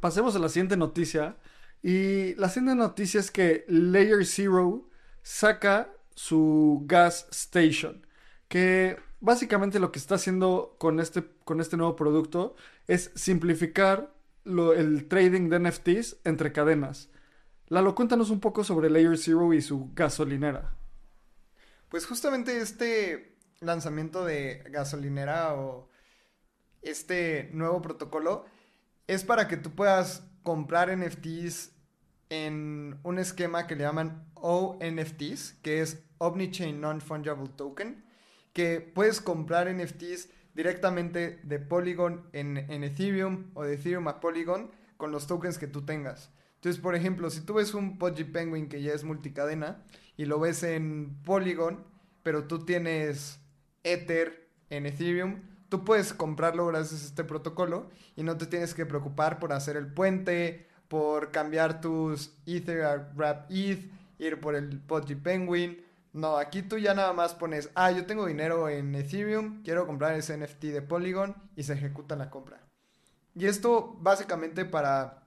pasemos 0.00 0.36
a 0.36 0.38
la 0.38 0.48
siguiente 0.48 0.76
noticia. 0.76 1.36
Y 1.82 2.34
la 2.34 2.48
siguiente 2.48 2.74
noticia 2.76 3.20
es 3.20 3.30
que 3.30 3.64
Layer 3.68 4.24
Zero 4.26 4.88
saca 5.22 5.90
su 6.14 6.82
gas 6.86 7.28
station. 7.30 8.06
Que 8.48 8.98
básicamente 9.20 9.78
lo 9.78 9.92
que 9.92 9.98
está 9.98 10.16
haciendo 10.16 10.76
con 10.78 11.00
este, 11.00 11.24
con 11.44 11.60
este 11.60 11.76
nuevo 11.76 11.96
producto 11.96 12.56
es 12.86 13.10
simplificar 13.14 14.12
el 14.44 15.08
trading 15.08 15.48
de 15.48 15.58
NFTs 15.58 16.18
entre 16.24 16.52
cadenas. 16.52 17.08
Lalo, 17.68 17.94
cuéntanos 17.96 18.30
un 18.30 18.40
poco 18.40 18.62
sobre 18.62 18.90
Layer 18.90 19.18
Zero 19.18 19.52
y 19.52 19.60
su 19.60 19.90
gasolinera. 19.94 20.74
Pues 21.88 22.06
justamente 22.06 22.58
este 22.58 23.36
lanzamiento 23.60 24.24
de 24.24 24.62
gasolinera 24.70 25.54
o 25.54 25.88
este 26.82 27.50
nuevo 27.52 27.82
protocolo 27.82 28.44
es 29.06 29.24
para 29.24 29.48
que 29.48 29.56
tú 29.56 29.70
puedas 29.74 30.24
comprar 30.42 30.96
NFTs 30.96 31.72
en 32.28 32.98
un 33.02 33.18
esquema 33.18 33.66
que 33.66 33.76
le 33.76 33.84
llaman 33.84 34.26
ONFTs, 34.34 35.54
que 35.62 35.80
es 35.80 36.04
Omnichain 36.18 36.80
Non-Fungible 36.80 37.48
Token, 37.56 38.04
que 38.52 38.80
puedes 38.80 39.20
comprar 39.20 39.72
NFTs 39.72 40.28
directamente 40.54 41.40
de 41.42 41.58
Polygon 41.58 42.28
en, 42.32 42.56
Ethereum 42.82 43.50
o 43.54 43.64
de 43.64 43.74
Ethereum 43.74 44.08
a 44.08 44.20
Polygon 44.20 44.70
con 44.96 45.12
los 45.12 45.26
tokens 45.26 45.58
que 45.58 45.66
tú 45.66 45.84
tengas. 45.84 46.32
Entonces, 46.54 46.80
por 46.80 46.94
ejemplo, 46.94 47.28
si 47.28 47.42
tú 47.42 47.54
ves 47.54 47.74
un 47.74 47.98
Pudgy 47.98 48.24
Penguin 48.24 48.68
que 48.68 48.80
ya 48.80 48.94
es 48.94 49.04
multicadena 49.04 49.84
y 50.16 50.24
lo 50.24 50.40
ves 50.40 50.62
en 50.62 51.22
Polygon, 51.22 51.84
pero 52.22 52.44
tú 52.44 52.64
tienes 52.64 53.38
Ether 53.84 54.48
en 54.70 54.86
Ethereum, 54.86 55.42
tú 55.68 55.84
puedes 55.84 56.12
comprarlo 56.12 56.66
gracias 56.66 57.02
a 57.02 57.06
este 57.06 57.24
protocolo 57.24 57.90
y 58.16 58.22
no 58.22 58.36
te 58.36 58.46
tienes 58.46 58.74
que 58.74 58.86
preocupar 58.86 59.38
por 59.38 59.52
hacer 59.52 59.76
el 59.76 59.92
puente, 59.92 60.68
por 60.88 61.30
cambiar 61.30 61.80
tus 61.80 62.32
Ether 62.46 62.84
a 62.84 63.12
Wrap 63.14 63.50
ETH, 63.50 63.90
ir 64.18 64.40
por 64.40 64.54
el 64.54 64.80
Pudgy 64.80 65.14
Penguin. 65.14 65.84
No, 66.12 66.36
aquí 66.38 66.62
tú 66.62 66.78
ya 66.78 66.94
nada 66.94 67.12
más 67.12 67.34
pones, 67.34 67.70
ah, 67.74 67.90
yo 67.90 68.06
tengo 68.06 68.26
dinero 68.26 68.68
en 68.68 68.94
Ethereum, 68.94 69.62
quiero 69.62 69.86
comprar 69.86 70.14
ese 70.14 70.36
NFT 70.36 70.64
de 70.64 70.82
Polygon 70.82 71.34
y 71.56 71.62
se 71.62 71.74
ejecuta 71.74 72.16
la 72.16 72.30
compra. 72.30 72.60
Y 73.34 73.46
esto 73.46 73.96
básicamente 74.00 74.64
para 74.64 75.24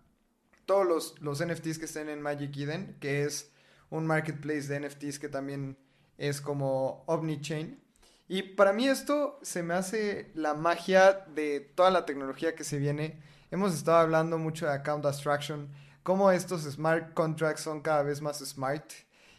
todos 0.66 0.88
los, 0.88 1.22
los 1.22 1.46
NFTs 1.46 1.78
que 1.78 1.86
estén 1.86 2.10
en 2.10 2.22
Magic 2.22 2.56
Eden, 2.58 2.98
que 3.00 3.24
es 3.24 3.52
un 3.92 4.08
marketplace 4.08 4.68
de 4.68 4.80
NFTs 4.80 5.20
que 5.20 5.30
también 5.30 5.78
es 6.18 6.42
como 6.42 7.04
Omnichain. 7.06 7.80
Y 8.30 8.44
para 8.44 8.72
mí 8.72 8.88
esto 8.88 9.40
se 9.42 9.64
me 9.64 9.74
hace 9.74 10.32
la 10.36 10.54
magia 10.54 11.26
de 11.34 11.60
toda 11.60 11.90
la 11.90 12.06
tecnología 12.06 12.56
que 12.56 12.64
se 12.64 12.78
viene. 12.78 13.22
Hemos 13.52 13.74
estado 13.74 13.98
hablando 13.98 14.38
mucho 14.38 14.68
de 14.68 14.74
account 14.74 15.06
abstraction, 15.06 15.68
cómo 16.04 16.32
estos 16.32 16.62
smart 16.62 17.14
contracts 17.16 17.64
son 17.64 17.82
cada 17.82 18.04
vez 18.04 18.22
más 18.22 18.38
smart 18.38 18.86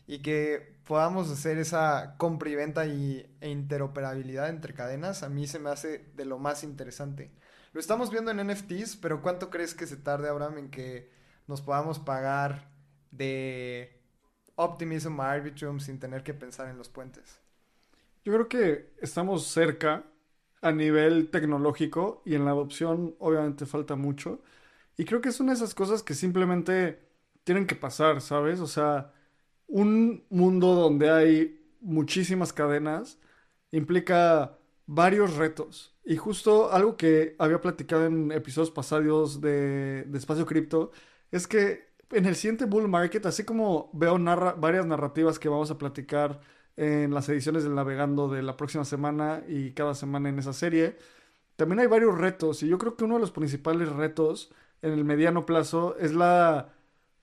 y 0.08 0.20
que 0.22 0.76
podamos 0.84 1.30
hacer 1.30 1.56
esa 1.58 2.16
compra 2.18 2.50
y 2.50 2.56
venta 2.56 2.84
y, 2.86 3.32
e 3.40 3.48
interoperabilidad 3.48 4.48
entre 4.48 4.74
cadenas, 4.74 5.22
a 5.22 5.28
mí 5.28 5.46
se 5.46 5.60
me 5.60 5.70
hace 5.70 6.10
de 6.16 6.24
lo 6.24 6.38
más 6.40 6.64
interesante. 6.64 7.30
Lo 7.72 7.78
estamos 7.78 8.10
viendo 8.10 8.32
en 8.32 8.44
NFTs, 8.44 8.96
pero 8.96 9.22
¿cuánto 9.22 9.50
crees 9.50 9.72
que 9.72 9.86
se 9.86 9.96
tarde, 9.96 10.28
Abraham, 10.28 10.58
en 10.58 10.70
que 10.70 11.12
nos 11.46 11.62
podamos 11.62 12.00
pagar 12.00 12.68
de 13.12 14.00
Optimism 14.56 15.20
a 15.20 15.32
Arbitrum 15.32 15.80
sin 15.80 15.98
tener 15.98 16.22
que 16.22 16.34
pensar 16.34 16.68
en 16.68 16.76
los 16.76 16.88
puentes. 16.88 17.39
Yo 18.24 18.32
creo 18.32 18.48
que 18.48 18.92
estamos 19.00 19.46
cerca 19.46 20.04
a 20.62 20.72
nivel 20.72 21.30
tecnológico 21.30 22.22
y 22.26 22.34
en 22.34 22.44
la 22.44 22.50
adopción 22.52 23.16
obviamente 23.18 23.66
falta 23.66 23.96
mucho. 23.96 24.42
Y 24.96 25.04
creo 25.06 25.20
que 25.22 25.32
son 25.32 25.50
esas 25.50 25.74
cosas 25.74 26.02
que 26.02 26.14
simplemente 26.14 27.00
tienen 27.44 27.66
que 27.66 27.76
pasar, 27.76 28.20
¿sabes? 28.20 28.60
O 28.60 28.66
sea, 28.66 29.12
un 29.66 30.24
mundo 30.30 30.74
donde 30.74 31.10
hay 31.10 31.60
muchísimas 31.80 32.52
cadenas 32.52 33.18
implica 33.72 34.58
varios 34.86 35.36
retos. 35.36 35.96
Y 36.04 36.16
justo 36.16 36.72
algo 36.72 36.96
que 36.96 37.36
había 37.38 37.60
platicado 37.60 38.06
en 38.06 38.32
episodios 38.32 38.70
pasados 38.70 39.40
de, 39.40 40.04
de 40.04 40.18
Espacio 40.18 40.46
Cripto 40.46 40.92
es 41.30 41.46
que 41.46 41.90
en 42.10 42.26
el 42.26 42.36
siguiente 42.36 42.64
bull 42.66 42.88
market, 42.88 43.24
así 43.26 43.44
como 43.44 43.90
veo 43.94 44.18
varias 44.58 44.86
narrativas 44.86 45.38
que 45.38 45.48
vamos 45.48 45.70
a 45.70 45.78
platicar 45.78 46.40
en 46.80 47.12
las 47.12 47.28
ediciones 47.28 47.62
del 47.62 47.74
Navegando 47.74 48.28
de 48.28 48.42
la 48.42 48.56
próxima 48.56 48.86
semana 48.86 49.44
y 49.46 49.72
cada 49.72 49.94
semana 49.94 50.30
en 50.30 50.38
esa 50.38 50.54
serie, 50.54 50.96
también 51.56 51.80
hay 51.80 51.86
varios 51.86 52.16
retos 52.16 52.62
y 52.62 52.68
yo 52.68 52.78
creo 52.78 52.96
que 52.96 53.04
uno 53.04 53.16
de 53.16 53.20
los 53.20 53.32
principales 53.32 53.90
retos 53.90 54.50
en 54.80 54.92
el 54.92 55.04
mediano 55.04 55.44
plazo 55.44 55.96
es 55.98 56.14
la, 56.14 56.72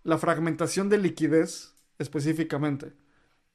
la 0.03 0.17
fragmentación 0.19 0.89
de 0.89 0.99
liquidez 0.99 1.73
específicamente. 1.97 2.93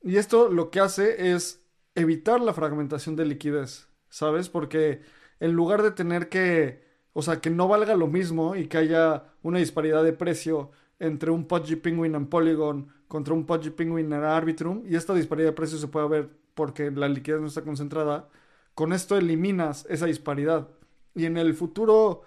Y 0.03 0.17
esto 0.17 0.49
lo 0.51 0.71
que 0.71 0.81
hace 0.81 1.33
es 1.35 1.65
evitar 1.95 2.41
la 2.41 2.53
fragmentación 2.53 3.15
de 3.15 3.27
liquidez, 3.27 3.89
¿sabes? 4.09 4.49
Porque 4.49 5.03
en 5.39 5.53
lugar 5.53 5.83
de 5.83 5.93
tener 5.93 6.29
que 6.29 6.83
o 7.13 7.23
sea, 7.23 7.41
que 7.41 7.51
no 7.51 7.69
valga 7.69 7.97
lo 7.97 8.07
mismo 8.07 8.57
y 8.57 8.69
que 8.69 8.79
haya 8.79 9.25
una 9.43 9.59
disparidad 9.59 10.03
de 10.03 10.13
precio 10.13 10.71
entre 11.03 11.33
un 11.33 11.47
Pudgy 11.49 11.75
Penguin 11.75 12.15
en 12.15 12.27
Polygon 12.27 12.87
contra 13.09 13.35
un 13.35 13.45
Pudgy 13.45 13.71
Penguin 13.71 14.13
en 14.13 14.23
Arbitrum. 14.23 14.85
Y 14.87 14.95
esta 14.95 15.13
disparidad 15.15 15.49
de 15.49 15.53
precio 15.53 15.77
se 15.77 15.89
puede 15.89 16.09
ver 16.09 16.31
porque 16.55 16.93
la 16.93 17.09
liquidez 17.09 17.41
no 17.41 17.49
está 17.49 17.63
concentrada. 17.63 18.29
Con 18.75 18.93
esto 18.93 19.17
eliminas 19.17 19.85
esa 19.91 20.07
disparidad. 20.07 20.69
Y 21.17 21.25
en 21.25 21.37
el 21.37 21.55
futuro, 21.55 22.23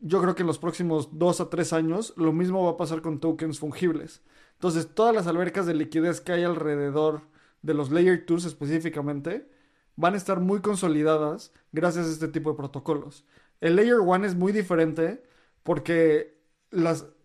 yo 0.00 0.20
creo 0.20 0.34
que 0.34 0.42
en 0.42 0.48
los 0.48 0.58
próximos 0.58 1.16
dos 1.16 1.40
a 1.40 1.48
tres 1.48 1.72
años, 1.72 2.12
lo 2.16 2.32
mismo 2.32 2.64
va 2.64 2.72
a 2.72 2.76
pasar 2.76 3.02
con 3.02 3.20
tokens 3.20 3.60
fungibles. 3.60 4.20
Entonces, 4.54 4.88
todas 4.92 5.14
las 5.14 5.28
albercas 5.28 5.66
de 5.66 5.74
liquidez 5.74 6.20
que 6.20 6.32
hay 6.32 6.42
alrededor 6.42 7.22
de 7.62 7.74
los 7.74 7.92
Layer 7.92 8.24
2 8.26 8.46
específicamente, 8.46 9.48
van 9.94 10.14
a 10.14 10.16
estar 10.16 10.40
muy 10.40 10.60
consolidadas 10.60 11.52
gracias 11.70 12.06
a 12.06 12.10
este 12.10 12.26
tipo 12.26 12.50
de 12.50 12.56
protocolos. 12.56 13.24
El 13.60 13.76
Layer 13.76 14.00
1 14.00 14.26
es 14.26 14.34
muy 14.34 14.50
diferente 14.50 15.22
porque 15.62 16.42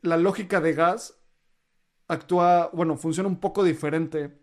la 0.09 0.17
lógica 0.17 0.61
de 0.61 0.73
gas 0.73 1.17
actúa, 2.07 2.69
bueno, 2.73 2.97
funciona 2.97 3.29
un 3.29 3.39
poco 3.39 3.63
diferente 3.63 4.37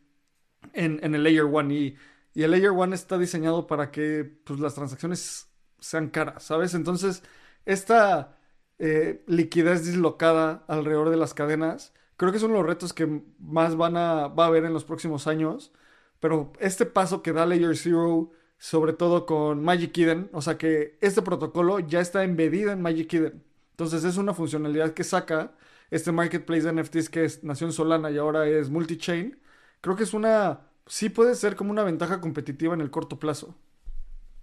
en, 0.72 1.14
el 1.14 1.22
Layer 1.22 1.44
1 1.44 1.72
y, 1.72 1.96
el 2.34 2.50
Layer 2.50 2.70
1 2.70 2.94
está 2.94 3.18
diseñado 3.18 3.66
para 3.66 3.90
que 3.90 4.24
pues, 4.44 4.60
las 4.60 4.74
transacciones 4.74 5.48
sean 5.78 6.08
caras, 6.10 6.44
¿sabes? 6.44 6.74
Entonces, 6.74 7.22
esta 7.64 8.38
eh, 8.78 9.24
liquidez 9.26 9.84
dislocada 9.84 10.64
alrededor 10.68 11.10
de 11.10 11.16
las 11.16 11.34
cadenas, 11.34 11.92
creo 12.16 12.32
que 12.32 12.38
son 12.38 12.52
los 12.52 12.66
retos 12.66 12.92
que 12.92 13.22
más 13.38 13.76
van 13.76 13.96
a, 13.96 14.28
va 14.28 14.44
a 14.44 14.48
haber 14.48 14.64
en 14.64 14.72
los 14.72 14.84
próximos 14.84 15.26
años, 15.26 15.72
pero 16.20 16.52
este 16.60 16.86
paso 16.86 17.22
que 17.22 17.32
da 17.32 17.46
Layer 17.46 17.76
0 17.76 18.32
sobre 18.58 18.92
todo 18.94 19.26
con 19.26 19.62
Magic 19.62 19.96
Eden, 19.98 20.30
o 20.32 20.40
sea 20.42 20.56
que 20.58 20.96
este 21.00 21.22
protocolo 21.22 21.80
ya 21.80 22.00
está 22.00 22.24
embedido 22.24 22.72
en 22.72 22.82
Magic 22.82 23.12
Eden. 23.12 23.44
Entonces 23.74 24.04
es 24.04 24.18
una 24.18 24.34
funcionalidad 24.34 24.94
que 24.94 25.02
saca 25.02 25.52
este 25.90 26.12
marketplace 26.12 26.62
de 26.62 26.72
NFTs 26.72 27.08
que 27.08 27.24
es, 27.24 27.42
nació 27.42 27.66
en 27.66 27.72
Solana 27.72 28.08
y 28.12 28.18
ahora 28.18 28.46
es 28.46 28.70
multi-chain. 28.70 29.36
Creo 29.80 29.96
que 29.96 30.04
es 30.04 30.14
una, 30.14 30.60
sí 30.86 31.08
puede 31.08 31.34
ser 31.34 31.56
como 31.56 31.72
una 31.72 31.82
ventaja 31.82 32.20
competitiva 32.20 32.72
en 32.72 32.80
el 32.80 32.92
corto 32.92 33.18
plazo. 33.18 33.58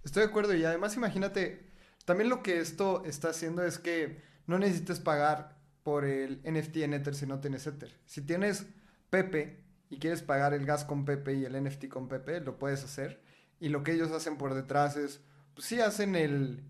Estoy 0.04 0.24
de 0.24 0.28
acuerdo 0.28 0.54
y 0.54 0.64
además 0.64 0.96
imagínate, 0.96 1.70
también 2.04 2.28
lo 2.28 2.42
que 2.42 2.60
esto 2.60 3.04
está 3.06 3.30
haciendo 3.30 3.64
es 3.64 3.78
que 3.78 4.20
no 4.46 4.58
necesites 4.58 5.00
pagar 5.00 5.56
por 5.82 6.04
el 6.04 6.42
NFT 6.44 6.76
en 6.78 6.92
Ether 6.92 7.14
si 7.14 7.24
no 7.24 7.40
tienes 7.40 7.66
Ether. 7.66 7.98
Si 8.04 8.20
tienes 8.20 8.66
Pepe 9.08 9.64
y 9.88 9.98
quieres 9.98 10.20
pagar 10.20 10.52
el 10.52 10.66
gas 10.66 10.84
con 10.84 11.06
Pepe 11.06 11.34
y 11.34 11.46
el 11.46 11.62
NFT 11.62 11.88
con 11.88 12.08
Pepe, 12.08 12.40
lo 12.40 12.58
puedes 12.58 12.84
hacer. 12.84 13.22
Y 13.60 13.70
lo 13.70 13.82
que 13.82 13.92
ellos 13.92 14.10
hacen 14.10 14.36
por 14.36 14.52
detrás 14.52 14.96
es, 14.96 15.20
pues 15.54 15.66
sí, 15.66 15.80
hacen 15.80 16.16
el, 16.16 16.62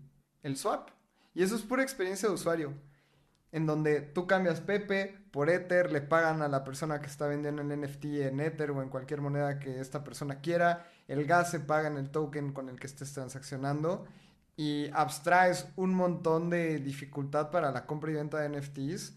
el 0.43 0.55
swap. 0.55 0.89
Y 1.33 1.43
eso 1.43 1.55
es 1.55 1.61
pura 1.61 1.83
experiencia 1.83 2.27
de 2.29 2.35
usuario. 2.35 2.73
En 3.51 3.65
donde 3.65 4.01
tú 4.01 4.25
cambias 4.25 4.61
Pepe 4.61 5.15
por 5.31 5.49
Ether, 5.49 5.91
le 5.91 6.01
pagan 6.01 6.41
a 6.41 6.47
la 6.47 6.63
persona 6.63 6.99
que 7.01 7.07
está 7.07 7.27
vendiendo 7.27 7.61
el 7.61 7.79
NFT 7.79 8.05
en 8.05 8.39
Ether 8.39 8.71
o 8.71 8.81
en 8.81 8.89
cualquier 8.89 9.21
moneda 9.21 9.59
que 9.59 9.79
esta 9.79 10.03
persona 10.03 10.41
quiera. 10.41 10.87
El 11.07 11.25
gas 11.25 11.51
se 11.51 11.59
paga 11.59 11.87
en 11.87 11.97
el 11.97 12.09
token 12.09 12.51
con 12.51 12.69
el 12.69 12.79
que 12.79 12.87
estés 12.87 13.13
transaccionando. 13.13 14.05
Y 14.55 14.89
abstraes 14.93 15.67
un 15.75 15.93
montón 15.93 16.49
de 16.49 16.79
dificultad 16.79 17.51
para 17.51 17.71
la 17.71 17.85
compra 17.85 18.11
y 18.11 18.15
venta 18.15 18.39
de 18.39 18.49
NFTs 18.49 19.13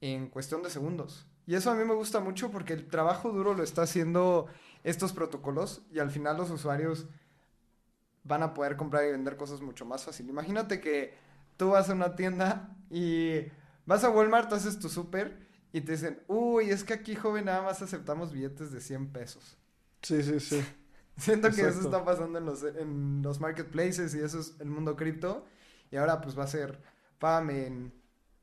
en 0.00 0.28
cuestión 0.28 0.62
de 0.62 0.70
segundos. 0.70 1.26
Y 1.46 1.54
eso 1.54 1.70
a 1.70 1.74
mí 1.74 1.84
me 1.84 1.94
gusta 1.94 2.20
mucho 2.20 2.50
porque 2.50 2.72
el 2.72 2.88
trabajo 2.88 3.30
duro 3.30 3.54
lo 3.54 3.62
está 3.62 3.82
haciendo 3.82 4.46
estos 4.84 5.12
protocolos 5.12 5.82
y 5.92 5.98
al 5.98 6.10
final 6.10 6.36
los 6.36 6.50
usuarios 6.50 7.06
van 8.24 8.42
a 8.42 8.54
poder 8.54 8.76
comprar 8.76 9.04
y 9.04 9.10
vender 9.10 9.36
cosas 9.36 9.60
mucho 9.60 9.84
más 9.84 10.04
fácil. 10.04 10.28
Imagínate 10.28 10.80
que 10.80 11.14
tú 11.60 11.68
vas 11.68 11.90
a 11.90 11.92
una 11.92 12.16
tienda 12.16 12.74
y 12.88 13.42
vas 13.84 14.02
a 14.02 14.08
Walmart, 14.08 14.50
haces 14.50 14.78
tu 14.78 14.88
súper 14.88 15.46
y 15.74 15.82
te 15.82 15.92
dicen, 15.92 16.22
uy, 16.26 16.70
es 16.70 16.84
que 16.84 16.94
aquí, 16.94 17.14
joven, 17.14 17.44
nada 17.44 17.60
más 17.60 17.82
aceptamos 17.82 18.32
billetes 18.32 18.72
de 18.72 18.80
100 18.80 19.12
pesos. 19.12 19.58
Sí, 20.00 20.22
sí, 20.22 20.40
sí. 20.40 20.64
Siento 21.18 21.50
que 21.50 21.60
eso 21.60 21.82
está 21.82 22.02
pasando 22.02 22.38
en 22.38 22.46
los, 22.46 22.62
en 22.62 23.20
los 23.20 23.40
marketplaces 23.40 24.14
y 24.14 24.20
eso 24.20 24.40
es 24.40 24.56
el 24.58 24.70
mundo 24.70 24.96
cripto. 24.96 25.44
Y 25.90 25.96
ahora 25.96 26.22
pues 26.22 26.38
va 26.38 26.44
a 26.44 26.46
ser, 26.46 26.80
págame 27.18 27.66
en 27.66 27.92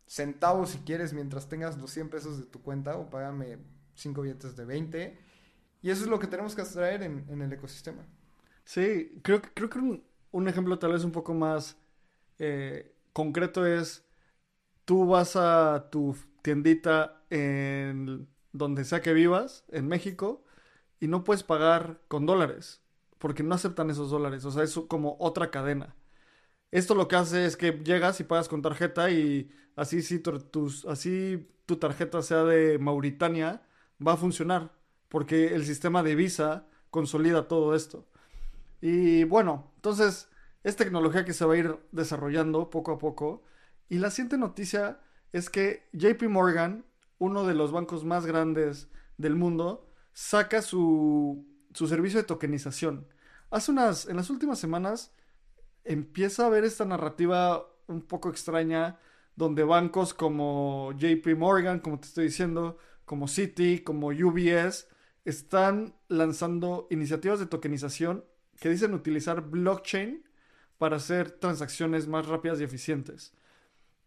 centavos 0.06 0.69
si 0.69 0.77
quieres 0.77 1.12
mientras 1.12 1.49
tengas 1.49 1.75
los 1.80 1.89
100 1.89 2.10
pesos 2.10 2.38
de 2.38 2.45
tu 2.45 2.62
cuenta 2.62 2.97
o 2.97 3.10
págame 3.10 3.58
5 3.95 4.21
billetes 4.21 4.56
de 4.56 4.63
20. 4.63 5.17
Y 5.82 5.89
eso 5.89 6.03
es 6.03 6.08
lo 6.08 6.19
que 6.19 6.27
tenemos 6.27 6.53
que 6.53 6.62
extraer 6.62 7.01
en, 7.01 7.25
en 7.30 7.41
el 7.41 7.51
ecosistema. 7.51 8.06
Sí, 8.63 9.19
creo, 9.23 9.41
creo 9.41 9.71
que 9.71 9.80
un, 9.80 10.03
un 10.30 10.47
ejemplo 10.47 10.77
tal 10.77 10.91
vez 10.91 11.03
un 11.03 11.12
poco 11.12 11.34
más 11.34 11.77
eh, 12.38 12.93
concreto 13.17 13.65
es, 13.65 14.06
tú 14.86 15.08
vas 15.08 15.36
a 15.36 15.89
tu 15.91 16.15
tiendita 16.43 17.23
en 17.32 18.27
donde 18.53 18.86
sea 18.86 19.01
que 19.01 19.12
vivas, 19.13 19.65
en 19.69 19.88
México, 19.88 20.45
y 20.99 21.08
no 21.08 21.23
puedes 21.23 21.41
pagar 21.41 21.99
con 22.10 22.27
dólares, 22.27 22.84
porque 23.17 23.41
no 23.41 23.56
aceptan 23.56 23.89
esos 23.89 24.12
dólares, 24.12 24.45
o 24.45 24.51
sea, 24.51 24.62
es 24.62 24.80
como 24.88 25.17
otra 25.19 25.49
cadena. 25.49 25.95
Esto 26.69 26.93
lo 26.93 27.08
que 27.08 27.15
hace 27.15 27.45
es 27.47 27.58
que 27.58 27.71
llegas 27.84 28.19
y 28.19 28.23
pagas 28.23 28.47
con 28.49 28.62
tarjeta 28.62 29.10
y 29.10 29.49
así 29.75 30.03
si 30.03 30.19
tus, 30.19 30.86
así 30.86 31.49
tu 31.65 31.77
tarjeta 31.77 32.21
sea 32.21 32.43
de 32.43 32.77
Mauritania, 32.77 33.63
va 34.06 34.13
a 34.13 34.17
funcionar, 34.17 34.73
porque 35.10 35.56
el 35.56 35.65
sistema 35.65 36.03
de 36.03 36.13
Visa 36.13 36.67
consolida 36.91 37.47
todo 37.47 37.73
esto. 37.73 38.06
Y 38.80 39.23
bueno, 39.23 39.71
entonces 39.77 40.30
es 40.63 40.76
tecnología 40.76 41.26
que 41.26 41.34
se 41.34 41.46
va 41.46 41.54
a 41.54 41.58
ir 41.58 41.78
desarrollando 41.91 42.70
poco 42.70 42.91
a 42.91 42.98
poco. 42.98 43.43
Y 43.89 44.00
la 44.00 44.12
siguiente 44.12 44.38
noticia 44.38 45.00
es 45.32 45.50
que 45.50 45.88
JP 45.93 46.24
Morgan, 46.30 46.86
uno 47.20 47.46
de 47.46 47.54
los 47.54 47.72
bancos 47.72 48.04
más 48.04 48.26
grandes 48.26 48.89
del 49.17 49.36
mundo, 49.36 49.88
saca 50.13 50.62
su, 50.62 51.46
su 51.74 51.88
servicio 51.88 52.20
de 52.20 52.26
tokenización. 52.26 53.08
Hace 53.50 53.72
unas, 53.72 54.08
en 54.08 54.17
las 54.17 54.30
últimas 54.30 54.60
semanas, 54.60 55.13
empieza 55.84 56.46
a 56.46 56.50
ver 56.50 56.65
esta 56.65 56.86
narrativa 56.86 57.65
un 57.88 58.02
poco 58.02 58.30
extraña 58.30 59.00
donde 59.36 59.63
bancos 59.63 60.13
como 60.13 60.91
JP 60.98 61.38
Morgan, 61.38 61.80
como 61.80 62.00
te 62.00 62.08
estoy 62.08 62.26
diciendo, 62.26 62.78
como 63.06 63.28
Citi, 63.28 63.80
como 63.80 64.08
UBS, 64.08 64.88
están 65.24 65.96
lanzando 66.08 66.88
iniciativas 66.89 67.39
de 67.39 67.46
tokenización 67.46 68.26
que 68.60 68.70
dicen 68.70 68.93
utilizar 68.93 69.41
blockchain 69.41 70.27
para 70.78 70.98
hacer 70.98 71.32
transacciones 71.32 72.08
más 72.08 72.28
rápidas 72.28 72.60
y 72.60 72.63
eficientes. 72.63 73.34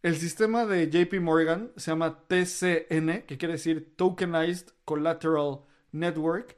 El 0.03 0.17
sistema 0.17 0.65
de 0.65 0.89
JP 0.89 1.21
Morgan 1.21 1.73
se 1.77 1.91
llama 1.91 2.27
TCN, 2.27 3.27
que 3.27 3.37
quiere 3.39 3.53
decir 3.55 3.95
Tokenized 3.97 4.69
Collateral 4.85 5.61
Network, 5.93 6.57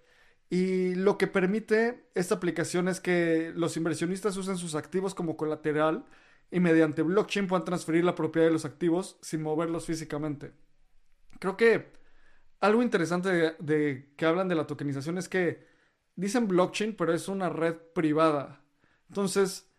y 0.49 0.95
lo 0.95 1.19
que 1.19 1.27
permite 1.27 2.05
esta 2.15 2.35
aplicación 2.35 2.87
es 2.87 3.01
que 3.01 3.53
los 3.57 3.77
inversionistas 3.77 4.37
usen 4.37 4.59
sus 4.59 4.75
activos 4.75 5.15
como 5.15 5.37
colateral 5.37 6.05
y 6.51 6.61
mediante 6.61 7.03
blockchain 7.03 7.47
puedan 7.47 7.65
transferir 7.65 8.05
la 8.05 8.15
propiedad 8.15 8.49
de 8.49 8.53
los 8.53 8.67
activos 8.67 9.17
sin 9.23 9.43
moverlos 9.43 9.87
físicamente. 9.87 10.53
Creo 11.41 11.57
que 11.57 11.93
algo 12.61 12.83
interesante 12.83 13.31
de, 13.31 13.57
de 13.59 14.13
que 14.17 14.27
hablan 14.27 14.49
de 14.49 14.55
la 14.55 14.67
tokenización 14.67 15.17
es 15.19 15.29
que 15.29 15.67
dicen 16.17 16.47
blockchain, 16.47 16.95
pero 16.97 17.15
es 17.15 17.29
una 17.29 17.49
red 17.49 17.75
privada. 17.95 18.63
Entonces, 19.09 19.72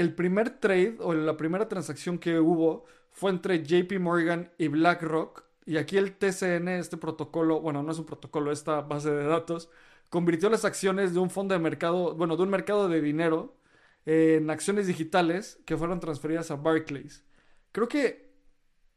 el 0.00 0.14
primer 0.14 0.48
trade 0.48 0.96
o 1.00 1.12
la 1.12 1.36
primera 1.36 1.68
transacción 1.68 2.18
que 2.18 2.40
hubo 2.40 2.86
fue 3.10 3.30
entre 3.30 3.62
JP 3.62 4.00
Morgan 4.00 4.50
y 4.56 4.68
BlackRock. 4.68 5.44
Y 5.66 5.76
aquí 5.76 5.98
el 5.98 6.16
TCN, 6.16 6.68
este 6.68 6.96
protocolo, 6.96 7.60
bueno, 7.60 7.82
no 7.82 7.92
es 7.92 7.98
un 7.98 8.06
protocolo, 8.06 8.50
esta 8.50 8.80
base 8.80 9.10
de 9.10 9.24
datos, 9.24 9.68
convirtió 10.08 10.48
las 10.48 10.64
acciones 10.64 11.12
de 11.12 11.20
un 11.20 11.28
fondo 11.28 11.52
de 11.52 11.58
mercado, 11.58 12.14
bueno, 12.14 12.38
de 12.38 12.42
un 12.44 12.48
mercado 12.48 12.88
de 12.88 13.02
dinero 13.02 13.58
en 14.06 14.48
acciones 14.48 14.86
digitales 14.86 15.60
que 15.66 15.76
fueron 15.76 16.00
transferidas 16.00 16.50
a 16.50 16.56
Barclays. 16.56 17.22
Creo 17.70 17.86
que 17.86 18.32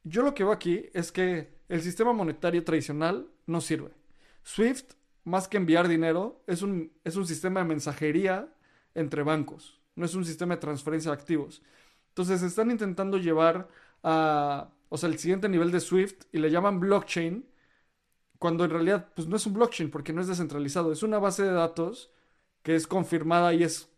yo 0.05 0.21
lo 0.21 0.33
que 0.33 0.45
veo 0.45 0.53
aquí 0.53 0.89
es 0.93 1.11
que 1.11 1.53
el 1.67 1.81
sistema 1.81 2.13
monetario 2.13 2.63
tradicional 2.63 3.27
no 3.45 3.59
sirve. 3.59 3.91
SWIFT, 4.43 4.93
más 5.25 5.49
que 5.49 5.57
enviar 5.57 5.89
dinero, 5.89 6.41
es 6.47 6.61
un, 6.61 6.93
es 7.03 7.17
un 7.17 7.27
sistema 7.27 7.59
de 7.59 7.65
mensajería 7.65 8.47
entre 8.95 9.23
bancos 9.23 9.82
no 9.95 10.05
es 10.05 10.15
un 10.15 10.25
sistema 10.25 10.55
de 10.55 10.61
transferencia 10.61 11.11
de 11.11 11.17
activos. 11.17 11.61
Entonces 12.09 12.43
están 12.43 12.71
intentando 12.71 13.17
llevar 13.17 13.69
a, 14.03 14.69
o 14.89 14.97
sea, 14.97 15.09
el 15.09 15.17
siguiente 15.19 15.49
nivel 15.49 15.71
de 15.71 15.79
Swift 15.79 16.25
y 16.31 16.39
le 16.39 16.51
llaman 16.51 16.79
blockchain, 16.79 17.45
cuando 18.39 18.65
en 18.65 18.71
realidad 18.71 19.09
pues 19.15 19.27
no 19.27 19.35
es 19.37 19.45
un 19.45 19.53
blockchain 19.53 19.89
porque 19.89 20.13
no 20.13 20.21
es 20.21 20.27
descentralizado, 20.27 20.91
es 20.91 21.03
una 21.03 21.19
base 21.19 21.43
de 21.43 21.51
datos 21.51 22.11
que 22.61 22.75
es 22.75 22.87
confirmada 22.87 23.53
y 23.53 23.63
es 23.63 23.89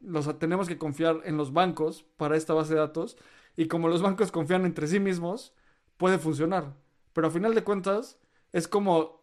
los 0.00 0.38
tenemos 0.38 0.68
que 0.68 0.78
confiar 0.78 1.20
en 1.24 1.36
los 1.36 1.52
bancos 1.52 2.04
para 2.16 2.36
esta 2.36 2.54
base 2.54 2.74
de 2.74 2.80
datos 2.80 3.16
y 3.56 3.68
como 3.68 3.88
los 3.88 4.02
bancos 4.02 4.32
confían 4.32 4.64
entre 4.64 4.88
sí 4.88 5.00
mismos 5.00 5.54
puede 5.96 6.18
funcionar, 6.18 6.76
pero 7.12 7.28
a 7.28 7.30
final 7.30 7.54
de 7.54 7.64
cuentas 7.64 8.18
es 8.52 8.68
como 8.68 9.20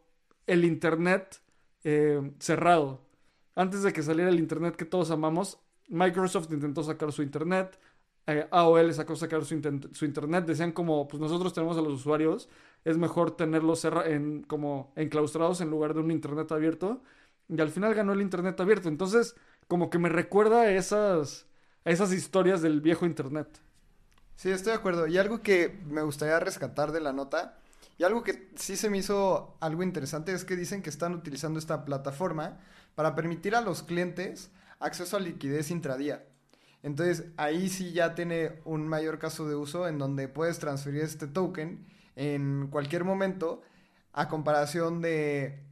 el 0.47 0.65
internet 0.65 1.41
eh, 1.83 2.31
cerrado. 2.39 3.01
Antes 3.55 3.83
de 3.83 3.93
que 3.93 4.03
saliera 4.03 4.29
el 4.29 4.39
internet 4.39 4.75
que 4.75 4.85
todos 4.85 5.11
amamos, 5.11 5.59
Microsoft 5.87 6.51
intentó 6.51 6.83
sacar 6.83 7.11
su 7.11 7.21
internet, 7.21 7.79
eh, 8.27 8.47
AOL 8.49 8.93
sacó 8.93 9.15
sacar 9.15 9.45
su, 9.45 9.53
internet, 9.53 10.45
decían 10.45 10.71
como, 10.71 11.07
pues 11.07 11.21
nosotros 11.21 11.53
tenemos 11.53 11.77
a 11.77 11.81
los 11.81 11.93
usuarios, 11.93 12.49
es 12.83 12.97
mejor 12.97 13.35
tenerlos 13.35 13.85
en, 13.85 14.43
como 14.43 14.91
enclaustrados 14.95 15.61
en 15.61 15.69
lugar 15.69 15.93
de 15.93 15.99
un 15.99 16.11
internet 16.11 16.51
abierto, 16.51 17.03
y 17.47 17.61
al 17.61 17.69
final 17.69 17.93
ganó 17.93 18.13
el 18.13 18.21
internet 18.21 18.59
abierto, 18.59 18.89
entonces 18.89 19.35
como 19.67 19.89
que 19.89 19.99
me 19.99 20.09
recuerda 20.09 20.61
a 20.61 20.71
esas, 20.71 21.45
a 21.83 21.91
esas 21.91 22.11
historias 22.13 22.61
del 22.61 22.81
viejo 22.81 23.05
internet. 23.05 23.47
Sí, 24.35 24.49
estoy 24.49 24.71
de 24.71 24.79
acuerdo, 24.79 25.05
y 25.05 25.19
algo 25.19 25.41
que 25.41 25.79
me 25.87 26.01
gustaría 26.01 26.39
rescatar 26.39 26.91
de 26.91 27.01
la 27.01 27.13
nota, 27.13 27.59
y 27.97 28.03
algo 28.03 28.23
que 28.23 28.49
sí 28.55 28.75
se 28.75 28.89
me 28.89 28.97
hizo 28.97 29.55
algo 29.59 29.83
interesante 29.83 30.33
es 30.33 30.43
que 30.43 30.55
dicen 30.55 30.81
que 30.81 30.89
están 30.89 31.13
utilizando 31.13 31.59
esta 31.59 31.85
plataforma 31.85 32.59
para 32.95 33.15
permitir 33.15 33.55
a 33.55 33.61
los 33.61 33.83
clientes 33.83 34.49
acceso 34.79 35.17
a 35.17 35.19
liquidez 35.19 35.71
intradía. 35.71 36.25
Entonces 36.83 37.25
ahí 37.37 37.69
sí 37.69 37.93
ya 37.93 38.13
tiene 38.13 38.61
un 38.63 38.87
mayor 38.87 39.17
caso 39.17 39.47
de 39.47 39.55
uso 39.55 39.87
en 39.87 39.97
donde 39.97 40.27
puedes 40.27 40.59
transferir 40.59 41.01
este 41.01 41.27
token 41.27 41.85
en 42.15 42.67
cualquier 42.67 43.03
momento 43.03 43.61
a 44.13 44.29
comparación 44.29 45.01
de 45.01 45.63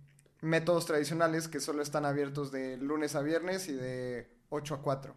métodos 0.41 0.85
tradicionales 0.85 1.47
que 1.47 1.59
solo 1.59 1.83
están 1.83 2.05
abiertos 2.05 2.51
de 2.51 2.77
lunes 2.77 3.15
a 3.15 3.21
viernes 3.21 3.69
y 3.69 3.73
de 3.73 4.27
8 4.49 4.75
a 4.75 4.81
4. 4.81 5.15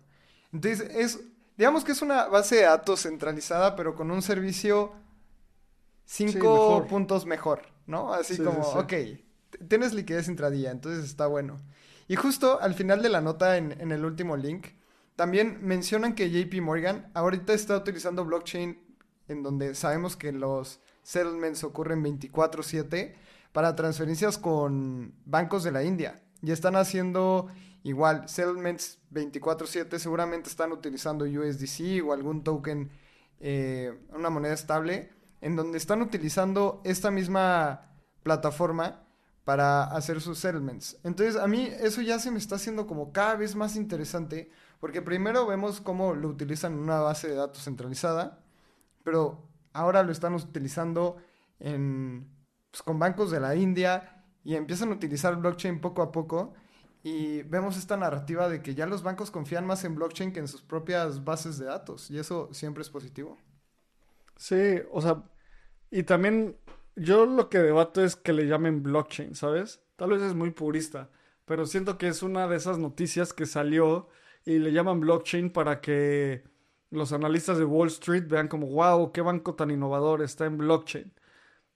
Entonces 0.53 0.89
es, 0.95 1.21
digamos 1.57 1.83
que 1.83 1.93
es 1.93 2.03
una 2.03 2.27
base 2.27 2.57
de 2.57 2.63
datos 2.63 3.03
centralizada 3.03 3.75
pero 3.75 3.95
con 3.95 4.11
un 4.11 4.21
servicio 4.21 4.93
5 6.05 6.87
puntos 6.89 7.27
mejor, 7.27 7.63
¿no? 7.87 8.13
Así 8.13 8.37
como, 8.37 8.61
ok, 8.61 8.93
tienes 9.67 9.93
liquidez 9.93 10.29
intradía, 10.29 10.71
entonces 10.71 11.05
está 11.05 11.27
bueno. 11.27 11.57
Y 12.09 12.17
justo 12.17 12.61
al 12.61 12.75
final 12.75 13.03
de 13.03 13.09
la 13.09 13.21
nota, 13.21 13.57
en, 13.57 13.91
el 13.91 14.05
último 14.05 14.37
link, 14.37 14.69
también 15.17 15.59
mencionan 15.63 16.15
que 16.15 16.31
JP 16.31 16.61
Morgan 16.63 17.11
ahorita 17.15 17.53
está 17.53 17.77
utilizando 17.77 18.25
blockchain 18.25 18.79
en 19.29 19.43
donde 19.43 19.75
sabemos 19.75 20.17
que 20.17 20.31
los 20.31 20.81
settlements 21.03 21.65
ocurren 21.65 22.03
24/7 22.03 23.15
para 23.53 23.75
transferencias 23.75 24.39
con 24.39 25.15
bancos 25.25 25.65
de 25.65 25.73
la 25.73 25.83
India. 25.83 26.23
Y 26.43 26.53
están 26.53 26.77
haciendo 26.77 27.49
igual 27.83 28.29
settlements 28.29 28.99
24/7, 29.11 29.99
seguramente 29.99 30.49
están 30.49 30.73
utilizando 30.73 31.25
USDC 31.25 32.03
o 32.03 32.13
algún 32.13 32.45
token, 32.45 32.91
eh, 33.41 33.99
una 34.15 34.31
moneda 34.31 34.55
estable, 34.55 35.11
en 35.41 35.57
donde 35.57 35.79
están 35.79 36.03
utilizando 36.03 36.83
esta 36.85 37.11
misma 37.11 37.91
plataforma 38.23 39.06
para 39.47 39.85
hacer 39.85 40.21
sus 40.21 40.41
settlements. 40.41 40.99
Entonces 41.05 41.37
a 41.37 41.47
mí 41.47 41.71
eso 41.79 42.03
ya 42.03 42.19
se 42.19 42.33
me 42.33 42.39
está 42.39 42.57
haciendo 42.57 42.89
como 42.89 43.13
cada 43.13 43.37
vez 43.37 43.55
más 43.55 43.77
interesante 43.77 44.51
porque 44.81 45.03
primero 45.03 45.47
vemos 45.47 45.81
cómo 45.81 46.15
lo 46.15 46.29
utilizan 46.29 46.73
en 46.73 46.81
una 46.81 46.99
base 46.99 47.29
de 47.29 47.37
datos 47.37 47.63
centralizada, 47.63 48.41
pero 49.05 49.49
ahora 49.73 50.03
lo 50.03 50.11
están 50.11 50.35
utilizando 50.35 51.19
en, 51.61 52.29
pues, 52.73 52.83
con 52.83 52.99
bancos 52.99 53.31
de 53.31 53.39
la 53.39 53.55
India 53.55 54.25
y 54.43 54.57
empiezan 54.57 54.91
a 54.91 54.97
utilizar 54.97 55.37
blockchain 55.37 55.81
poco 55.81 56.03
a 56.03 56.11
poco 56.11 56.55
y 57.05 57.43
vemos 57.43 57.77
esta 57.77 57.97
narrativa 57.97 58.49
de 58.49 58.63
que 58.63 58.75
ya 58.75 58.87
los 58.87 59.05
bancos 59.05 59.31
confían 59.31 59.65
más 59.65 59.85
en 59.85 59.95
blockchain 59.95 60.33
que 60.33 60.41
en 60.41 60.49
sus 60.49 60.63
propias 60.63 61.23
bases 61.23 61.57
de 61.57 61.67
datos 61.67 62.11
y 62.11 62.19
eso 62.19 62.49
siempre 62.53 62.83
es 62.83 62.91
positivo. 62.91 63.39
Sí, 64.35 64.81
o 64.91 65.01
sea, 65.01 65.23
y 65.93 66.03
también 66.03 66.57
yo 66.97 67.27
lo 67.27 67.49
que 67.49 67.59
debato 67.59 68.03
es 68.05 68.17
que 68.17 68.33
le 68.33 68.47
llamen 68.47 68.83
blockchain, 68.83 69.35
¿sabes? 69.35 69.81
Tal 69.97 70.11
vez 70.11 70.23
es 70.23 70.35
muy 70.35 70.51
purista, 70.51 71.11
pero 71.45 71.67
siento 71.67 71.99
que 71.99 72.09
es 72.09 72.23
una 72.23 72.49
de 72.49 72.57
esas 72.57 72.79
noticias 72.79 73.33
que 73.33 73.47
salió 73.47 74.09
y 74.45 74.59
le 74.59 74.73
llaman 74.73 75.01
blockchain 75.01 75.51
para 75.51 75.81
que 75.81 76.45
los 76.91 77.13
analistas 77.13 77.59
de 77.59 77.65
Wall 77.65 77.89
Street 77.89 78.25
vean 78.29 78.49
como, 78.49 78.69
wow, 78.69 79.13
qué 79.13 79.21
banco 79.21 79.55
tan 79.55 79.71
innovador 79.71 80.23
está 80.23 80.47
en 80.47 80.59
blockchain. 80.59 81.13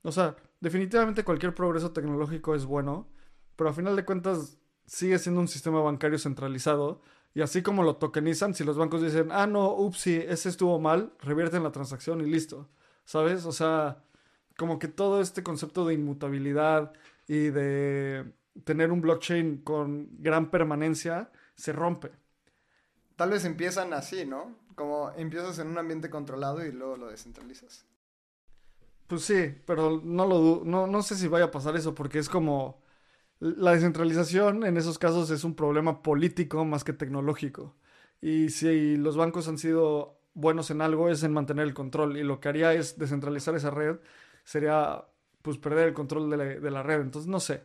O 0.02 0.12
sea, 0.12 0.36
definitivamente 0.60 1.24
cualquier 1.24 1.54
progreso 1.54 1.92
tecnológico 1.92 2.54
es 2.54 2.64
bueno, 2.64 3.08
pero 3.56 3.70
a 3.70 3.74
final 3.74 3.96
de 3.96 4.04
cuentas 4.04 4.58
sigue 4.86 5.18
siendo 5.18 5.40
un 5.40 5.48
sistema 5.48 5.80
bancario 5.80 6.18
centralizado. 6.18 7.02
Y 7.34 7.42
así 7.42 7.62
como 7.62 7.82
lo 7.84 7.96
tokenizan, 7.96 8.54
si 8.54 8.64
los 8.64 8.76
bancos 8.76 9.02
dicen, 9.02 9.28
ah, 9.30 9.46
no, 9.46 9.72
upsi, 9.72 10.16
ese 10.16 10.48
estuvo 10.48 10.80
mal, 10.80 11.12
revierten 11.20 11.62
la 11.62 11.70
transacción 11.70 12.20
y 12.20 12.30
listo. 12.30 12.68
¿Sabes? 13.04 13.46
O 13.46 13.52
sea, 13.52 14.02
como 14.60 14.78
que 14.78 14.88
todo 14.88 15.22
este 15.22 15.42
concepto 15.42 15.86
de 15.86 15.94
inmutabilidad 15.94 16.92
y 17.26 17.48
de 17.48 18.30
tener 18.64 18.92
un 18.92 19.00
blockchain 19.00 19.62
con 19.62 20.10
gran 20.18 20.50
permanencia 20.50 21.32
se 21.54 21.72
rompe. 21.72 22.10
Tal 23.16 23.30
vez 23.30 23.46
empiezan 23.46 23.94
así, 23.94 24.26
¿no? 24.26 24.58
Como 24.74 25.12
empiezas 25.16 25.58
en 25.60 25.68
un 25.68 25.78
ambiente 25.78 26.10
controlado 26.10 26.62
y 26.62 26.72
luego 26.72 26.98
lo 26.98 27.08
descentralizas. 27.08 27.86
Pues 29.06 29.22
sí, 29.22 29.54
pero 29.64 30.02
no 30.04 30.26
lo 30.26 30.62
no, 30.62 30.86
no 30.86 31.02
sé 31.02 31.14
si 31.14 31.26
vaya 31.26 31.46
a 31.46 31.50
pasar 31.50 31.74
eso 31.74 31.94
porque 31.94 32.18
es 32.18 32.28
como 32.28 32.82
la 33.38 33.72
descentralización 33.72 34.66
en 34.66 34.76
esos 34.76 34.98
casos 34.98 35.30
es 35.30 35.42
un 35.42 35.54
problema 35.54 36.02
político 36.02 36.66
más 36.66 36.84
que 36.84 36.92
tecnológico. 36.92 37.76
Y 38.20 38.50
si 38.50 38.98
los 38.98 39.16
bancos 39.16 39.48
han 39.48 39.56
sido 39.56 40.20
buenos 40.34 40.70
en 40.70 40.82
algo 40.82 41.08
es 41.08 41.22
en 41.22 41.32
mantener 41.32 41.66
el 41.66 41.72
control 41.72 42.18
y 42.18 42.24
lo 42.24 42.40
que 42.40 42.50
haría 42.50 42.74
es 42.74 42.98
descentralizar 42.98 43.54
esa 43.54 43.70
red 43.70 43.96
sería 44.44 45.04
pues 45.42 45.58
perder 45.58 45.88
el 45.88 45.94
control 45.94 46.30
de 46.30 46.70
la, 46.70 46.82
red. 46.82 47.00
Entonces 47.00 47.28
no 47.28 47.40
sé. 47.40 47.62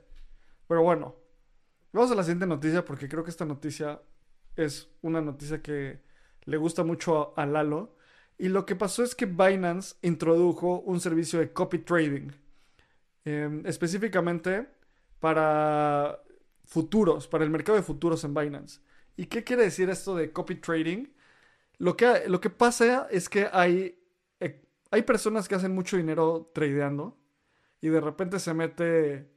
Pero 0.67 0.81
bueno, 0.81 1.15
vamos 1.91 2.11
a 2.11 2.15
la 2.15 2.23
siguiente 2.23 2.47
noticia 2.47 2.85
porque 2.85 3.07
creo 3.07 3.23
que 3.23 3.29
esta 3.29 3.45
noticia 3.45 4.01
es 4.55 4.89
una 5.01 5.21
noticia 5.21 5.61
que 5.61 6.01
le 6.45 6.57
gusta 6.57 6.83
mucho 6.83 7.37
a, 7.37 7.45
Lalo. 7.45 7.95
Y 8.37 8.49
lo 8.49 8.65
que 8.65 8.75
pasó 8.75 9.03
es 9.03 9.15
que 9.15 9.25
Binance 9.25 9.95
introdujo 10.01 10.79
un 10.81 10.99
servicio 10.99 11.39
de 11.39 11.51
copy 11.53 11.79
trading. 11.79 12.31
Em, 13.23 13.65
específicamente 13.65 14.67
para 15.19 16.21
futuros, 16.65 17.27
para 17.27 17.43
el 17.43 17.49
mercado 17.49 17.77
de 17.77 17.83
futuros 17.83 18.23
en 18.23 18.33
Binance. 18.33 18.81
¿Y 19.17 19.27
qué 19.27 19.43
quiere 19.43 19.63
decir 19.63 19.89
esto 19.89 20.15
de 20.15 20.31
copy 20.31 20.55
trading? 20.55 21.07
Lo 21.77 21.95
que, 21.97 22.23
lo 22.27 22.39
que 22.39 22.49
pasa 22.49 23.07
es 23.09 23.29
que 23.29 23.49
hay 23.51 23.97
hay 24.95 25.01
personas 25.01 25.49
que 25.49 25.55
hacen 25.55 25.75
mucho 25.75 25.97
dinero 25.97 26.49
tradeando 26.53 27.17
y 27.81 27.89
de 27.89 27.99
repente 27.99 28.39
se 28.39 28.53
mete 28.53 29.29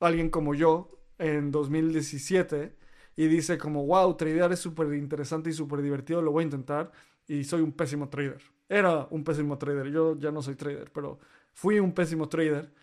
alguien 0.00 0.28
como 0.28 0.56
yo 0.56 1.04
en 1.18 1.52
2017 1.52 2.76
y 3.14 3.26
dice 3.28 3.58
como, 3.58 3.86
wow, 3.86 4.16
tradear 4.16 4.50
es 4.52 4.58
súper 4.58 4.92
interesante 4.94 5.50
y 5.50 5.52
súper 5.52 5.82
divertido, 5.82 6.20
lo 6.20 6.32
voy 6.32 6.42
a 6.42 6.46
intentar 6.46 6.90
y 7.28 7.44
soy 7.44 7.60
un 7.60 7.70
pésimo 7.70 8.08
trader. 8.08 8.42
Era 8.68 9.06
un 9.10 9.22
pésimo 9.22 9.56
trader, 9.56 9.88
yo 9.92 10.18
ya 10.18 10.32
no 10.32 10.42
soy 10.42 10.56
trader, 10.56 10.90
pero 10.92 11.20
fui 11.52 11.78
un 11.78 11.94
pésimo 11.94 12.28
trader. 12.28 12.74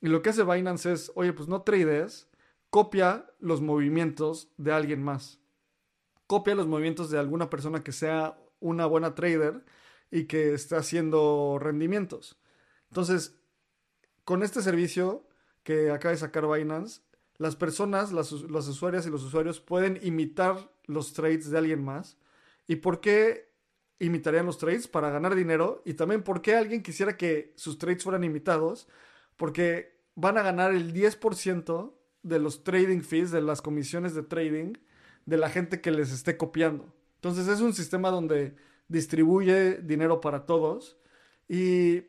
Y 0.00 0.06
lo 0.06 0.22
que 0.22 0.30
hace 0.30 0.44
Binance 0.44 0.92
es, 0.92 1.10
oye, 1.16 1.32
pues 1.32 1.48
no 1.48 1.62
trades, 1.62 2.28
copia 2.70 3.26
los 3.40 3.60
movimientos 3.60 4.52
de 4.58 4.70
alguien 4.70 5.02
más. 5.02 5.40
Copia 6.28 6.54
los 6.54 6.68
movimientos 6.68 7.10
de 7.10 7.18
alguna 7.18 7.50
persona 7.50 7.82
que 7.82 7.90
sea 7.90 8.38
una 8.60 8.86
buena 8.86 9.16
trader 9.16 9.64
y 10.10 10.24
que 10.24 10.54
está 10.54 10.78
haciendo 10.78 11.58
rendimientos. 11.60 12.38
Entonces, 12.90 13.36
con 14.24 14.42
este 14.42 14.62
servicio 14.62 15.26
que 15.62 15.90
acaba 15.90 16.12
de 16.12 16.18
sacar 16.18 16.46
Binance, 16.46 17.02
las 17.38 17.54
personas, 17.54 18.12
las, 18.12 18.32
usuarias 18.32 19.06
y 19.06 19.10
los 19.10 19.22
usuarios 19.22 19.60
pueden 19.60 19.98
imitar 20.02 20.72
los 20.86 21.12
trades 21.12 21.50
de 21.50 21.58
alguien 21.58 21.84
más. 21.84 22.18
¿Y 22.66 22.76
por 22.76 23.00
qué 23.00 23.52
imitarían 24.00 24.46
los 24.46 24.58
trades? 24.58 24.88
Para 24.88 25.10
ganar 25.10 25.36
dinero. 25.36 25.82
Y 25.84 25.94
también 25.94 26.24
por 26.24 26.42
qué 26.42 26.56
alguien 26.56 26.82
quisiera 26.82 27.16
que 27.16 27.52
sus 27.56 27.78
trades 27.78 28.02
fueran 28.02 28.24
imitados. 28.24 28.88
Porque 29.36 30.00
van 30.16 30.36
a 30.36 30.42
ganar 30.42 30.74
el 30.74 30.92
10% 30.92 31.94
de 32.24 32.38
los 32.40 32.64
trading 32.64 33.02
fees, 33.02 33.30
de 33.30 33.40
las 33.40 33.62
comisiones 33.62 34.14
de 34.14 34.24
trading, 34.24 34.72
de 35.26 35.36
la 35.36 35.48
gente 35.48 35.80
que 35.80 35.92
les 35.92 36.12
esté 36.12 36.36
copiando. 36.36 36.92
Entonces 37.14 37.46
es 37.46 37.60
un 37.60 37.72
sistema 37.72 38.10
donde 38.10 38.56
distribuye 38.88 39.76
dinero 39.82 40.20
para 40.20 40.46
todos. 40.46 40.98
Y 41.48 42.04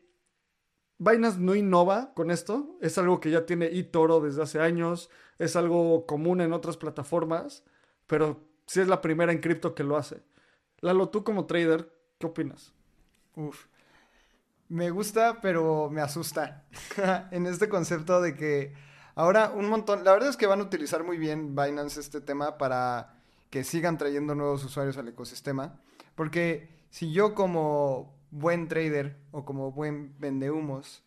Binance 0.98 1.38
no 1.38 1.54
innova 1.54 2.12
con 2.14 2.30
esto, 2.30 2.76
es 2.82 2.98
algo 2.98 3.20
que 3.20 3.30
ya 3.30 3.46
tiene 3.46 3.66
eToro 3.66 4.20
desde 4.20 4.42
hace 4.42 4.60
años, 4.60 5.08
es 5.38 5.56
algo 5.56 6.04
común 6.04 6.42
en 6.42 6.52
otras 6.52 6.76
plataformas, 6.76 7.64
pero 8.06 8.44
sí 8.66 8.80
es 8.80 8.88
la 8.88 9.00
primera 9.00 9.32
en 9.32 9.40
cripto 9.40 9.74
que 9.74 9.82
lo 9.82 9.96
hace. 9.96 10.22
Lalo, 10.80 11.08
tú 11.08 11.24
como 11.24 11.46
trader, 11.46 11.90
¿qué 12.18 12.26
opinas? 12.26 12.74
Uf, 13.34 13.66
me 14.68 14.90
gusta, 14.90 15.40
pero 15.40 15.88
me 15.90 16.02
asusta 16.02 16.66
en 17.30 17.46
este 17.46 17.70
concepto 17.70 18.20
de 18.20 18.34
que 18.34 18.74
ahora 19.14 19.52
un 19.54 19.70
montón, 19.70 20.04
la 20.04 20.12
verdad 20.12 20.28
es 20.28 20.36
que 20.36 20.46
van 20.46 20.60
a 20.60 20.64
utilizar 20.64 21.02
muy 21.02 21.16
bien 21.16 21.56
Binance 21.56 21.98
este 21.98 22.20
tema 22.20 22.58
para 22.58 23.14
que 23.48 23.64
sigan 23.64 23.96
trayendo 23.96 24.34
nuevos 24.34 24.64
usuarios 24.64 24.98
al 24.98 25.08
ecosistema. 25.08 25.80
Porque 26.20 26.68
si 26.90 27.12
yo 27.12 27.34
como 27.34 28.14
buen 28.30 28.68
trader 28.68 29.16
o 29.30 29.46
como 29.46 29.72
buen 29.72 30.14
vendehumos 30.18 31.02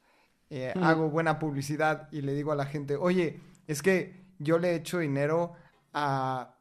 eh, 0.50 0.74
hago 0.82 1.12
buena 1.12 1.38
publicidad 1.38 2.10
y 2.12 2.22
le 2.22 2.34
digo 2.34 2.52
a 2.52 2.56
la 2.56 2.66
gente, 2.66 2.96
oye, 2.96 3.40
es 3.68 3.84
que 3.84 4.26
yo 4.40 4.58
le 4.58 4.74
echo 4.74 4.98
dinero 4.98 5.54
a 5.94 6.56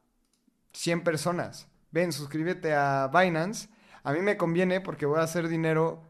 100 0.74 1.02
personas. 1.02 1.66
Ven, 1.92 2.12
suscríbete 2.12 2.74
a 2.74 3.08
Binance. 3.08 3.70
A 4.02 4.12
mí 4.12 4.20
me 4.20 4.36
conviene 4.36 4.82
porque 4.82 5.06
voy 5.06 5.20
a 5.20 5.22
hacer 5.22 5.48
dinero 5.48 6.02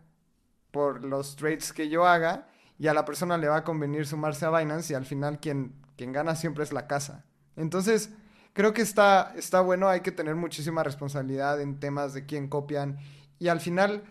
por 0.72 1.04
los 1.04 1.36
trades 1.36 1.72
que 1.72 1.88
yo 1.88 2.08
haga 2.08 2.48
y 2.76 2.88
a 2.88 2.92
la 2.92 3.04
persona 3.04 3.38
le 3.38 3.46
va 3.46 3.58
a 3.58 3.64
convenir 3.64 4.04
sumarse 4.04 4.46
a 4.46 4.50
Binance 4.50 4.92
y 4.92 4.96
al 4.96 5.04
final 5.04 5.38
quien, 5.38 5.76
quien 5.96 6.10
gana 6.10 6.34
siempre 6.34 6.64
es 6.64 6.72
la 6.72 6.88
casa. 6.88 7.24
Entonces, 7.54 8.10
creo 8.52 8.72
que 8.72 8.82
está, 8.82 9.32
está 9.36 9.60
bueno, 9.60 9.88
hay 9.88 10.00
que 10.00 10.12
tener 10.12 10.34
muchísima 10.34 10.82
responsabilidad 10.82 11.60
en 11.60 11.78
temas 11.78 12.14
de 12.14 12.26
quién 12.26 12.48
copian. 12.48 12.98
Y 13.38 13.48
al 13.48 13.60
final, 13.60 14.04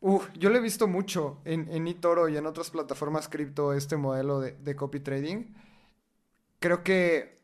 yo 0.00 0.50
lo 0.50 0.56
he 0.56 0.60
visto 0.60 0.86
mucho 0.86 1.38
en, 1.44 1.68
en 1.70 1.86
eToro 1.86 2.28
y 2.28 2.36
en 2.36 2.46
otras 2.46 2.70
plataformas 2.70 3.28
cripto 3.28 3.72
este 3.72 3.96
modelo 3.96 4.40
de, 4.40 4.76
copy 4.76 5.00
trading. 5.00 5.46
Creo 6.58 6.82
que 6.82 7.38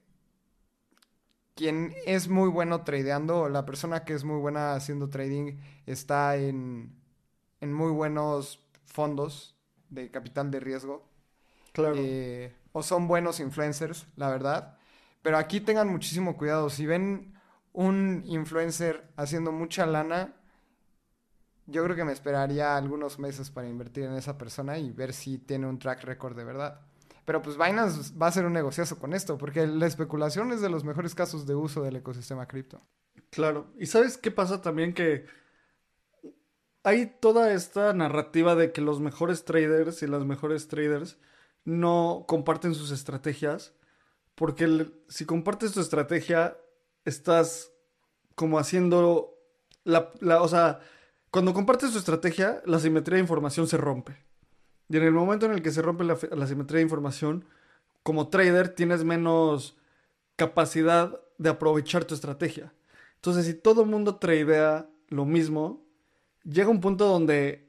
quien 1.55 1.95
es 2.07 2.29
muy 2.29 2.49
bueno 2.49 2.85
tradeando, 2.85 3.49
la 3.49 3.67
persona 3.67 4.05
que 4.05 4.15
es 4.15 4.25
muy 4.25 4.39
buena 4.39 4.75
haciendo 4.75 5.11
trading, 5.11 5.59
está 5.85 6.37
en, 6.37 6.95
en 7.61 7.73
muy 7.73 7.93
buenos 7.93 8.67
fondos 8.87 9.55
de 9.91 10.11
capital 10.11 10.51
de 10.51 10.61
riesgo. 10.61 11.07
Claro. 11.73 11.95
Eh, 11.99 12.53
o 12.73 12.83
son 12.83 13.07
buenos 13.09 13.41
influencers, 13.41 14.07
la 14.17 14.31
verdad. 14.31 14.80
Pero 15.23 15.37
aquí 15.37 15.61
tengan 15.61 15.89
muchísimo 15.89 16.37
cuidado. 16.37 16.71
Si 16.71 16.87
ven 16.87 17.35
un 17.73 18.23
influencer 18.27 19.11
haciendo 19.17 19.53
mucha 19.53 19.87
lana, 19.87 20.35
yo 21.67 21.85
creo 21.85 21.97
que 21.97 22.05
me 22.05 22.13
esperaría 22.13 22.77
algunos 22.77 23.19
meses 23.19 23.51
para 23.51 23.69
invertir 23.69 24.05
en 24.05 24.15
esa 24.15 24.39
persona 24.39 24.79
y 24.79 24.91
ver 24.91 25.13
si 25.13 25.39
tiene 25.39 25.67
un 25.67 25.79
track 25.79 26.05
record 26.05 26.37
de 26.37 26.45
verdad. 26.45 26.81
Pero 27.25 27.43
pues 27.43 27.57
Binance 27.57 28.13
va 28.19 28.27
a 28.27 28.33
ser 28.33 28.45
un 28.45 28.53
negociazo 28.53 28.99
con 28.99 29.13
esto, 29.13 29.39
porque 29.39 29.67
la 29.67 29.87
especulación 29.87 30.53
es 30.53 30.61
de 30.61 30.71
los 30.71 30.85
mejores 30.85 31.15
casos 31.15 31.47
de 31.47 31.55
uso 31.55 31.83
del 31.83 31.97
ecosistema 31.97 32.47
cripto. 32.47 32.81
Claro. 33.31 33.73
¿Y 33.79 33.87
sabes 33.87 34.19
qué 34.19 34.31
pasa 34.31 34.63
también? 34.63 34.95
Que 34.95 35.27
hay 36.83 37.07
toda 37.21 37.53
esta 37.53 37.93
narrativa 37.93 38.55
de 38.55 38.73
que 38.73 38.81
los 38.81 39.01
mejores 39.01 39.45
traders 39.45 40.03
y 40.03 40.07
las 40.07 40.25
mejores 40.25 40.67
traders 40.67 41.19
no 41.65 42.25
comparten 42.27 42.75
sus 42.75 42.91
estrategias 42.91 43.75
porque 44.41 44.91
si 45.09 45.27
compartes 45.27 45.73
tu 45.73 45.81
estrategia, 45.81 46.57
estás 47.05 47.75
como 48.35 48.59
haciendo 48.59 49.35
la, 49.85 50.11
o 50.41 50.49
sea, 50.49 50.81
cuando 51.31 51.53
compartes 51.53 51.93
tu 51.93 51.99
estrategia, 51.99 52.63
la 52.65 52.79
simetría 52.79 53.17
de 53.17 53.21
información 53.21 53.67
se 53.69 53.77
rompe. 53.77 54.17
Y 54.89 54.97
en 54.97 55.03
el 55.03 55.13
momento 55.13 55.45
en 55.45 55.53
el 55.53 55.61
que 55.61 55.71
se 55.71 55.83
rompe 55.83 56.05
la, 56.05 56.47
simetría 56.47 56.79
de 56.79 56.85
información, 56.85 57.45
como 58.03 58.29
trader 58.29 58.71
tienes 58.71 59.05
menos 59.05 59.77
capacidad 60.37 61.21
de 61.37 61.51
aprovechar 61.51 62.07
tu 62.07 62.15
estrategia. 62.15 62.73
Entonces, 63.17 63.45
si 63.45 63.53
todo 63.53 63.85
mundo 63.85 64.17
tradea 64.17 64.89
lo 65.09 65.27
mismo, 65.27 65.85
llega 66.45 66.71
un 66.71 66.81
punto 66.81 67.05
donde, 67.05 67.69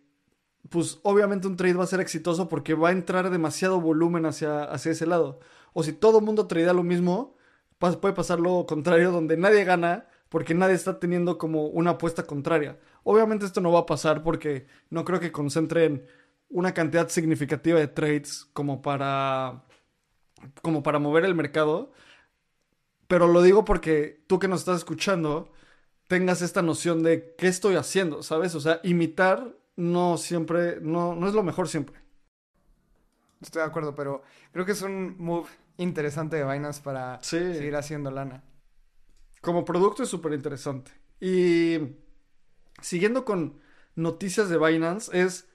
pues 0.70 1.02
obviamente 1.04 1.48
un 1.48 1.58
trade 1.58 1.74
va 1.74 1.84
a 1.84 1.88
ser 1.88 2.00
exitoso 2.00 2.48
porque 2.48 2.76
va 2.76 2.88
a 2.88 2.94
entrar 2.94 3.30
demasiado 3.30 3.82
volumen 3.82 4.26
hacia, 4.26 4.64
hacia 4.64 4.94
ese 4.94 5.06
lado. 5.06 5.42
O 5.74 5.84
si 5.84 5.94
todo 5.94 6.20
el 6.20 6.26
mundo 6.26 6.48
tradea 6.48 6.74
lo 6.74 6.84
mismo, 6.84 7.36
puede 7.78 8.14
pasar 8.14 8.40
lo 8.40 8.66
contrario, 8.66 9.12
donde 9.12 9.38
nadie 9.38 9.64
gana 9.64 10.08
porque 10.30 10.54
nadie 10.54 10.76
está 10.76 10.98
teniendo 11.00 11.38
como 11.38 11.68
una 11.68 11.92
apuesta 11.92 12.26
contraria. 12.26 12.80
Obviamente 13.04 13.46
esto 13.46 13.60
no 13.60 13.72
va 13.72 13.80
a 13.80 13.86
pasar 13.86 14.24
porque 14.24 14.66
no 14.90 15.04
creo 15.04 15.20
que 15.20 15.32
concentren 15.32 16.06
una 16.50 16.74
cantidad 16.74 17.10
significativa 17.10 17.80
de 17.80 17.88
trades 17.88 18.48
como 18.54 18.82
para 18.82 19.66
como 20.62 20.84
para 20.84 21.00
mover 21.00 21.26
el 21.26 21.36
mercado. 21.36 21.92
Pero 23.08 23.28
lo 23.28 23.42
digo 23.42 23.66
porque 23.66 24.24
tú 24.28 24.40
que 24.40 24.48
nos 24.48 24.62
estás 24.62 24.78
escuchando 24.78 25.52
tengas 26.08 26.42
esta 26.42 26.62
noción 26.62 27.04
de 27.04 27.36
qué 27.38 27.48
estoy 27.48 27.76
haciendo, 27.76 28.24
¿sabes? 28.24 28.56
O 28.56 28.62
sea, 28.62 28.80
imitar 28.84 29.58
no 29.76 30.18
siempre, 30.18 30.80
no, 30.82 31.16
no 31.16 31.28
es 31.28 31.34
lo 31.34 31.44
mejor 31.44 31.68
siempre. 31.68 32.02
Estoy 33.42 33.62
de 33.64 33.68
acuerdo, 33.68 33.96
pero 33.96 34.22
creo 34.52 34.66
que 34.66 34.74
es 34.74 34.82
un 34.82 35.16
move 35.18 35.50
interesante 35.78 36.36
de 36.38 36.44
Binance 36.44 36.82
para 36.82 37.22
seguir 37.24 37.76
haciendo 37.76 38.12
lana. 38.12 38.44
Como 39.42 39.66
producto 39.66 40.04
es 40.04 40.10
súper 40.10 40.34
interesante. 40.34 40.92
Y 41.20 41.96
siguiendo 42.82 43.26
con 43.26 43.60
noticias 43.96 44.50
de 44.50 44.58
Binance, 44.58 45.20
es 45.20 45.48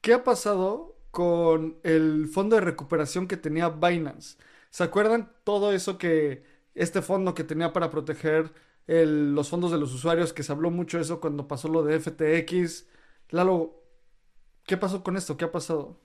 qué 0.00 0.14
ha 0.14 0.24
pasado 0.24 0.96
con 1.10 1.78
el 1.82 2.28
fondo 2.28 2.56
de 2.56 2.62
recuperación 2.62 3.26
que 3.26 3.36
tenía 3.36 3.68
Binance. 3.68 4.36
¿Se 4.70 4.84
acuerdan 4.84 5.32
todo 5.44 5.72
eso 5.72 5.98
que 5.98 6.44
este 6.74 7.02
fondo 7.02 7.34
que 7.34 7.44
tenía 7.44 7.72
para 7.72 7.90
proteger 7.90 8.52
los 8.86 9.48
fondos 9.48 9.70
de 9.70 9.78
los 9.78 9.92
usuarios, 9.94 10.32
que 10.32 10.42
se 10.42 10.52
habló 10.52 10.70
mucho 10.70 10.96
de 10.96 11.04
eso 11.04 11.20
cuando 11.20 11.48
pasó 11.48 11.68
lo 11.68 11.82
de 11.82 11.98
FTX? 11.98 12.86
Lalo, 13.30 13.82
¿qué 14.64 14.76
pasó 14.76 15.02
con 15.02 15.16
esto? 15.16 15.36
¿Qué 15.36 15.44
ha 15.44 15.52
pasado? 15.52 15.98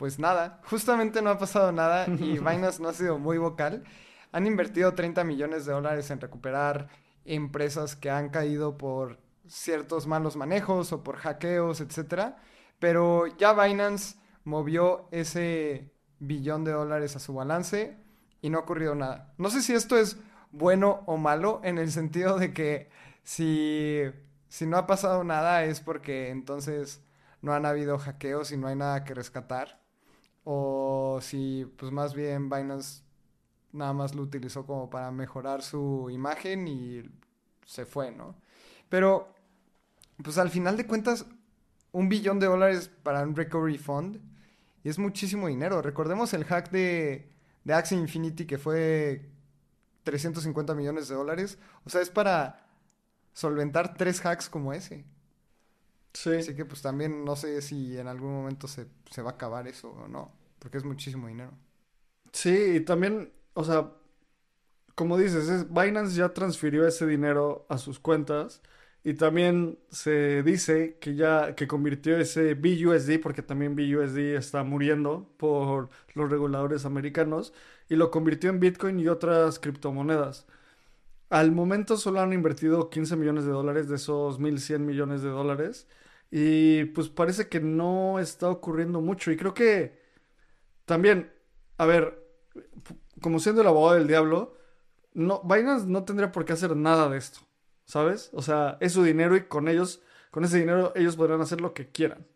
Pues 0.00 0.18
nada, 0.18 0.62
justamente 0.64 1.20
no 1.20 1.28
ha 1.28 1.36
pasado 1.36 1.72
nada 1.72 2.06
y 2.06 2.38
Binance 2.38 2.80
no 2.80 2.88
ha 2.88 2.94
sido 2.94 3.18
muy 3.18 3.36
vocal. 3.36 3.84
Han 4.32 4.46
invertido 4.46 4.94
30 4.94 5.24
millones 5.24 5.66
de 5.66 5.74
dólares 5.74 6.10
en 6.10 6.22
recuperar 6.22 6.88
empresas 7.26 7.96
que 7.96 8.08
han 8.08 8.30
caído 8.30 8.78
por 8.78 9.18
ciertos 9.46 10.06
malos 10.06 10.36
manejos 10.36 10.94
o 10.94 11.02
por 11.02 11.16
hackeos, 11.18 11.82
etcétera. 11.82 12.38
Pero 12.78 13.26
ya 13.26 13.52
Binance 13.52 14.16
movió 14.44 15.06
ese 15.10 15.92
billón 16.18 16.64
de 16.64 16.72
dólares 16.72 17.14
a 17.16 17.18
su 17.18 17.34
balance 17.34 17.98
y 18.40 18.48
no 18.48 18.56
ha 18.56 18.62
ocurrido 18.62 18.94
nada. 18.94 19.34
No 19.36 19.50
sé 19.50 19.60
si 19.60 19.74
esto 19.74 19.98
es 19.98 20.16
bueno 20.50 21.02
o 21.04 21.18
malo 21.18 21.60
en 21.62 21.76
el 21.76 21.92
sentido 21.92 22.38
de 22.38 22.54
que 22.54 22.88
si, 23.22 24.00
si 24.48 24.64
no 24.64 24.78
ha 24.78 24.86
pasado 24.86 25.24
nada 25.24 25.64
es 25.64 25.82
porque 25.82 26.30
entonces 26.30 27.02
no 27.42 27.52
han 27.52 27.66
habido 27.66 27.98
hackeos 27.98 28.50
y 28.50 28.56
no 28.56 28.66
hay 28.66 28.76
nada 28.76 29.04
que 29.04 29.12
rescatar. 29.12 29.79
O 30.44 31.18
si 31.22 31.66
pues 31.76 31.92
más 31.92 32.14
bien 32.14 32.48
Binance 32.48 33.02
nada 33.72 33.92
más 33.92 34.14
lo 34.14 34.22
utilizó 34.22 34.66
como 34.66 34.90
para 34.90 35.10
mejorar 35.10 35.62
su 35.62 36.08
imagen 36.10 36.66
y 36.68 37.02
se 37.66 37.86
fue, 37.86 38.10
¿no? 38.10 38.34
Pero, 38.88 39.32
pues 40.22 40.38
al 40.38 40.50
final 40.50 40.76
de 40.76 40.86
cuentas, 40.86 41.26
un 41.92 42.08
billón 42.08 42.40
de 42.40 42.46
dólares 42.46 42.90
para 43.02 43.22
un 43.22 43.36
recovery 43.36 43.78
fund 43.78 44.20
es 44.84 44.98
muchísimo 44.98 45.48
dinero. 45.48 45.82
Recordemos 45.82 46.34
el 46.34 46.44
hack 46.44 46.70
de, 46.70 47.30
de 47.64 47.74
Axie 47.74 47.98
Infinity 47.98 48.46
que 48.46 48.58
fue 48.58 49.30
350 50.04 50.74
millones 50.74 51.08
de 51.08 51.14
dólares. 51.14 51.58
O 51.84 51.90
sea, 51.90 52.00
es 52.00 52.10
para 52.10 52.66
solventar 53.32 53.94
tres 53.94 54.24
hacks 54.24 54.48
como 54.48 54.72
ese. 54.72 55.04
Sí. 56.12 56.30
Así 56.30 56.54
que 56.54 56.64
pues 56.64 56.82
también 56.82 57.24
no 57.24 57.36
sé 57.36 57.62
si 57.62 57.98
en 57.98 58.08
algún 58.08 58.32
momento 58.32 58.68
se, 58.68 58.86
se 59.10 59.22
va 59.22 59.30
a 59.30 59.34
acabar 59.34 59.68
eso 59.68 59.90
o 59.90 60.08
no, 60.08 60.32
porque 60.58 60.78
es 60.78 60.84
muchísimo 60.84 61.28
dinero. 61.28 61.52
Sí, 62.32 62.76
y 62.76 62.80
también 62.80 63.32
o 63.54 63.64
sea, 63.64 63.92
como 64.94 65.16
dices, 65.18 65.66
Binance 65.72 66.16
ya 66.16 66.30
transfirió 66.34 66.86
ese 66.86 67.06
dinero 67.06 67.66
a 67.68 67.78
sus 67.78 67.98
cuentas 67.98 68.62
y 69.02 69.14
también 69.14 69.78
se 69.90 70.42
dice 70.42 70.98
que 71.00 71.14
ya 71.14 71.54
que 71.54 71.66
convirtió 71.66 72.18
ese 72.18 72.54
BUSD, 72.54 73.20
porque 73.22 73.42
también 73.42 73.74
BUSD 73.76 74.36
está 74.36 74.62
muriendo 74.64 75.32
por 75.38 75.90
los 76.14 76.30
reguladores 76.30 76.84
americanos, 76.84 77.52
y 77.88 77.96
lo 77.96 78.10
convirtió 78.10 78.50
en 78.50 78.60
Bitcoin 78.60 79.00
y 79.00 79.08
otras 79.08 79.58
criptomonedas. 79.58 80.46
Al 81.30 81.52
momento 81.52 81.96
solo 81.96 82.20
han 82.20 82.32
invertido 82.32 82.90
15 82.90 83.16
millones 83.16 83.44
de 83.44 83.52
dólares 83.52 83.88
de 83.88 83.96
esos 83.96 84.40
1.100 84.40 84.80
millones 84.80 85.22
de 85.22 85.28
dólares. 85.30 85.86
Y 86.30 86.84
pues 86.86 87.08
parece 87.08 87.48
que 87.48 87.60
no 87.60 88.18
está 88.18 88.48
ocurriendo 88.48 89.00
mucho. 89.00 89.30
Y 89.30 89.36
creo 89.36 89.54
que 89.54 90.00
también, 90.84 91.32
a 91.76 91.86
ver, 91.86 92.24
como 93.20 93.38
siendo 93.40 93.62
el 93.62 93.68
abogado 93.68 93.98
del 93.98 94.06
diablo, 94.06 94.56
no, 95.12 95.42
Binance 95.44 95.86
no 95.86 96.04
tendría 96.04 96.32
por 96.32 96.44
qué 96.44 96.52
hacer 96.52 96.76
nada 96.76 97.08
de 97.08 97.18
esto, 97.18 97.40
¿sabes? 97.84 98.30
O 98.32 98.42
sea, 98.42 98.78
es 98.80 98.92
su 98.92 99.02
dinero 99.02 99.36
y 99.36 99.44
con 99.44 99.68
ellos, 99.68 100.02
con 100.30 100.44
ese 100.44 100.58
dinero 100.58 100.92
ellos 100.94 101.16
podrán 101.16 101.40
hacer 101.40 101.60
lo 101.60 101.74
que 101.74 101.88
quieran. 101.88 102.26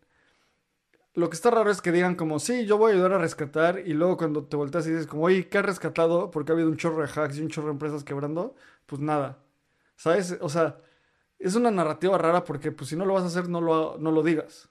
Lo 1.15 1.31
que 1.31 1.37
está 1.37 1.51
raro 1.51 1.71
es 1.71 1.81
que 1.81 1.93
digan 1.93 2.17
como, 2.17 2.41
sí, 2.41 2.67
yo 2.67 2.77
voy 2.77 2.91
a 2.91 2.95
ayudar 2.95 3.13
a 3.13 3.19
rescatar 3.19 3.81
y 3.87 3.93
luego 3.93 4.17
cuando 4.17 4.45
te 4.45 4.57
volteas 4.57 4.87
y 4.87 4.91
dices 4.91 5.07
como, 5.07 5.25
oye, 5.25 5.49
¿qué 5.49 5.59
ha 5.59 5.63
rescatado? 5.63 6.31
Porque 6.33 6.51
ha 6.51 6.55
habido 6.55 6.69
un 6.69 6.77
chorro 6.77 7.03
de 7.03 7.09
hacks 7.09 7.39
y 7.39 7.43
un 7.43 7.49
chorro 7.49 7.69
de 7.69 7.73
empresas 7.75 8.03
quebrando, 8.03 8.57
pues 8.87 9.01
nada, 9.01 9.39
¿sabes? 9.97 10.37
O 10.41 10.49
sea, 10.49 10.81
es 11.47 11.55
una 11.55 11.71
narrativa 11.71 12.19
rara 12.19 12.45
porque 12.45 12.73
pues 12.73 12.91
si 12.91 12.97
no 12.97 13.05
lo 13.05 13.15
vas 13.15 13.25
a 13.25 13.27
hacer, 13.27 13.49
no 13.49 13.61
lo, 13.61 13.99
no 13.99 14.11
lo 14.11 14.23
digas. 14.23 14.69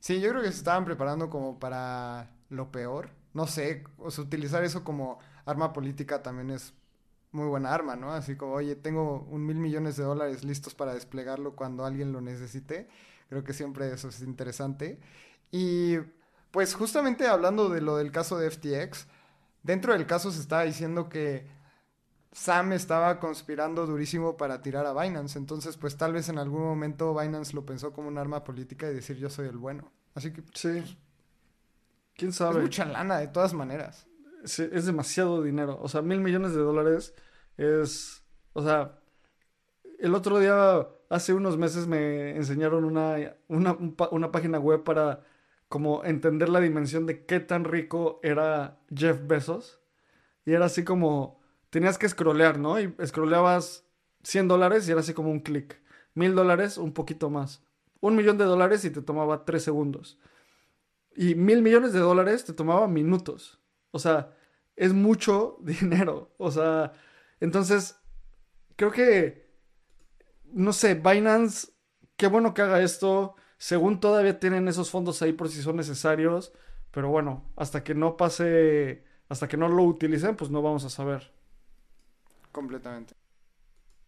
Sí, 0.00 0.20
yo 0.20 0.30
creo 0.30 0.42
que 0.42 0.52
se 0.52 0.58
estaban 0.58 0.84
preparando 0.84 1.30
como 1.30 1.58
para 1.58 2.30
lo 2.50 2.70
peor 2.70 3.10
no 3.38 3.46
sé, 3.46 3.84
o 3.98 4.10
sea, 4.10 4.24
utilizar 4.24 4.64
eso 4.64 4.84
como 4.84 5.20
arma 5.44 5.72
política 5.72 6.22
también 6.22 6.50
es 6.50 6.74
muy 7.30 7.46
buena 7.46 7.72
arma, 7.72 7.94
¿no? 7.94 8.12
Así 8.12 8.36
como, 8.36 8.54
oye, 8.54 8.74
tengo 8.74 9.26
un 9.30 9.46
mil 9.46 9.58
millones 9.58 9.96
de 9.96 10.04
dólares 10.04 10.44
listos 10.44 10.74
para 10.74 10.94
desplegarlo 10.94 11.54
cuando 11.54 11.84
alguien 11.84 12.12
lo 12.12 12.20
necesite. 12.20 12.88
Creo 13.28 13.44
que 13.44 13.52
siempre 13.52 13.92
eso 13.92 14.08
es 14.08 14.22
interesante. 14.22 14.98
Y 15.52 15.98
pues 16.50 16.74
justamente 16.74 17.28
hablando 17.28 17.68
de 17.68 17.80
lo 17.80 17.96
del 17.96 18.10
caso 18.10 18.38
de 18.38 18.50
FTX, 18.50 19.06
dentro 19.62 19.92
del 19.92 20.06
caso 20.06 20.32
se 20.32 20.40
estaba 20.40 20.64
diciendo 20.64 21.08
que 21.08 21.46
Sam 22.32 22.72
estaba 22.72 23.18
conspirando 23.20 23.86
durísimo 23.86 24.36
para 24.36 24.60
tirar 24.60 24.86
a 24.86 24.92
Binance. 24.92 25.38
Entonces, 25.38 25.76
pues 25.76 25.96
tal 25.96 26.12
vez 26.12 26.28
en 26.28 26.38
algún 26.38 26.62
momento 26.62 27.14
Binance 27.14 27.54
lo 27.54 27.64
pensó 27.64 27.92
como 27.92 28.08
un 28.08 28.18
arma 28.18 28.44
política 28.44 28.90
y 28.90 28.94
decir 28.94 29.16
yo 29.16 29.30
soy 29.30 29.48
el 29.48 29.56
bueno. 29.56 29.90
Así 30.14 30.32
que 30.32 30.42
sí. 30.54 30.80
Pues, 30.80 30.96
¿Quién 32.14 32.32
sabe? 32.32 32.56
Es 32.56 32.62
mucha 32.62 32.84
lana, 32.84 33.18
de 33.18 33.28
todas 33.28 33.54
maneras. 33.54 34.06
es 34.42 34.86
demasiado 34.86 35.42
dinero. 35.42 35.78
O 35.80 35.88
sea, 35.88 36.02
mil 36.02 36.20
millones 36.20 36.52
de 36.52 36.60
dólares 36.60 37.14
es. 37.56 38.24
O 38.52 38.62
sea, 38.62 38.98
el 39.98 40.14
otro 40.14 40.38
día, 40.38 40.86
hace 41.10 41.34
unos 41.34 41.56
meses, 41.58 41.86
me 41.86 42.36
enseñaron 42.36 42.84
una, 42.84 43.36
una, 43.48 44.32
página 44.32 44.58
web 44.58 44.84
para 44.84 45.24
como 45.68 46.04
entender 46.04 46.48
la 46.48 46.60
dimensión 46.60 47.06
de 47.06 47.26
qué 47.26 47.40
tan 47.40 47.64
rico 47.64 48.20
era 48.22 48.80
Jeff 48.94 49.20
Bezos. 49.26 49.80
Y 50.44 50.52
era 50.52 50.66
así 50.66 50.84
como. 50.84 51.37
Tenías 51.70 51.98
que 51.98 52.08
scrollear, 52.08 52.58
¿no? 52.58 52.80
Y 52.80 52.94
scrolleabas 53.04 53.84
100 54.22 54.48
dólares 54.48 54.88
y 54.88 54.92
era 54.92 55.00
así 55.00 55.14
como 55.14 55.30
un 55.30 55.40
clic. 55.40 55.80
Mil 56.14 56.34
dólares, 56.34 56.78
un 56.78 56.92
poquito 56.92 57.30
más. 57.30 57.62
Un 58.00 58.16
millón 58.16 58.38
de 58.38 58.44
dólares 58.44 58.84
y 58.84 58.90
te 58.90 59.02
tomaba 59.02 59.44
tres 59.44 59.62
segundos. 59.62 60.18
Y 61.14 61.34
mil 61.34 61.62
millones 61.62 61.92
de 61.92 62.00
dólares 62.00 62.44
te 62.44 62.52
tomaba 62.52 62.88
minutos. 62.88 63.60
O 63.90 63.98
sea, 63.98 64.36
es 64.76 64.92
mucho 64.92 65.58
dinero. 65.62 66.34
O 66.38 66.50
sea, 66.50 66.92
entonces, 67.40 68.00
creo 68.76 68.90
que, 68.92 69.50
no 70.44 70.72
sé, 70.72 70.94
Binance, 70.94 71.68
qué 72.16 72.28
bueno 72.28 72.54
que 72.54 72.62
haga 72.62 72.82
esto. 72.82 73.34
Según 73.58 74.00
todavía 74.00 74.38
tienen 74.38 74.68
esos 74.68 74.90
fondos 74.90 75.20
ahí 75.22 75.32
por 75.32 75.48
si 75.48 75.62
son 75.62 75.76
necesarios. 75.76 76.52
Pero 76.90 77.10
bueno, 77.10 77.50
hasta 77.56 77.84
que 77.84 77.94
no 77.94 78.16
pase, 78.16 79.04
hasta 79.28 79.48
que 79.48 79.56
no 79.56 79.68
lo 79.68 79.82
utilicen, 79.84 80.36
pues 80.36 80.50
no 80.50 80.62
vamos 80.62 80.84
a 80.84 80.90
saber. 80.90 81.32
Completamente. 82.58 83.14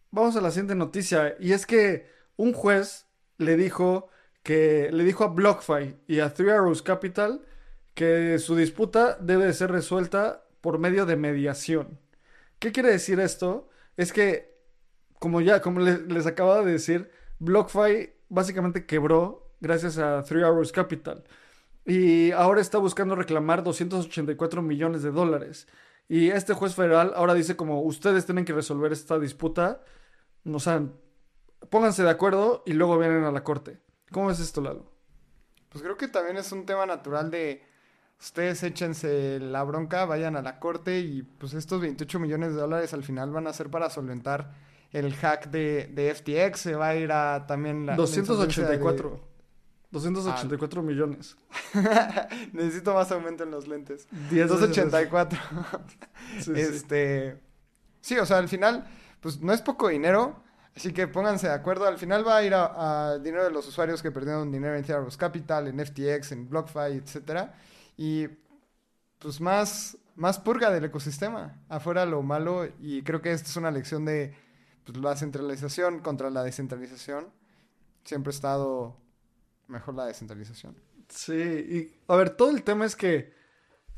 Vamos 0.09 0.35
a 0.35 0.41
la 0.41 0.51
siguiente 0.51 0.75
noticia. 0.75 1.37
Y 1.39 1.53
es 1.53 1.65
que 1.65 2.05
un 2.35 2.51
juez 2.51 3.07
le 3.37 3.55
dijo 3.55 4.09
que 4.43 4.89
le 4.91 5.05
dijo 5.05 5.23
a 5.23 5.27
BlockFi 5.27 5.95
y 6.05 6.19
a 6.19 6.33
Three 6.33 6.51
Arrows 6.51 6.81
Capital 6.81 7.45
que 7.93 8.39
su 8.39 8.57
disputa 8.57 9.15
debe 9.21 9.53
ser 9.53 9.71
resuelta 9.71 10.43
por 10.59 10.79
medio 10.79 11.05
de 11.05 11.15
mediación. 11.15 11.97
¿Qué 12.59 12.73
quiere 12.73 12.91
decir 12.91 13.21
esto? 13.21 13.69
Es 13.95 14.11
que, 14.11 14.53
como 15.17 15.39
ya, 15.39 15.61
como 15.61 15.79
les, 15.79 16.25
acababa 16.25 16.61
de 16.65 16.73
decir, 16.73 17.09
BlockFi 17.39 18.11
básicamente 18.27 18.85
quebró 18.85 19.49
gracias 19.61 19.97
a 19.97 20.23
Three 20.23 20.43
Arrows 20.43 20.73
Capital. 20.73 21.23
y 21.85 22.31
ahora 22.31 22.59
está 22.59 22.79
buscando 22.79 23.15
reclamar 23.15 23.63
284 23.63 24.61
millones 24.61 25.03
de 25.03 25.11
dólares. 25.11 25.69
Y 26.07 26.29
este 26.29 26.53
juez 26.53 26.75
federal 26.75 27.13
ahora 27.15 27.33
dice 27.33 27.55
como 27.55 27.81
ustedes 27.81 28.25
tienen 28.25 28.45
que 28.45 28.53
resolver 28.53 28.91
esta 28.91 29.17
disputa, 29.17 29.83
o 30.45 30.59
sea, 30.59 30.83
pónganse 31.69 32.03
de 32.03 32.09
acuerdo 32.09 32.63
y 32.65 32.73
luego 32.73 32.97
vienen 32.97 33.23
a 33.23 33.31
la 33.31 33.43
corte. 33.43 33.79
¿Cómo 34.11 34.27
ves 34.27 34.39
esto, 34.39 34.61
Lalo? 34.61 34.91
Pues 35.69 35.83
creo 35.83 35.97
que 35.97 36.09
también 36.09 36.37
es 36.37 36.51
un 36.51 36.65
tema 36.65 36.85
natural 36.85 37.31
de 37.31 37.63
ustedes 38.19 38.61
échense 38.63 39.39
la 39.39 39.63
bronca, 39.63 40.05
vayan 40.05 40.35
a 40.35 40.41
la 40.41 40.59
corte 40.59 40.99
y 40.99 41.23
pues 41.23 41.53
estos 41.53 41.81
28 41.81 42.19
millones 42.19 42.53
de 42.53 42.61
dólares 42.61 42.93
al 42.93 43.03
final 43.03 43.31
van 43.31 43.47
a 43.47 43.53
ser 43.53 43.69
para 43.69 43.89
solventar 43.89 44.53
el 44.91 45.13
hack 45.15 45.49
de, 45.49 45.89
de 45.93 46.13
FTX, 46.13 46.59
se 46.59 46.75
va 46.75 46.89
a 46.89 46.95
ir 46.95 47.11
a 47.11 47.45
también 47.47 47.85
la... 47.85 47.95
284. 47.95 49.30
284 49.91 50.81
millones. 50.81 51.35
Necesito 52.53 52.93
más 52.93 53.11
aumento 53.11 53.43
en 53.43 53.51
los 53.51 53.67
lentes. 53.67 54.07
284. 54.31 55.39
sí, 56.39 56.51
este. 56.55 57.41
Sí. 57.99 58.17
o 58.17 58.25
sea, 58.25 58.37
al 58.37 58.47
final, 58.47 58.87
pues 59.19 59.41
no 59.41 59.53
es 59.53 59.61
poco 59.61 59.89
dinero. 59.89 60.41
Así 60.75 60.93
que 60.93 61.07
pónganse 61.07 61.47
de 61.47 61.53
acuerdo. 61.53 61.85
Al 61.85 61.97
final 61.97 62.25
va 62.25 62.37
a 62.37 62.43
ir 62.43 62.53
a, 62.55 63.17
dinero 63.21 63.43
de 63.43 63.51
los 63.51 63.67
usuarios 63.67 64.01
que 64.01 64.11
perdieron 64.11 64.49
dinero 64.51 64.75
en 64.75 64.83
Theros 64.83 65.17
Capital, 65.17 65.67
en 65.67 65.85
FTX, 65.85 66.31
en 66.31 66.49
BlockFi, 66.49 66.93
etcétera. 66.93 67.53
Y 67.97 68.29
pues 69.19 69.41
más, 69.41 69.97
más 70.15 70.39
purga 70.39 70.71
del 70.71 70.85
ecosistema. 70.85 71.61
Afuera 71.67 72.05
lo 72.05 72.23
malo. 72.23 72.65
Y 72.79 73.03
creo 73.03 73.21
que 73.21 73.33
esta 73.33 73.49
es 73.49 73.57
una 73.57 73.71
lección 73.71 74.05
de 74.05 74.33
pues, 74.85 74.97
la 74.97 75.17
centralización 75.17 75.99
contra 75.99 76.29
la 76.29 76.43
descentralización. 76.43 77.27
Siempre 78.05 78.31
he 78.31 78.35
estado 78.35 78.95
mejor 79.71 79.95
la 79.95 80.05
descentralización. 80.05 80.75
Sí, 81.09 81.33
y 81.33 81.95
a 82.07 82.15
ver, 82.15 82.31
todo 82.31 82.51
el 82.51 82.63
tema 82.63 82.85
es 82.85 82.95
que 82.95 83.33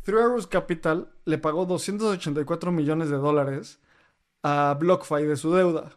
Three 0.04 0.20
Arrows 0.20 0.48
Capital 0.48 1.14
le 1.26 1.38
pagó 1.38 1.66
284 1.66 2.72
millones 2.72 3.10
de 3.10 3.18
dólares 3.18 3.80
a 4.42 4.78
BlockFi 4.80 5.24
de 5.24 5.36
su 5.36 5.54
deuda. 5.54 5.94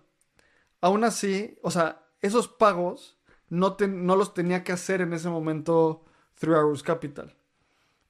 Aún 0.81 1.05
así, 1.05 1.59
o 1.63 1.71
sea, 1.71 2.07
esos 2.21 2.49
pagos 2.49 3.19
no, 3.49 3.77
no 3.79 4.17
los 4.17 4.35
tenía 4.35 4.65
que 4.65 4.73
hacer 4.73 5.01
en 5.01 5.13
ese 5.13 5.29
momento 5.29 6.05
Three 6.35 6.55
Arrows 6.55 6.83
Capital. 6.83 7.37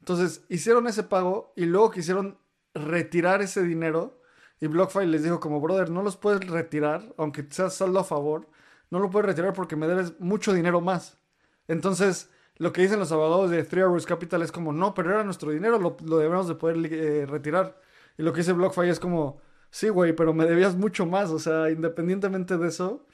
Entonces, 0.01 0.45
hicieron 0.49 0.87
ese 0.87 1.03
pago 1.03 1.53
y 1.57 1.67
luego 1.67 1.91
quisieron 1.91 2.39
retirar 2.75 3.43
ese 3.43 3.63
dinero 3.63 4.21
y 4.61 4.67
BlockFi 4.69 5.07
les 5.07 5.23
dijo 5.23 5.41
como, 5.41 5.61
brother, 5.61 5.91
no 5.91 6.03
los 6.03 6.17
puedes 6.17 6.47
retirar, 6.47 7.15
aunque 7.17 7.47
seas 7.51 7.75
saldo 7.75 8.01
a 8.01 8.05
favor, 8.05 8.49
no 8.91 8.99
lo 9.01 9.11
puedes 9.11 9.27
retirar 9.27 9.53
porque 9.53 9.77
me 9.77 9.87
debes 9.87 10.19
mucho 10.21 10.53
dinero 10.53 10.81
más. 10.81 11.19
Entonces, 11.69 12.31
lo 12.59 12.73
que 12.73 12.83
dicen 12.83 12.99
los 12.99 13.13
abogados 13.13 13.51
de 13.51 13.63
Three 13.65 13.83
Hours 13.83 14.07
Capital 14.07 14.43
es 14.43 14.53
como, 14.53 14.73
no, 14.73 14.95
pero 14.95 15.11
era 15.11 15.25
nuestro 15.25 15.51
dinero, 15.51 15.79
lo, 15.79 16.19
debemos 16.19 16.49
de 16.49 16.55
poder 16.55 16.93
eh, 16.93 17.27
retirar. 17.27 17.81
Y 18.19 18.23
lo 18.23 18.33
que 18.33 18.41
dice 18.41 18.53
BlockFi 18.53 18.89
es 18.89 19.01
como, 19.01 19.41
sí, 19.71 19.89
güey, 19.89 20.15
pero 20.15 20.33
me 20.33 20.47
debías 20.47 20.77
mucho 20.77 21.07
más, 21.07 21.31
o 21.31 21.39
sea, 21.39 21.71
independientemente 21.71 22.57
de 22.57 22.69
eso. 22.69 23.07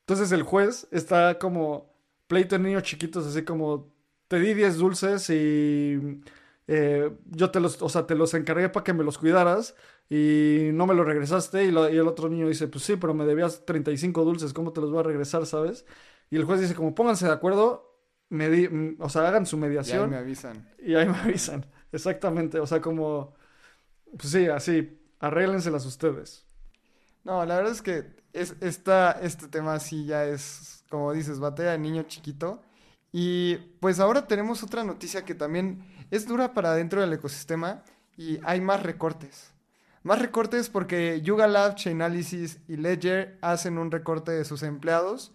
Entonces 0.00 0.32
el 0.32 0.42
juez 0.42 0.88
está 0.90 1.38
como 1.38 1.94
pleito 2.28 2.56
de 2.56 2.64
niños 2.64 2.82
chiquitos, 2.82 3.26
así 3.26 3.44
como, 3.44 3.92
te 4.28 4.38
di 4.40 4.54
10 4.54 4.76
dulces 4.78 5.28
y 5.30 6.20
eh, 6.66 7.10
yo 7.26 7.50
te 7.50 7.60
los, 7.60 7.80
o 7.82 7.88
sea, 7.88 8.06
te 8.06 8.14
los 8.14 8.34
encargué 8.34 8.68
para 8.68 8.84
que 8.84 8.92
me 8.92 9.04
los 9.04 9.18
cuidaras 9.18 9.74
y 10.10 10.70
no 10.72 10.86
me 10.86 10.94
los 10.94 11.06
regresaste. 11.06 11.64
Y, 11.64 11.68
y, 11.68 11.98
el 11.98 12.08
otro 12.08 12.28
niño 12.28 12.48
dice, 12.48 12.68
pues 12.68 12.84
sí, 12.84 12.96
pero 12.96 13.14
me 13.14 13.26
debías 13.26 13.64
35 13.66 14.24
dulces, 14.24 14.52
¿cómo 14.54 14.72
te 14.72 14.80
los 14.80 14.90
voy 14.90 15.00
a 15.00 15.02
regresar, 15.02 15.46
sabes? 15.46 15.86
Y 16.30 16.36
el 16.36 16.44
juez 16.44 16.60
dice, 16.60 16.74
como 16.74 16.94
pónganse 16.94 17.26
de 17.26 17.32
acuerdo, 17.32 17.87
Mm, 18.30 19.00
o 19.00 19.08
sea, 19.08 19.28
hagan 19.28 19.46
su 19.46 19.56
mediación. 19.56 20.00
Y 20.00 20.04
ahí 20.04 20.10
me 20.10 20.16
avisan. 20.16 20.68
Y 20.78 20.94
ahí 20.94 21.08
me 21.08 21.16
avisan. 21.16 21.66
Exactamente. 21.92 22.60
O 22.60 22.66
sea, 22.66 22.80
como. 22.80 23.34
Pues 24.16 24.30
sí, 24.30 24.46
así. 24.46 24.98
Arréglenselas 25.20 25.84
ustedes. 25.86 26.46
No, 27.24 27.44
la 27.44 27.56
verdad 27.56 27.72
es 27.72 27.82
que 27.82 28.06
es, 28.32 28.54
esta, 28.60 29.12
este 29.12 29.48
tema 29.48 29.78
sí 29.80 30.06
ya 30.06 30.24
es, 30.24 30.84
como 30.88 31.12
dices, 31.12 31.40
batalla 31.40 31.72
de 31.72 31.78
niño 31.78 32.04
chiquito. 32.04 32.62
Y 33.12 33.56
pues 33.80 34.00
ahora 34.00 34.26
tenemos 34.26 34.62
otra 34.62 34.84
noticia 34.84 35.24
que 35.24 35.34
también 35.34 35.84
es 36.10 36.26
dura 36.26 36.54
para 36.54 36.74
dentro 36.74 37.00
del 37.00 37.12
ecosistema 37.12 37.82
y 38.16 38.38
hay 38.44 38.60
más 38.60 38.82
recortes. 38.82 39.52
Más 40.02 40.20
recortes 40.20 40.68
porque 40.68 41.20
Yuga 41.22 41.48
Lab, 41.48 41.74
Chainalysis 41.74 42.60
y 42.68 42.76
Ledger 42.76 43.38
hacen 43.40 43.78
un 43.78 43.90
recorte 43.90 44.32
de 44.32 44.44
sus 44.44 44.62
empleados 44.62 45.32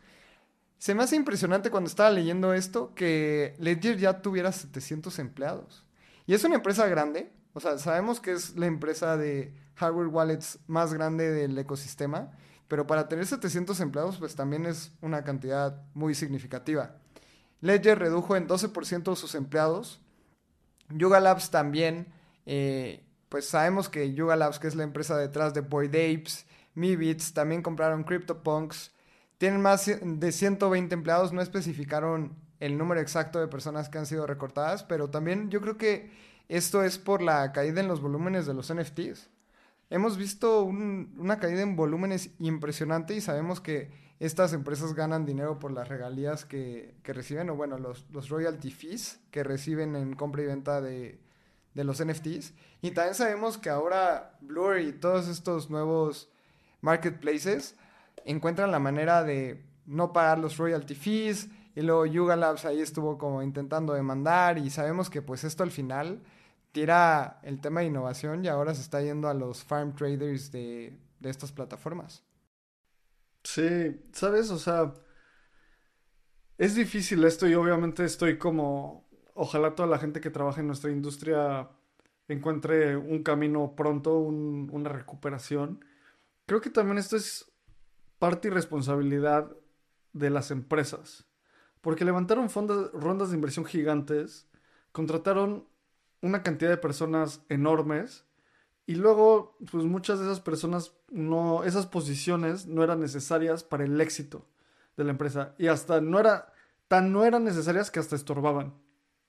se 0.83 0.93
me 0.93 1.03
hace 1.03 1.15
impresionante 1.15 1.71
cuando 1.71 1.87
estaba 1.87 2.09
leyendo 2.11 2.53
esto 2.53 2.93
que 2.93 3.55
Ledger 3.57 3.97
ya 3.97 4.21
tuviera 4.21 4.51
700 4.51 5.17
empleados. 5.19 5.85
Y 6.25 6.33
es 6.33 6.43
una 6.43 6.55
empresa 6.55 6.85
grande, 6.87 7.31
o 7.53 7.61
sea, 7.61 7.77
sabemos 7.77 8.19
que 8.19 8.33
es 8.33 8.57
la 8.57 8.65
empresa 8.65 9.15
de 9.15 9.53
hardware 9.75 10.07
wallets 10.07 10.59
más 10.67 10.93
grande 10.93 11.31
del 11.31 11.57
ecosistema, 11.57 12.33
pero 12.67 12.85
para 12.85 13.07
tener 13.07 13.25
700 13.25 13.79
empleados 13.79 14.17
pues 14.17 14.35
también 14.35 14.65
es 14.65 14.91
una 14.99 15.23
cantidad 15.23 15.81
muy 15.93 16.15
significativa. 16.15 16.97
Ledger 17.61 17.97
redujo 17.97 18.35
en 18.35 18.49
12% 18.49 19.15
sus 19.15 19.35
empleados. 19.35 20.01
Yuga 20.89 21.21
Labs 21.21 21.49
también, 21.49 22.11
eh, 22.45 23.05
pues 23.29 23.47
sabemos 23.47 23.87
que 23.87 24.13
Yuga 24.13 24.35
Labs, 24.35 24.59
que 24.59 24.67
es 24.67 24.75
la 24.75 24.83
empresa 24.83 25.15
detrás 25.15 25.53
de 25.53 25.61
Boyd 25.61 25.95
Apes, 25.95 26.45
Mibits, 26.73 27.33
también 27.33 27.61
compraron 27.61 28.03
CryptoPunks, 28.03 28.91
tienen 29.37 29.61
más 29.61 29.85
de 29.85 30.31
120 30.31 30.93
empleados, 30.93 31.33
no 31.33 31.41
especificaron 31.41 32.35
el 32.59 32.77
número 32.77 33.01
exacto 33.01 33.39
de 33.39 33.47
personas 33.47 33.89
que 33.89 33.97
han 33.97 34.05
sido 34.05 34.25
recortadas, 34.25 34.83
pero 34.83 35.09
también 35.09 35.49
yo 35.49 35.59
creo 35.59 35.77
que 35.77 36.11
esto 36.47 36.83
es 36.83 36.97
por 36.97 37.21
la 37.21 37.51
caída 37.51 37.81
en 37.81 37.87
los 37.87 38.01
volúmenes 38.01 38.45
de 38.45 38.53
los 38.53 38.73
NFTs. 38.73 39.29
Hemos 39.89 40.17
visto 40.17 40.63
una 40.63 41.39
caída 41.39 41.61
en 41.61 41.75
volúmenes 41.75 42.31
impresionante 42.39 43.15
y 43.15 43.21
sabemos 43.21 43.59
que 43.59 43.91
estas 44.19 44.53
empresas 44.53 44.93
ganan 44.93 45.25
dinero 45.25 45.59
por 45.59 45.71
las 45.71 45.89
regalías 45.89 46.45
que, 46.45 46.95
reciben, 47.03 47.49
o 47.49 47.55
bueno, 47.55 47.77
los, 47.77 48.05
los, 48.11 48.29
royalty 48.29 48.71
fees 48.71 49.19
que 49.31 49.43
reciben 49.43 49.95
en 49.95 50.15
compra 50.15 50.43
y 50.43 50.45
venta 50.45 50.79
de, 50.79 51.19
de 51.73 51.83
los 51.83 52.03
NFTs. 52.03 52.53
Y 52.81 52.91
también 52.91 53.15
sabemos 53.15 53.57
que 53.57 53.69
ahora 53.69 54.37
Blur 54.41 54.79
y 54.79 54.93
todos 54.93 55.27
estos 55.27 55.69
nuevos 55.69 56.31
marketplaces 56.81 57.75
encuentran 58.25 58.71
la 58.71 58.79
manera 58.79 59.23
de 59.23 59.65
no 59.85 60.13
pagar 60.13 60.39
los 60.39 60.57
royalty 60.57 60.95
fees 60.95 61.49
y 61.75 61.81
luego 61.81 62.05
Yuga 62.05 62.35
Labs 62.35 62.65
ahí 62.65 62.79
estuvo 62.79 63.17
como 63.17 63.41
intentando 63.41 63.93
demandar 63.93 64.57
y 64.57 64.69
sabemos 64.69 65.09
que 65.09 65.21
pues 65.21 65.43
esto 65.43 65.63
al 65.63 65.71
final 65.71 66.21
tira 66.71 67.39
el 67.43 67.61
tema 67.61 67.81
de 67.81 67.87
innovación 67.87 68.45
y 68.45 68.47
ahora 68.47 68.73
se 68.73 68.81
está 68.81 69.01
yendo 69.01 69.27
a 69.27 69.33
los 69.33 69.63
farm 69.63 69.95
traders 69.95 70.51
de, 70.51 70.97
de 71.19 71.29
estas 71.29 71.51
plataformas. 71.51 72.23
Sí, 73.43 74.01
sabes, 74.13 74.51
o 74.51 74.57
sea, 74.57 74.93
es 76.57 76.75
difícil 76.75 77.23
esto 77.25 77.47
y 77.47 77.55
obviamente 77.55 78.05
estoy 78.05 78.37
como, 78.37 79.09
ojalá 79.33 79.75
toda 79.75 79.89
la 79.89 79.99
gente 79.99 80.21
que 80.21 80.29
trabaja 80.29 80.61
en 80.61 80.67
nuestra 80.67 80.91
industria 80.91 81.69
encuentre 82.27 82.95
un 82.95 83.23
camino 83.23 83.75
pronto, 83.75 84.17
una 84.17 84.89
recuperación. 84.89 85.83
Creo 86.45 86.61
que 86.61 86.69
también 86.69 86.97
esto 86.97 87.17
es 87.17 87.52
parte 88.23 88.47
y 88.47 88.51
responsabilidad 88.51 89.53
de 90.13 90.29
las 90.29 90.49
empresas. 90.49 91.25
Porque 91.81 92.05
levantaron 92.05 92.47
rondas 92.93 93.29
de 93.29 93.35
inversión 93.35 93.65
gigantes, 93.65 94.47
contrataron 94.93 95.67
una 96.21 96.41
cantidad 96.41 96.69
de 96.69 96.77
personas 96.77 97.41
enormes 97.49 98.23
y 98.85 98.95
luego, 98.95 99.57
pues 99.69 99.83
muchas 99.83 100.19
de 100.19 100.25
esas 100.27 100.39
personas 100.39 100.93
no, 101.09 101.65
esas 101.65 101.85
posiciones 101.85 102.65
no 102.65 102.81
eran 102.81 103.01
necesarias 103.01 103.61
para 103.61 103.83
el 103.83 103.99
éxito 103.99 104.47
de 104.95 105.03
la 105.03 105.11
empresa 105.11 105.53
y 105.57 105.67
hasta 105.67 105.99
no 105.99 106.17
era, 106.17 106.53
tan 106.87 107.11
no 107.11 107.25
eran 107.25 107.43
necesarias 107.43 107.91
que 107.91 107.99
hasta 107.99 108.15
estorbaban, 108.15 108.73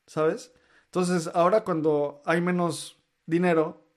¿sabes? 0.06 0.52
Entonces, 0.84 1.28
ahora 1.34 1.64
cuando 1.64 2.22
hay 2.26 2.40
menos 2.40 3.02
dinero, 3.26 3.88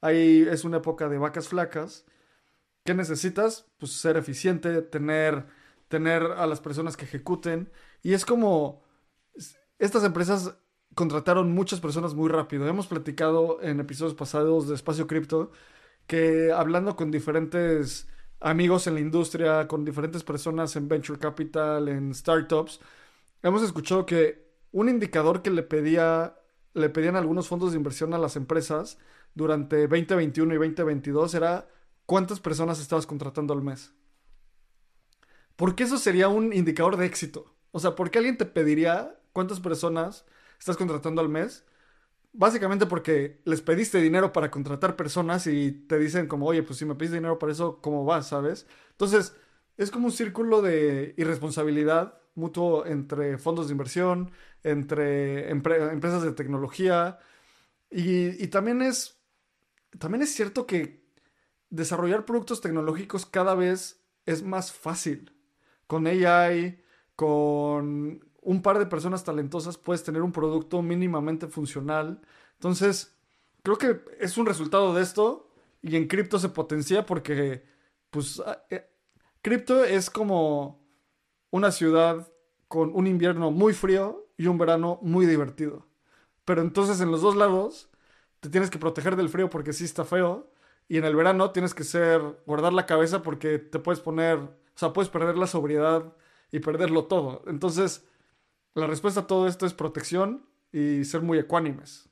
ahí 0.00 0.46
es 0.48 0.62
una 0.62 0.76
época 0.76 1.08
de 1.08 1.18
vacas 1.18 1.48
flacas 1.48 2.06
¿Qué 2.86 2.94
necesitas? 2.94 3.66
Pues 3.78 3.92
ser 3.92 4.16
eficiente, 4.16 4.80
tener, 4.80 5.46
tener 5.88 6.22
a 6.22 6.46
las 6.46 6.60
personas 6.60 6.96
que 6.96 7.04
ejecuten. 7.04 7.70
Y 8.02 8.14
es 8.14 8.24
como, 8.24 8.82
estas 9.78 10.04
empresas 10.04 10.56
contrataron 10.94 11.52
muchas 11.52 11.80
personas 11.80 12.14
muy 12.14 12.30
rápido. 12.30 12.66
Hemos 12.68 12.86
platicado 12.86 13.60
en 13.62 13.80
episodios 13.80 14.14
pasados 14.14 14.68
de 14.68 14.74
Espacio 14.76 15.06
Cripto 15.06 15.50
que 16.06 16.52
hablando 16.52 16.96
con 16.96 17.10
diferentes 17.10 18.08
amigos 18.40 18.86
en 18.86 18.94
la 18.94 19.00
industria, 19.00 19.66
con 19.68 19.84
diferentes 19.84 20.22
personas 20.24 20.76
en 20.76 20.88
Venture 20.88 21.18
Capital, 21.18 21.88
en 21.88 22.14
startups, 22.14 22.80
hemos 23.42 23.62
escuchado 23.62 24.06
que 24.06 24.46
un 24.72 24.88
indicador 24.88 25.42
que 25.42 25.50
le 25.50 25.62
pedía 25.62 26.36
le 26.74 26.90
pedían 26.90 27.16
algunos 27.16 27.48
fondos 27.48 27.72
de 27.72 27.78
inversión 27.78 28.12
a 28.14 28.18
las 28.18 28.36
empresas 28.36 28.98
durante 29.34 29.88
2021 29.88 30.54
y 30.54 30.58
2022 30.58 31.34
era 31.34 31.68
cuántas 32.06 32.40
personas 32.40 32.80
estabas 32.80 33.06
contratando 33.06 33.52
al 33.52 33.62
mes. 33.62 33.92
Porque 35.56 35.84
eso 35.84 35.98
sería 35.98 36.28
un 36.28 36.52
indicador 36.52 36.96
de 36.96 37.06
éxito. 37.06 37.54
O 37.72 37.80
sea, 37.80 37.94
¿por 37.94 38.10
qué 38.10 38.18
alguien 38.18 38.38
te 38.38 38.46
pediría 38.46 39.18
cuántas 39.32 39.60
personas 39.60 40.24
estás 40.58 40.76
contratando 40.76 41.20
al 41.20 41.28
mes. 41.28 41.64
Básicamente 42.32 42.86
porque 42.86 43.40
les 43.44 43.62
pediste 43.62 44.00
dinero 44.00 44.32
para 44.32 44.50
contratar 44.50 44.96
personas 44.96 45.46
y 45.46 45.72
te 45.72 45.98
dicen 45.98 46.26
como, 46.26 46.46
oye, 46.46 46.62
pues 46.62 46.78
si 46.78 46.84
me 46.84 46.94
pediste 46.94 47.16
dinero 47.16 47.38
para 47.38 47.52
eso, 47.52 47.80
¿cómo 47.80 48.04
vas? 48.04 48.28
¿Sabes? 48.28 48.66
Entonces, 48.92 49.34
es 49.76 49.90
como 49.90 50.06
un 50.06 50.12
círculo 50.12 50.60
de 50.62 51.14
irresponsabilidad 51.16 52.18
mutuo 52.34 52.84
entre 52.86 53.38
fondos 53.38 53.68
de 53.68 53.72
inversión, 53.72 54.30
entre 54.62 55.50
empresas 55.50 56.22
de 56.22 56.32
tecnología. 56.32 57.18
Y, 57.90 58.42
y, 58.42 58.48
también, 58.48 58.82
es, 58.82 59.18
también 59.98 60.22
es 60.22 60.34
cierto 60.34 60.66
que 60.66 61.05
desarrollar 61.70 62.24
productos 62.24 62.60
tecnológicos 62.60 63.26
cada 63.26 63.54
vez 63.54 64.02
es 64.24 64.42
más 64.42 64.72
fácil. 64.72 65.32
Con 65.86 66.06
AI, 66.06 66.82
con 67.14 68.24
un 68.42 68.62
par 68.62 68.78
de 68.78 68.86
personas 68.86 69.24
talentosas 69.24 69.78
puedes 69.78 70.04
tener 70.04 70.22
un 70.22 70.32
producto 70.32 70.82
mínimamente 70.82 71.46
funcional. 71.48 72.20
Entonces, 72.54 73.16
creo 73.62 73.78
que 73.78 74.00
es 74.20 74.36
un 74.38 74.46
resultado 74.46 74.94
de 74.94 75.02
esto 75.02 75.50
y 75.82 75.96
en 75.96 76.08
cripto 76.08 76.38
se 76.38 76.48
potencia 76.48 77.06
porque, 77.06 77.64
pues, 78.10 78.42
eh, 78.70 78.88
cripto 79.42 79.84
es 79.84 80.10
como 80.10 80.84
una 81.50 81.70
ciudad 81.70 82.32
con 82.68 82.94
un 82.94 83.06
invierno 83.06 83.50
muy 83.50 83.72
frío 83.72 84.26
y 84.36 84.46
un 84.46 84.58
verano 84.58 84.98
muy 85.02 85.26
divertido. 85.26 85.86
Pero 86.44 86.62
entonces 86.62 87.00
en 87.00 87.10
los 87.10 87.22
dos 87.22 87.36
lados 87.36 87.90
te 88.40 88.48
tienes 88.50 88.70
que 88.70 88.78
proteger 88.78 89.16
del 89.16 89.28
frío 89.28 89.50
porque 89.50 89.72
sí 89.72 89.84
está 89.84 90.04
feo 90.04 90.50
y 90.88 90.98
en 90.98 91.04
el 91.04 91.16
verano 91.16 91.50
tienes 91.50 91.74
que 91.74 91.84
ser 91.84 92.20
guardar 92.46 92.72
la 92.72 92.86
cabeza 92.86 93.22
porque 93.22 93.58
te 93.58 93.78
puedes 93.78 94.00
poner, 94.00 94.38
o 94.38 94.50
sea, 94.74 94.92
puedes 94.92 95.10
perder 95.10 95.36
la 95.36 95.46
sobriedad 95.46 96.14
y 96.50 96.60
perderlo 96.60 97.04
todo. 97.04 97.42
Entonces, 97.46 98.06
la 98.74 98.86
respuesta 98.86 99.20
a 99.20 99.26
todo 99.26 99.48
esto 99.48 99.66
es 99.66 99.74
protección 99.74 100.46
y 100.72 101.04
ser 101.04 101.22
muy 101.22 101.38
ecuánimes. 101.38 102.08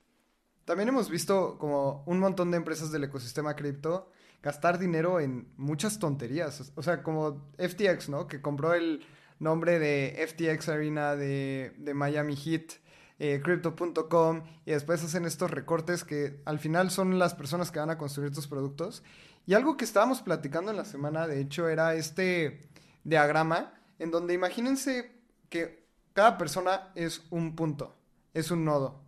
También 0.65 0.89
hemos 0.89 1.11
visto 1.11 1.59
como 1.59 2.03
un 2.07 2.19
montón 2.19 2.51
de 2.51 2.57
empresas 2.57 2.91
del 2.91 3.05
ecosistema 3.05 3.55
cripto 3.55 4.11
gastar 4.45 4.79
dinero 4.79 5.21
en 5.21 5.49
muchas 5.57 5.99
tonterías. 5.99 6.73
O 6.75 6.83
sea, 6.83 7.03
como 7.03 7.51
FTX, 7.59 8.11
¿no? 8.11 8.29
Que 8.29 8.43
compró 8.43 8.75
el 8.75 9.05
nombre 9.39 9.79
de 9.79 10.27
FTX 10.29 10.69
Arena 10.69 11.17
de, 11.17 11.73
Miami 11.95 12.37
Heat, 12.37 12.75
eh, 13.19 13.41
Crypto.com, 13.43 14.43
y 14.67 14.73
después 14.73 15.03
hacen 15.05 15.25
estos 15.25 15.51
recortes 15.51 16.05
que 16.05 16.41
al 16.45 16.59
final 16.59 16.91
son 16.91 17.19
las 17.19 17.35
personas 17.35 17.71
que 17.71 17.79
van 17.79 17.91
a 17.91 17.99
construir 17.99 18.31
estos 18.31 18.49
productos. 18.49 19.03
Y 19.47 19.55
algo 19.55 19.77
que 19.77 19.85
estábamos 19.85 20.23
platicando 20.23 20.71
en 20.71 20.77
la 20.77 20.85
semana, 20.85 21.27
de 21.27 21.41
hecho, 21.41 21.69
era 21.69 21.95
este 21.95 22.69
diagrama 23.05 23.75
en 23.99 24.11
donde 24.11 24.35
imagínense 24.35 25.13
que 25.49 25.87
cada 26.13 26.39
persona 26.39 26.91
es 26.95 27.23
un 27.31 27.55
punto, 27.57 27.97
es 28.33 28.51
un 28.51 28.65
nodo. 28.65 29.03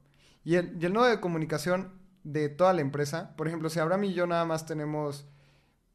Y 0.45 0.57
el, 0.57 0.93
nodo 0.93 1.07
de 1.07 1.21
comunicación 1.21 1.93
de 2.23 2.49
toda 2.49 2.73
la 2.73 2.81
empresa, 2.81 3.35
por 3.37 3.49
ejemplo, 3.49 3.69
si 3.69 3.81
Abraham 3.81 4.05
y 4.05 4.15
yo 4.15 4.27
nada 4.27 4.45
más 4.45 4.67
tenemos 4.67 5.27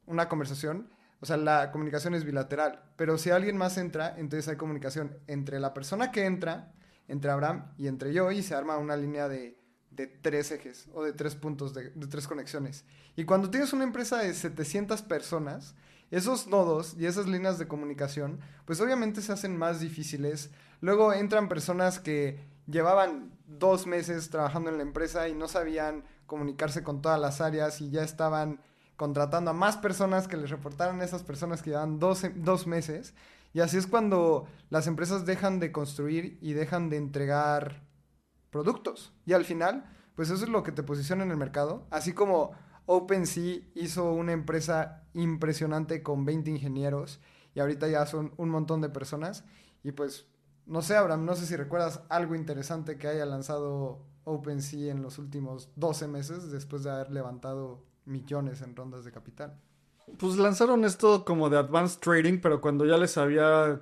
una 0.05 0.27
conversación, 0.27 0.89
o 1.19 1.25
sea, 1.25 1.37
la 1.37 1.71
comunicación 1.71 2.15
es 2.15 2.25
bilateral, 2.25 2.83
pero 2.95 3.17
si 3.17 3.29
alguien 3.29 3.57
más 3.57 3.77
entra, 3.77 4.15
entonces 4.17 4.47
hay 4.47 4.57
comunicación 4.57 5.17
entre 5.27 5.59
la 5.59 5.73
persona 5.73 6.11
que 6.11 6.25
entra, 6.25 6.73
entre 7.11 7.31
Abraham 7.31 7.73
y 7.77 7.87
entre 7.87 8.13
yo, 8.13 8.31
y 8.31 8.41
se 8.41 8.55
arma 8.55 8.77
una 8.77 8.95
línea 8.95 9.27
de, 9.27 9.57
tres 10.21 10.51
ejes 10.51 10.87
o 10.93 11.03
de 11.03 11.13
tres 11.13 11.35
puntos, 11.35 11.75
de, 11.75 11.91
de, 11.91 12.07
tres 12.07 12.27
conexiones. 12.27 12.85
Y 13.15 13.25
cuando 13.25 13.51
tienes 13.51 13.71
una 13.73 13.83
empresa 13.83 14.17
de 14.17 14.33
700 14.33 15.03
personas, 15.03 15.75
esos 16.09 16.47
nodos 16.47 16.95
y 16.97 17.05
esas 17.05 17.27
líneas 17.27 17.59
de 17.59 17.67
comunicación, 17.67 18.39
pues 18.65 18.81
obviamente 18.81 19.21
se 19.21 19.31
hacen 19.31 19.55
más 19.55 19.79
difíciles 19.79 20.49
Luego 20.81 21.13
entran 21.13 21.47
personas 21.47 21.99
que 21.99 22.43
llevaban 22.65 23.31
dos 23.45 23.85
meses 23.85 24.29
trabajando 24.31 24.71
en 24.71 24.77
la 24.77 24.83
empresa 24.83 25.29
y 25.29 25.35
no 25.35 25.47
sabían 25.47 26.03
comunicarse 26.25 26.83
con 26.83 27.01
todas 27.01 27.19
las 27.19 27.39
áreas 27.39 27.81
y 27.81 27.91
ya 27.91 28.03
estaban 28.03 28.59
contratando 28.97 29.51
a 29.51 29.53
más 29.53 29.77
personas 29.77 30.27
que 30.27 30.37
les 30.37 30.49
reportaran 30.49 30.99
a 30.99 31.03
esas 31.03 31.23
personas 31.23 31.61
que 31.61 31.69
llevaban 31.69 31.99
dos, 31.99 32.23
dos 32.35 32.65
meses. 32.65 33.13
Y 33.53 33.59
así 33.59 33.77
es 33.77 33.87
cuando 33.87 34.47
las 34.69 34.87
empresas 34.87 35.25
dejan 35.25 35.59
de 35.59 35.71
construir 35.71 36.37
y 36.41 36.53
dejan 36.53 36.89
de 36.89 36.97
entregar 36.97 37.83
productos. 38.49 39.13
Y 39.25 39.33
al 39.33 39.45
final, 39.45 39.85
pues 40.15 40.29
eso 40.29 40.43
es 40.43 40.49
lo 40.49 40.63
que 40.63 40.71
te 40.71 40.83
posiciona 40.83 41.23
en 41.23 41.31
el 41.31 41.37
mercado. 41.37 41.85
Así 41.89 42.13
como 42.13 42.51
OpenSea 42.85 43.61
hizo 43.75 44.13
una 44.13 44.31
empresa 44.31 45.03
impresionante 45.13 46.01
con 46.03 46.25
20 46.25 46.51
ingenieros 46.51 47.19
y 47.53 47.59
ahorita 47.59 47.87
ya 47.87 48.05
son 48.05 48.33
un 48.37 48.49
montón 48.49 48.81
de 48.81 48.89
personas. 48.89 49.43
Y 49.83 49.91
pues 49.91 50.27
no 50.65 50.81
sé, 50.81 50.95
Abraham, 50.95 51.25
no 51.25 51.35
sé 51.35 51.45
si 51.45 51.55
recuerdas 51.55 52.01
algo 52.09 52.35
interesante 52.35 52.97
que 52.97 53.07
haya 53.07 53.25
lanzado 53.25 54.05
OpenSea 54.23 54.91
en 54.91 55.01
los 55.01 55.17
últimos 55.17 55.69
12 55.75 56.07
meses 56.07 56.51
después 56.51 56.83
de 56.83 56.91
haber 56.91 57.11
levantado 57.11 57.83
millones 58.05 58.61
en 58.61 58.75
rondas 58.75 59.03
de 59.03 59.11
capital. 59.11 59.59
Pues 60.17 60.37
lanzaron 60.37 60.85
esto 60.85 61.25
como 61.25 61.49
de 61.49 61.57
advanced 61.57 61.99
trading, 61.99 62.39
pero 62.39 62.61
cuando 62.61 62.85
ya 62.85 62.97
les 62.97 63.17
había. 63.17 63.81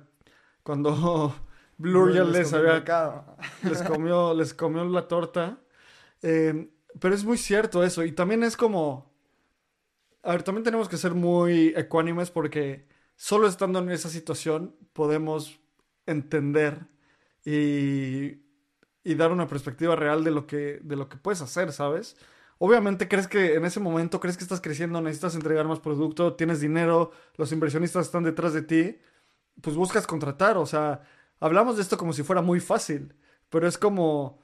Cuando 0.62 1.34
Blur 1.78 2.12
ya 2.12 2.24
les, 2.24 2.52
había. 2.52 2.84
Les 3.62 3.82
comió, 3.82 4.34
les 4.34 4.54
comió 4.54 4.84
la 4.84 5.08
torta. 5.08 5.58
Eh, 6.22 6.70
pero 6.98 7.14
es 7.14 7.24
muy 7.24 7.38
cierto 7.38 7.82
eso. 7.84 8.04
Y 8.04 8.12
también 8.12 8.42
es 8.42 8.56
como. 8.56 9.10
A 10.22 10.32
ver, 10.32 10.42
también 10.42 10.64
tenemos 10.64 10.88
que 10.88 10.98
ser 10.98 11.14
muy 11.14 11.72
ecuánimes 11.76 12.30
porque 12.30 12.86
solo 13.16 13.46
estando 13.48 13.78
en 13.78 13.90
esa 13.90 14.10
situación 14.10 14.76
podemos 14.92 15.60
entender 16.06 16.86
y, 17.44 18.42
y, 19.02 19.14
dar 19.14 19.32
una 19.32 19.46
perspectiva 19.46 19.96
real 19.96 20.24
de 20.24 20.30
lo, 20.30 20.46
que, 20.46 20.80
de 20.82 20.96
lo 20.96 21.08
que 21.08 21.16
puedes 21.16 21.40
hacer, 21.40 21.72
¿sabes? 21.72 22.16
Obviamente 22.62 23.08
crees 23.08 23.26
que 23.26 23.54
en 23.54 23.64
ese 23.64 23.80
momento 23.80 24.20
crees 24.20 24.36
que 24.36 24.44
estás 24.44 24.60
creciendo, 24.60 25.00
necesitas 25.00 25.34
entregar 25.34 25.66
más 25.66 25.80
producto, 25.80 26.34
tienes 26.34 26.60
dinero, 26.60 27.10
los 27.38 27.52
inversionistas 27.52 28.04
están 28.04 28.22
detrás 28.22 28.52
de 28.52 28.60
ti, 28.60 28.98
pues 29.62 29.76
buscas 29.76 30.06
contratar, 30.06 30.58
o 30.58 30.66
sea, 30.66 31.00
hablamos 31.38 31.76
de 31.76 31.82
esto 31.82 31.96
como 31.96 32.12
si 32.12 32.22
fuera 32.22 32.42
muy 32.42 32.60
fácil, 32.60 33.14
pero 33.48 33.66
es 33.66 33.78
como, 33.78 34.42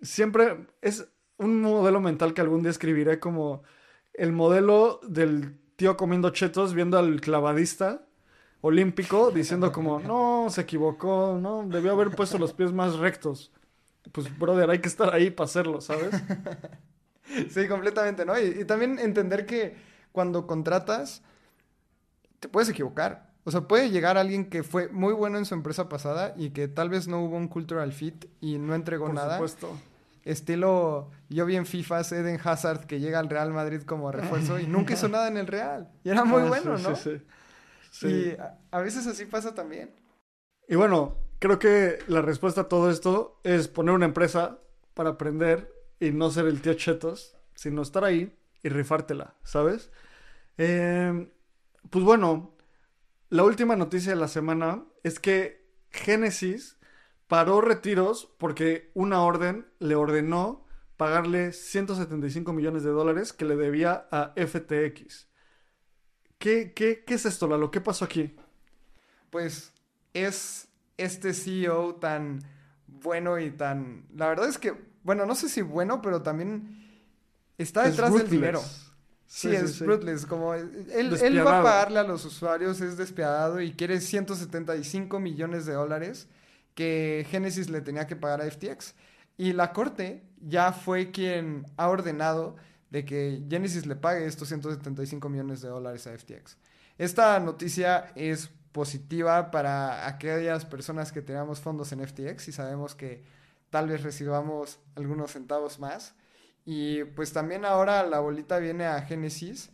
siempre 0.00 0.68
es 0.80 1.08
un 1.38 1.60
modelo 1.60 1.98
mental 1.98 2.34
que 2.34 2.40
algún 2.40 2.62
día 2.62 2.70
escribiré 2.70 3.18
como 3.18 3.64
el 4.14 4.30
modelo 4.30 5.00
del 5.02 5.58
tío 5.74 5.96
comiendo 5.96 6.30
chetos 6.30 6.72
viendo 6.72 7.00
al 7.00 7.20
clavadista 7.20 8.06
olímpico 8.60 9.32
diciendo 9.32 9.72
como, 9.72 9.98
no, 10.06 10.46
se 10.50 10.60
equivocó, 10.60 11.36
no, 11.42 11.66
debió 11.66 11.90
haber 11.90 12.12
puesto 12.12 12.38
los 12.38 12.52
pies 12.52 12.72
más 12.72 12.94
rectos. 12.96 13.50
Pues, 14.12 14.38
brother, 14.38 14.70
hay 14.70 14.78
que 14.78 14.86
estar 14.86 15.12
ahí 15.12 15.30
para 15.30 15.46
hacerlo, 15.46 15.80
¿sabes? 15.80 16.14
Sí, 17.50 17.68
completamente, 17.68 18.24
¿no? 18.24 18.38
Y, 18.38 18.64
también 18.64 18.98
entender 18.98 19.46
que 19.46 19.76
cuando 20.12 20.46
contratas, 20.46 21.22
te 22.40 22.48
puedes 22.48 22.68
equivocar. 22.68 23.34
O 23.44 23.50
sea, 23.50 23.62
puede 23.62 23.90
llegar 23.90 24.18
alguien 24.18 24.48
que 24.48 24.62
fue 24.62 24.88
muy 24.88 25.12
bueno 25.12 25.38
en 25.38 25.44
su 25.44 25.54
empresa 25.54 25.88
pasada 25.88 26.34
y 26.36 26.50
que 26.50 26.66
tal 26.66 26.88
vez 26.88 27.06
no 27.06 27.22
hubo 27.22 27.36
un 27.36 27.48
cultural 27.48 27.92
fit 27.92 28.26
y 28.40 28.58
no 28.58 28.74
entregó 28.74 29.12
nada. 29.12 29.38
Por 29.38 29.48
supuesto. 29.48 29.80
Estilo, 30.24 31.12
yo 31.28 31.46
vi 31.46 31.54
en 31.54 31.66
FIFA 31.66 32.00
Eden 32.00 32.40
Hazard 32.42 32.86
que 32.86 32.98
llega 32.98 33.20
al 33.20 33.30
Real 33.30 33.52
Madrid 33.52 33.82
como 33.82 34.10
refuerzo 34.10 34.58
y 34.58 34.66
nunca 34.66 34.94
hizo 34.94 35.08
nada 35.08 35.28
en 35.28 35.36
el 35.36 35.46
Real. 35.46 35.88
Y 36.02 36.10
era 36.10 36.24
muy 36.24 36.42
ah, 36.42 36.46
bueno, 36.46 36.78
¿no? 36.78 36.96
Sí, 36.96 37.20
sí. 37.92 38.08
Sí. 38.08 38.36
a, 38.72 38.80
veces 38.80 39.06
así 39.06 39.24
pasa 39.26 39.54
también. 39.54 39.94
Y 40.68 40.74
bueno, 40.74 41.16
creo 41.38 41.60
que 41.60 42.00
la 42.08 42.22
respuesta 42.22 42.62
a 42.62 42.68
todo 42.68 42.90
esto 42.90 43.38
es 43.44 43.68
poner 43.68 43.94
una 43.94 44.06
empresa 44.06 44.58
para 44.94 45.10
aprender 45.10 45.75
y 46.00 46.10
no 46.10 46.30
ser 46.30 46.46
el 46.46 46.60
tío 46.60 46.74
Chetos, 46.74 47.36
sino 47.54 47.82
estar 47.82 48.04
ahí 48.04 48.36
y 48.62 48.68
rifártela, 48.68 49.34
¿sabes? 49.42 49.90
Em, 50.58 51.30
pues 51.90 52.04
bueno, 52.04 52.56
la 53.28 53.44
última 53.44 53.76
noticia 53.76 54.12
de 54.12 54.20
la 54.20 54.28
semana 54.28 54.84
es 55.02 55.18
que 55.18 55.66
Genesis 55.90 56.78
paró 57.28 57.60
retiros 57.60 58.34
porque 58.38 58.90
una 58.94 59.22
orden 59.22 59.66
le 59.78 59.94
ordenó 59.94 60.66
pagarle 60.96 61.52
175 61.52 62.52
millones 62.52 62.82
de 62.82 62.90
dólares 62.90 63.32
que 63.32 63.44
le 63.44 63.56
debía 63.56 64.06
a 64.10 64.32
FTX. 64.36 65.28
¿Qué, 66.38 66.72
qué, 66.74 67.04
qué 67.04 67.14
es 67.14 67.26
esto, 67.26 67.46
Lalo? 67.46 67.70
¿Qué 67.70 67.80
pasó 67.80 68.04
aquí? 68.04 68.36
Pues 69.30 69.72
es 70.14 70.68
este 70.96 71.34
CEO 71.34 71.96
tan 71.96 72.40
bueno 72.86 73.38
y 73.38 73.50
tan... 73.50 74.06
La 74.14 74.28
verdad 74.28 74.48
es 74.48 74.58
que, 74.58 74.74
bueno, 75.06 75.24
no 75.24 75.36
sé 75.36 75.48
si 75.48 75.62
bueno, 75.62 76.02
pero 76.02 76.20
también 76.20 76.84
está 77.56 77.88
detrás 77.88 78.12
del 78.12 78.28
dinero. 78.28 78.60
Sí, 79.24 79.48
es 79.54 79.76
sí. 79.76 79.84
Como 80.28 80.52
él, 80.54 80.86
él, 80.92 81.46
va 81.46 81.60
a 81.60 81.62
pagarle 81.62 82.00
a 82.00 82.02
los 82.02 82.24
usuarios, 82.24 82.80
es 82.80 82.96
despiadado 82.96 83.60
y 83.60 83.72
quiere 83.72 84.00
175 84.00 85.18
millones 85.20 85.64
de 85.64 85.74
dólares 85.74 86.28
que 86.74 87.24
Genesis 87.30 87.70
le 87.70 87.80
tenía 87.80 88.06
que 88.06 88.16
pagar 88.16 88.40
a 88.40 88.50
FTX. 88.50 88.94
Y 89.38 89.52
la 89.52 89.72
corte 89.72 90.24
ya 90.40 90.72
fue 90.72 91.12
quien 91.12 91.66
ha 91.76 91.88
ordenado 91.88 92.56
de 92.90 93.04
que 93.04 93.42
Genesis 93.48 93.86
le 93.86 93.94
pague 93.94 94.26
estos 94.26 94.48
175 94.48 95.28
millones 95.28 95.60
de 95.60 95.68
dólares 95.68 96.06
a 96.06 96.18
FTX. 96.18 96.56
Esta 96.98 97.38
noticia 97.38 98.12
es 98.16 98.50
positiva 98.72 99.50
para 99.50 100.08
aquellas 100.08 100.64
personas 100.64 101.12
que 101.12 101.22
tenemos 101.22 101.60
fondos 101.60 101.92
en 101.92 102.06
FTX 102.06 102.48
y 102.48 102.52
sabemos 102.52 102.94
que 102.94 103.22
tal 103.70 103.88
vez 103.88 104.02
recibamos 104.02 104.80
algunos 104.94 105.32
centavos 105.32 105.78
más. 105.78 106.14
Y 106.64 107.04
pues 107.04 107.32
también 107.32 107.64
ahora 107.64 108.04
la 108.04 108.20
bolita 108.20 108.58
viene 108.58 108.86
a 108.86 109.02
Genesis 109.02 109.70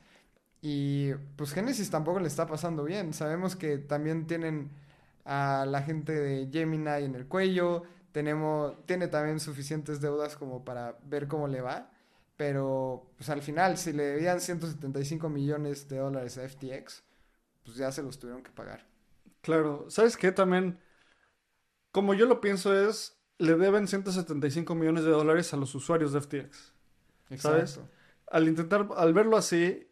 y 0.61 1.15
pues 1.37 1.53
Genesis 1.53 1.91
tampoco 1.91 2.21
le 2.21 2.29
está 2.29 2.47
pasando 2.47 2.85
bien. 2.85 3.15
Sabemos 3.15 3.57
que 3.57 3.79
también 3.79 4.27
tienen 4.27 4.71
a 5.25 5.65
la 5.67 5.83
gente 5.83 6.13
de 6.13 6.49
Gemini 6.53 7.05
en 7.05 7.15
el 7.15 7.27
cuello, 7.27 7.85
tenemos, 8.13 8.75
tiene 8.87 9.09
también 9.09 9.41
suficientes 9.41 10.01
deudas 10.01 10.37
como 10.37 10.65
para 10.65 10.99
ver 11.05 11.29
cómo 11.29 11.49
le 11.49 11.61
va. 11.61 11.91
Pero 12.37 13.11
pues 13.17 13.29
al 13.31 13.43
final, 13.43 13.77
si 13.79 13.93
le 13.93 14.05
debían 14.05 14.41
175 14.41 15.29
millones 15.29 15.89
de 15.89 15.99
dólares 15.99 16.39
a 16.39 16.49
FTX, 16.49 17.03
pues 17.65 17.77
ya 17.77 17.93
se 17.93 18.03
los 18.03 18.19
tuvieron 18.19 18.43
que 18.43 18.51
pagar. 18.51 18.87
Claro, 19.43 19.87
¿sabes 19.89 20.17
qué? 20.17 20.33
También, 20.33 20.79
como 21.91 22.15
yo 22.15 22.27
lo 22.27 22.41
pienso 22.41 22.77
es, 22.89 23.17
le 23.43 23.57
deben 23.57 23.89
175 23.89 24.75
millones 24.77 25.05
de 25.05 25.11
dólares 25.11 25.53
a 25.53 25.57
los 25.57 25.75
usuarios 25.75 26.13
de 26.13 26.21
FTX. 26.21 26.73
¿Sabes? 27.39 27.81
Al 28.31 28.47
intentar, 28.47 28.89
al 28.97 29.13
verlo 29.13 29.37
así, 29.37 29.89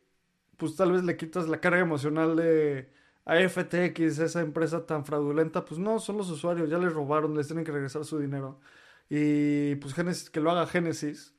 pues 0.57 0.77
tal 0.77 0.93
vez 0.93 1.03
le 1.03 1.17
quitas 1.17 1.49
la 1.49 1.61
carga 1.61 1.81
emocional 1.81 2.37
de 2.37 2.93
a 3.25 3.37
FTX, 3.49 4.19
esa 4.21 4.41
empresa 4.41 4.87
tan 4.87 5.05
fraudulenta, 5.05 5.65
pues 5.65 5.81
no, 5.81 5.99
son 5.99 6.17
los 6.17 6.31
usuarios, 6.31 6.71
ya 6.71 6.79
les 6.79 6.93
robaron, 6.93 7.37
les 7.37 7.49
tienen 7.49 7.65
que 7.65 7.73
regresar 7.73 8.05
su 8.05 8.19
dinero. 8.19 8.61
Y 9.09 9.75
pues 9.77 9.95
Genesis, 9.95 10.31
que 10.31 10.41
lo 10.41 10.53
haga 10.53 10.67
Genesis. 10.67 11.35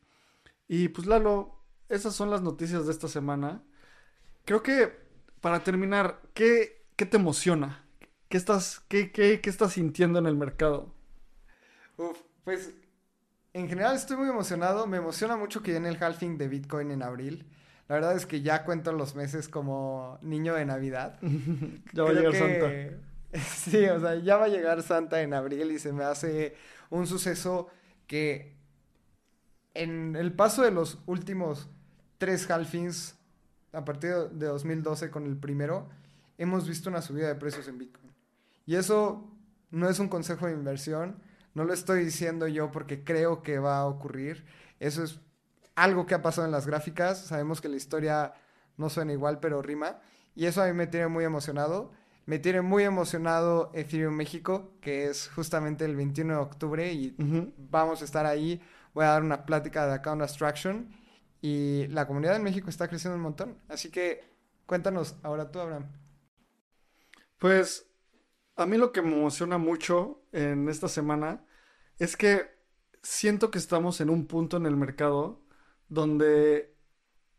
Y 0.68 0.90
pues 0.90 1.08
Lalo, 1.08 1.56
esas 1.88 2.14
son 2.14 2.30
las 2.30 2.42
noticias 2.42 2.86
de 2.86 2.92
esta 2.92 3.08
semana. 3.08 3.64
Creo 4.44 4.62
que 4.64 4.92
para 5.40 5.64
terminar, 5.64 6.22
¿qué, 6.34 6.84
qué 6.98 7.06
te 7.06 7.18
emociona? 7.18 7.86
¿Qué 8.28 8.38
estás, 8.38 8.82
qué, 8.90 9.12
qué, 9.14 9.40
qué 9.40 9.50
estás 9.50 9.74
sintiendo 9.74 10.20
en 10.20 10.26
el 10.26 10.36
mercado? 10.36 10.94
Uf, 12.02 12.20
pues 12.44 12.74
en 13.54 13.68
general 13.68 13.96
estoy 13.96 14.18
muy 14.18 14.30
emocionado. 14.30 14.88
Me 14.88 14.98
emociona 14.98 15.38
mucho 15.38 15.62
que 15.62 15.72
viene 15.72 15.90
el 15.90 16.02
halving 16.02 16.38
de 16.38 16.48
Bitcoin 16.48 16.92
en 16.92 17.04
abril. 17.04 17.46
La 17.88 17.96
verdad 17.96 18.16
es 18.16 18.26
que 18.26 18.42
ya 18.42 18.64
cuento 18.64 18.94
los 18.94 19.16
meses 19.16 19.50
como 19.50 20.18
niño 20.22 20.56
de 20.56 20.66
Navidad. 20.66 21.20
ya 21.94 22.04
va 22.04 22.10
a 22.10 22.14
llegar 22.14 22.36
Santa. 22.36 22.72
Sí, 23.48 23.86
o 23.86 23.98
sea, 23.98 24.16
ya 24.16 24.36
va 24.36 24.46
a 24.46 24.50
llegar 24.50 24.84
Santa 24.84 25.22
en 25.22 25.34
abril 25.34 25.72
y 25.72 25.80
se 25.80 25.94
me 25.94 26.04
hace 26.04 26.54
un 26.90 27.08
suceso 27.08 27.70
que 28.06 28.58
en 29.74 30.18
el 30.18 30.34
paso 30.34 30.64
de 30.64 30.72
los 30.72 31.00
últimos 31.06 31.70
tres 32.18 32.50
halfings, 32.52 33.16
a 33.72 33.86
partir 33.86 34.12
de 34.32 34.48
2012 34.48 35.10
con 35.12 35.26
el 35.26 35.38
primero, 35.38 35.88
hemos 36.38 36.68
visto 36.68 36.90
una 36.90 37.02
subida 37.02 37.30
de 37.30 37.36
precios 37.36 37.70
en 37.70 37.78
Bitcoin. 37.78 38.12
Y 38.66 38.76
eso 38.76 39.32
no 39.70 39.90
es 39.90 40.00
un 40.00 40.10
consejo 40.10 40.48
de 40.48 40.54
inversión, 40.54 41.16
no 41.54 41.64
lo 41.64 41.74
estoy 41.74 42.06
diciendo 42.06 42.48
yo 42.48 42.72
porque 42.72 43.04
creo 43.04 43.42
que 43.42 43.60
va 43.60 43.80
a 43.80 43.86
ocurrir. 43.86 44.46
Eso 44.80 45.04
es 45.04 45.20
algo 45.76 46.06
que 46.06 46.16
ha 46.16 46.22
pasado 46.22 46.46
en 46.46 46.52
las 46.52 46.68
gráficas. 46.68 47.26
Sabemos 47.26 47.62
que 47.62 47.70
la 47.70 47.76
historia 47.76 48.34
no 48.78 48.90
suena 48.90 49.14
igual, 49.14 49.40
pero 49.40 49.62
rima. 49.62 50.00
Y 50.36 50.46
eso 50.46 50.62
a 50.62 50.68
mí 50.68 50.74
me 50.74 50.88
tiene 50.88 51.08
muy 51.08 51.26
emocionado. 51.26 51.92
Me 52.26 52.40
tiene 52.40 52.62
muy 52.62 52.84
emocionado 52.84 53.72
Ethereum 53.74 54.16
México, 54.16 54.74
que 54.80 55.06
es 55.06 55.30
justamente 55.30 55.86
el 55.86 55.96
21 55.96 56.34
de 56.34 56.40
octubre 56.40 56.94
y 56.94 57.16
vamos 57.58 58.02
a 58.02 58.06
estar 58.06 58.26
ahí. 58.26 58.62
Voy 58.94 59.06
a 59.06 59.10
dar 59.10 59.24
una 59.24 59.46
plática 59.46 59.88
de 59.88 59.94
Account 59.96 60.22
Abstraction 60.22 60.90
y 61.42 61.88
la 61.88 62.08
comunidad 62.08 62.36
en 62.36 62.44
México 62.44 62.70
está 62.70 62.88
creciendo 62.88 63.18
un 63.18 63.24
montón. 63.24 63.58
Así 63.68 63.90
que 63.90 64.24
cuéntanos 64.66 65.16
ahora 65.24 65.52
tú, 65.52 65.60
Abraham. 65.60 65.92
Pues 67.40 67.91
a 68.56 68.66
mí 68.66 68.78
lo 68.78 68.92
que 68.92 69.02
me 69.02 69.14
emociona 69.14 69.58
mucho 69.58 70.22
en 70.32 70.70
esta 70.70 70.88
semana 70.88 71.46
es 72.00 72.18
que 72.18 72.50
siento 73.02 73.52
que 73.52 73.58
estamos 73.58 74.02
en 74.02 74.10
un 74.10 74.28
punto 74.28 74.58
en 74.58 74.66
el 74.66 74.78
mercado 74.78 75.42
donde 75.88 76.76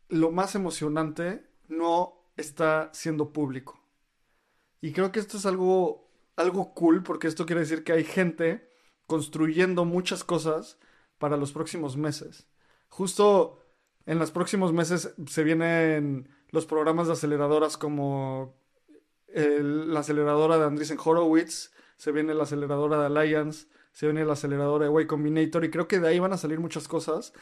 lo 0.09 0.31
más 0.31 0.55
emocionante 0.55 1.49
no 1.67 2.13
está 2.37 2.89
siendo 2.93 3.31
público. 3.33 3.79
Y 4.81 4.91
creo 4.91 5.11
que 5.11 5.19
esto 5.19 5.37
es 5.37 5.45
algo, 5.45 6.09
algo 6.35 6.73
cool 6.73 7.03
porque 7.03 7.27
esto 7.27 7.45
quiere 7.45 7.61
decir 7.61 7.83
que 7.83 7.93
hay 7.93 8.03
gente 8.03 8.69
construyendo 9.07 9.85
muchas 9.85 10.23
cosas 10.23 10.77
para 11.17 11.37
los 11.37 11.51
próximos 11.53 11.97
meses. 11.97 12.47
Justo 12.89 13.59
en 14.05 14.19
los 14.19 14.31
próximos 14.31 14.73
meses 14.73 15.13
se 15.27 15.43
vienen 15.43 16.29
los 16.49 16.65
programas 16.65 17.07
de 17.07 17.13
aceleradoras 17.13 17.77
como 17.77 18.55
la 19.33 19.99
aceleradora 19.99 20.57
de 20.57 20.65
Andreessen 20.65 20.97
Horowitz, 21.03 21.71
se 21.97 22.11
viene 22.11 22.33
la 22.33 22.43
aceleradora 22.43 22.99
de 22.99 23.05
Alliance, 23.05 23.67
se 23.91 24.07
viene 24.07 24.25
la 24.25 24.33
aceleradora 24.33 24.89
de 24.89 25.01
Y 25.01 25.07
Combinator 25.07 25.63
y 25.65 25.71
creo 25.71 25.87
que 25.87 25.99
de 25.99 26.07
ahí 26.07 26.19
van 26.19 26.33
a 26.33 26.37
salir 26.37 26.59
muchas 26.59 26.87
cosas. 26.87 27.33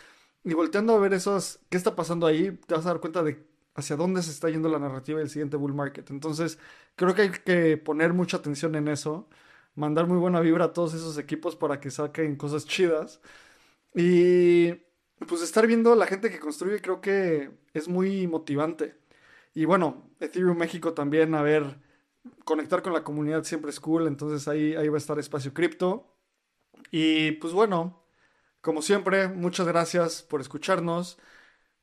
Y 0.44 0.54
volteando 0.54 0.94
a 0.94 1.00
ver 1.00 1.14
esos, 1.14 1.60
qué 1.70 1.78
está 1.78 1.96
pasando 1.96 2.28
ahí, 2.28 2.52
te 2.68 2.74
vas 2.76 2.86
a 2.86 2.89
dar 2.89 3.00
cuenta 3.00 3.24
de 3.24 3.46
hacia 3.76 3.96
dónde 3.96 4.22
se 4.24 4.32
está 4.32 4.50
yendo 4.50 4.70
la 4.70 4.80
narrativa 4.80 5.20
del 5.20 5.30
siguiente 5.30 5.58
bull 5.58 5.74
market. 5.74 6.10
Entonces, 6.12 6.60
creo 6.96 7.16
que 7.16 7.22
hay 7.24 7.32
que 7.32 7.78
poner 7.78 8.14
mucha 8.14 8.38
atención 8.38 8.76
en 8.76 8.88
eso, 8.88 9.30
mandar 9.76 10.08
muy 10.08 10.18
buena 10.18 10.39
vibra 10.42 10.66
a 10.66 10.74
todos 10.74 10.94
esos 10.94 11.18
equipos 11.18 11.56
para 11.56 11.80
que 11.80 11.92
saquen 11.92 12.36
cosas 12.36 12.66
chidas. 12.66 13.22
Y 13.96 14.74
pues 15.28 15.42
estar 15.42 15.68
viendo 15.68 15.96
la 15.96 16.08
gente 16.08 16.30
que 16.32 16.39
construye 16.39 16.82
creo 16.82 17.02
que 17.02 17.52
es 17.74 17.88
muy 17.88 18.28
motivante. 18.28 19.01
Y 19.54 19.66
bueno, 19.66 20.10
Ethereum 20.20 20.58
México 20.58 20.93
también, 20.93 21.36
a 21.36 21.41
ver, 21.41 21.80
conectar 22.45 22.82
con 22.82 22.93
la 22.93 23.04
comunidad 23.04 23.43
siempre 23.43 23.72
es 23.72 23.80
cool, 23.80 24.08
entonces 24.08 24.47
ahí, 24.47 24.76
ahí 24.76 24.88
va 24.89 24.95
a 24.95 24.97
estar 24.99 25.20
espacio 25.20 25.54
cripto. 25.54 26.16
Y 26.91 27.34
pues 27.34 27.54
bueno, 27.54 28.04
como 28.62 28.82
siempre, 28.82 29.28
muchas 29.30 29.68
gracias 29.68 30.24
por 30.24 30.41
escucharnos. 30.41 31.20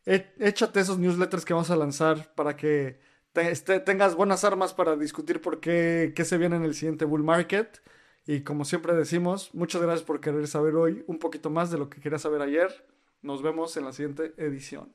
E, 0.06 0.34
échate 0.40 0.80
esos 0.80 0.98
newsletters 0.98 1.44
que 1.44 1.54
vamos 1.54 1.70
a 1.70 1.76
lanzar 1.76 2.34
para 2.34 2.56
que 2.56 3.00
este, 3.34 3.80
tengas 3.80 4.14
buenas 4.16 4.44
armas 4.44 4.74
para 4.74 4.96
discutir 4.96 5.40
por 5.40 5.60
qué, 5.60 6.12
qué 6.16 6.24
se 6.24 6.38
viene 6.38 6.56
en 6.56 6.64
el 6.64 6.74
siguiente 6.74 7.04
bull 7.04 7.24
market. 7.24 7.82
Y 8.26 8.42
como 8.42 8.64
siempre 8.64 8.94
decimos, 8.94 9.54
muchas 9.54 9.82
gracias 9.82 10.04
por 10.06 10.20
querer 10.20 10.46
saber 10.48 10.74
hoy 10.76 11.04
un 11.06 11.18
poquito 11.18 11.50
más 11.50 11.70
de 11.70 11.78
lo 11.78 11.88
que 11.90 12.00
querías 12.00 12.22
saber 12.22 12.42
ayer. 12.42 12.86
Nos 13.22 13.42
vemos 13.42 13.76
en 13.76 13.84
la 13.84 13.92
siguiente 13.92 14.34
edición. 14.36 14.94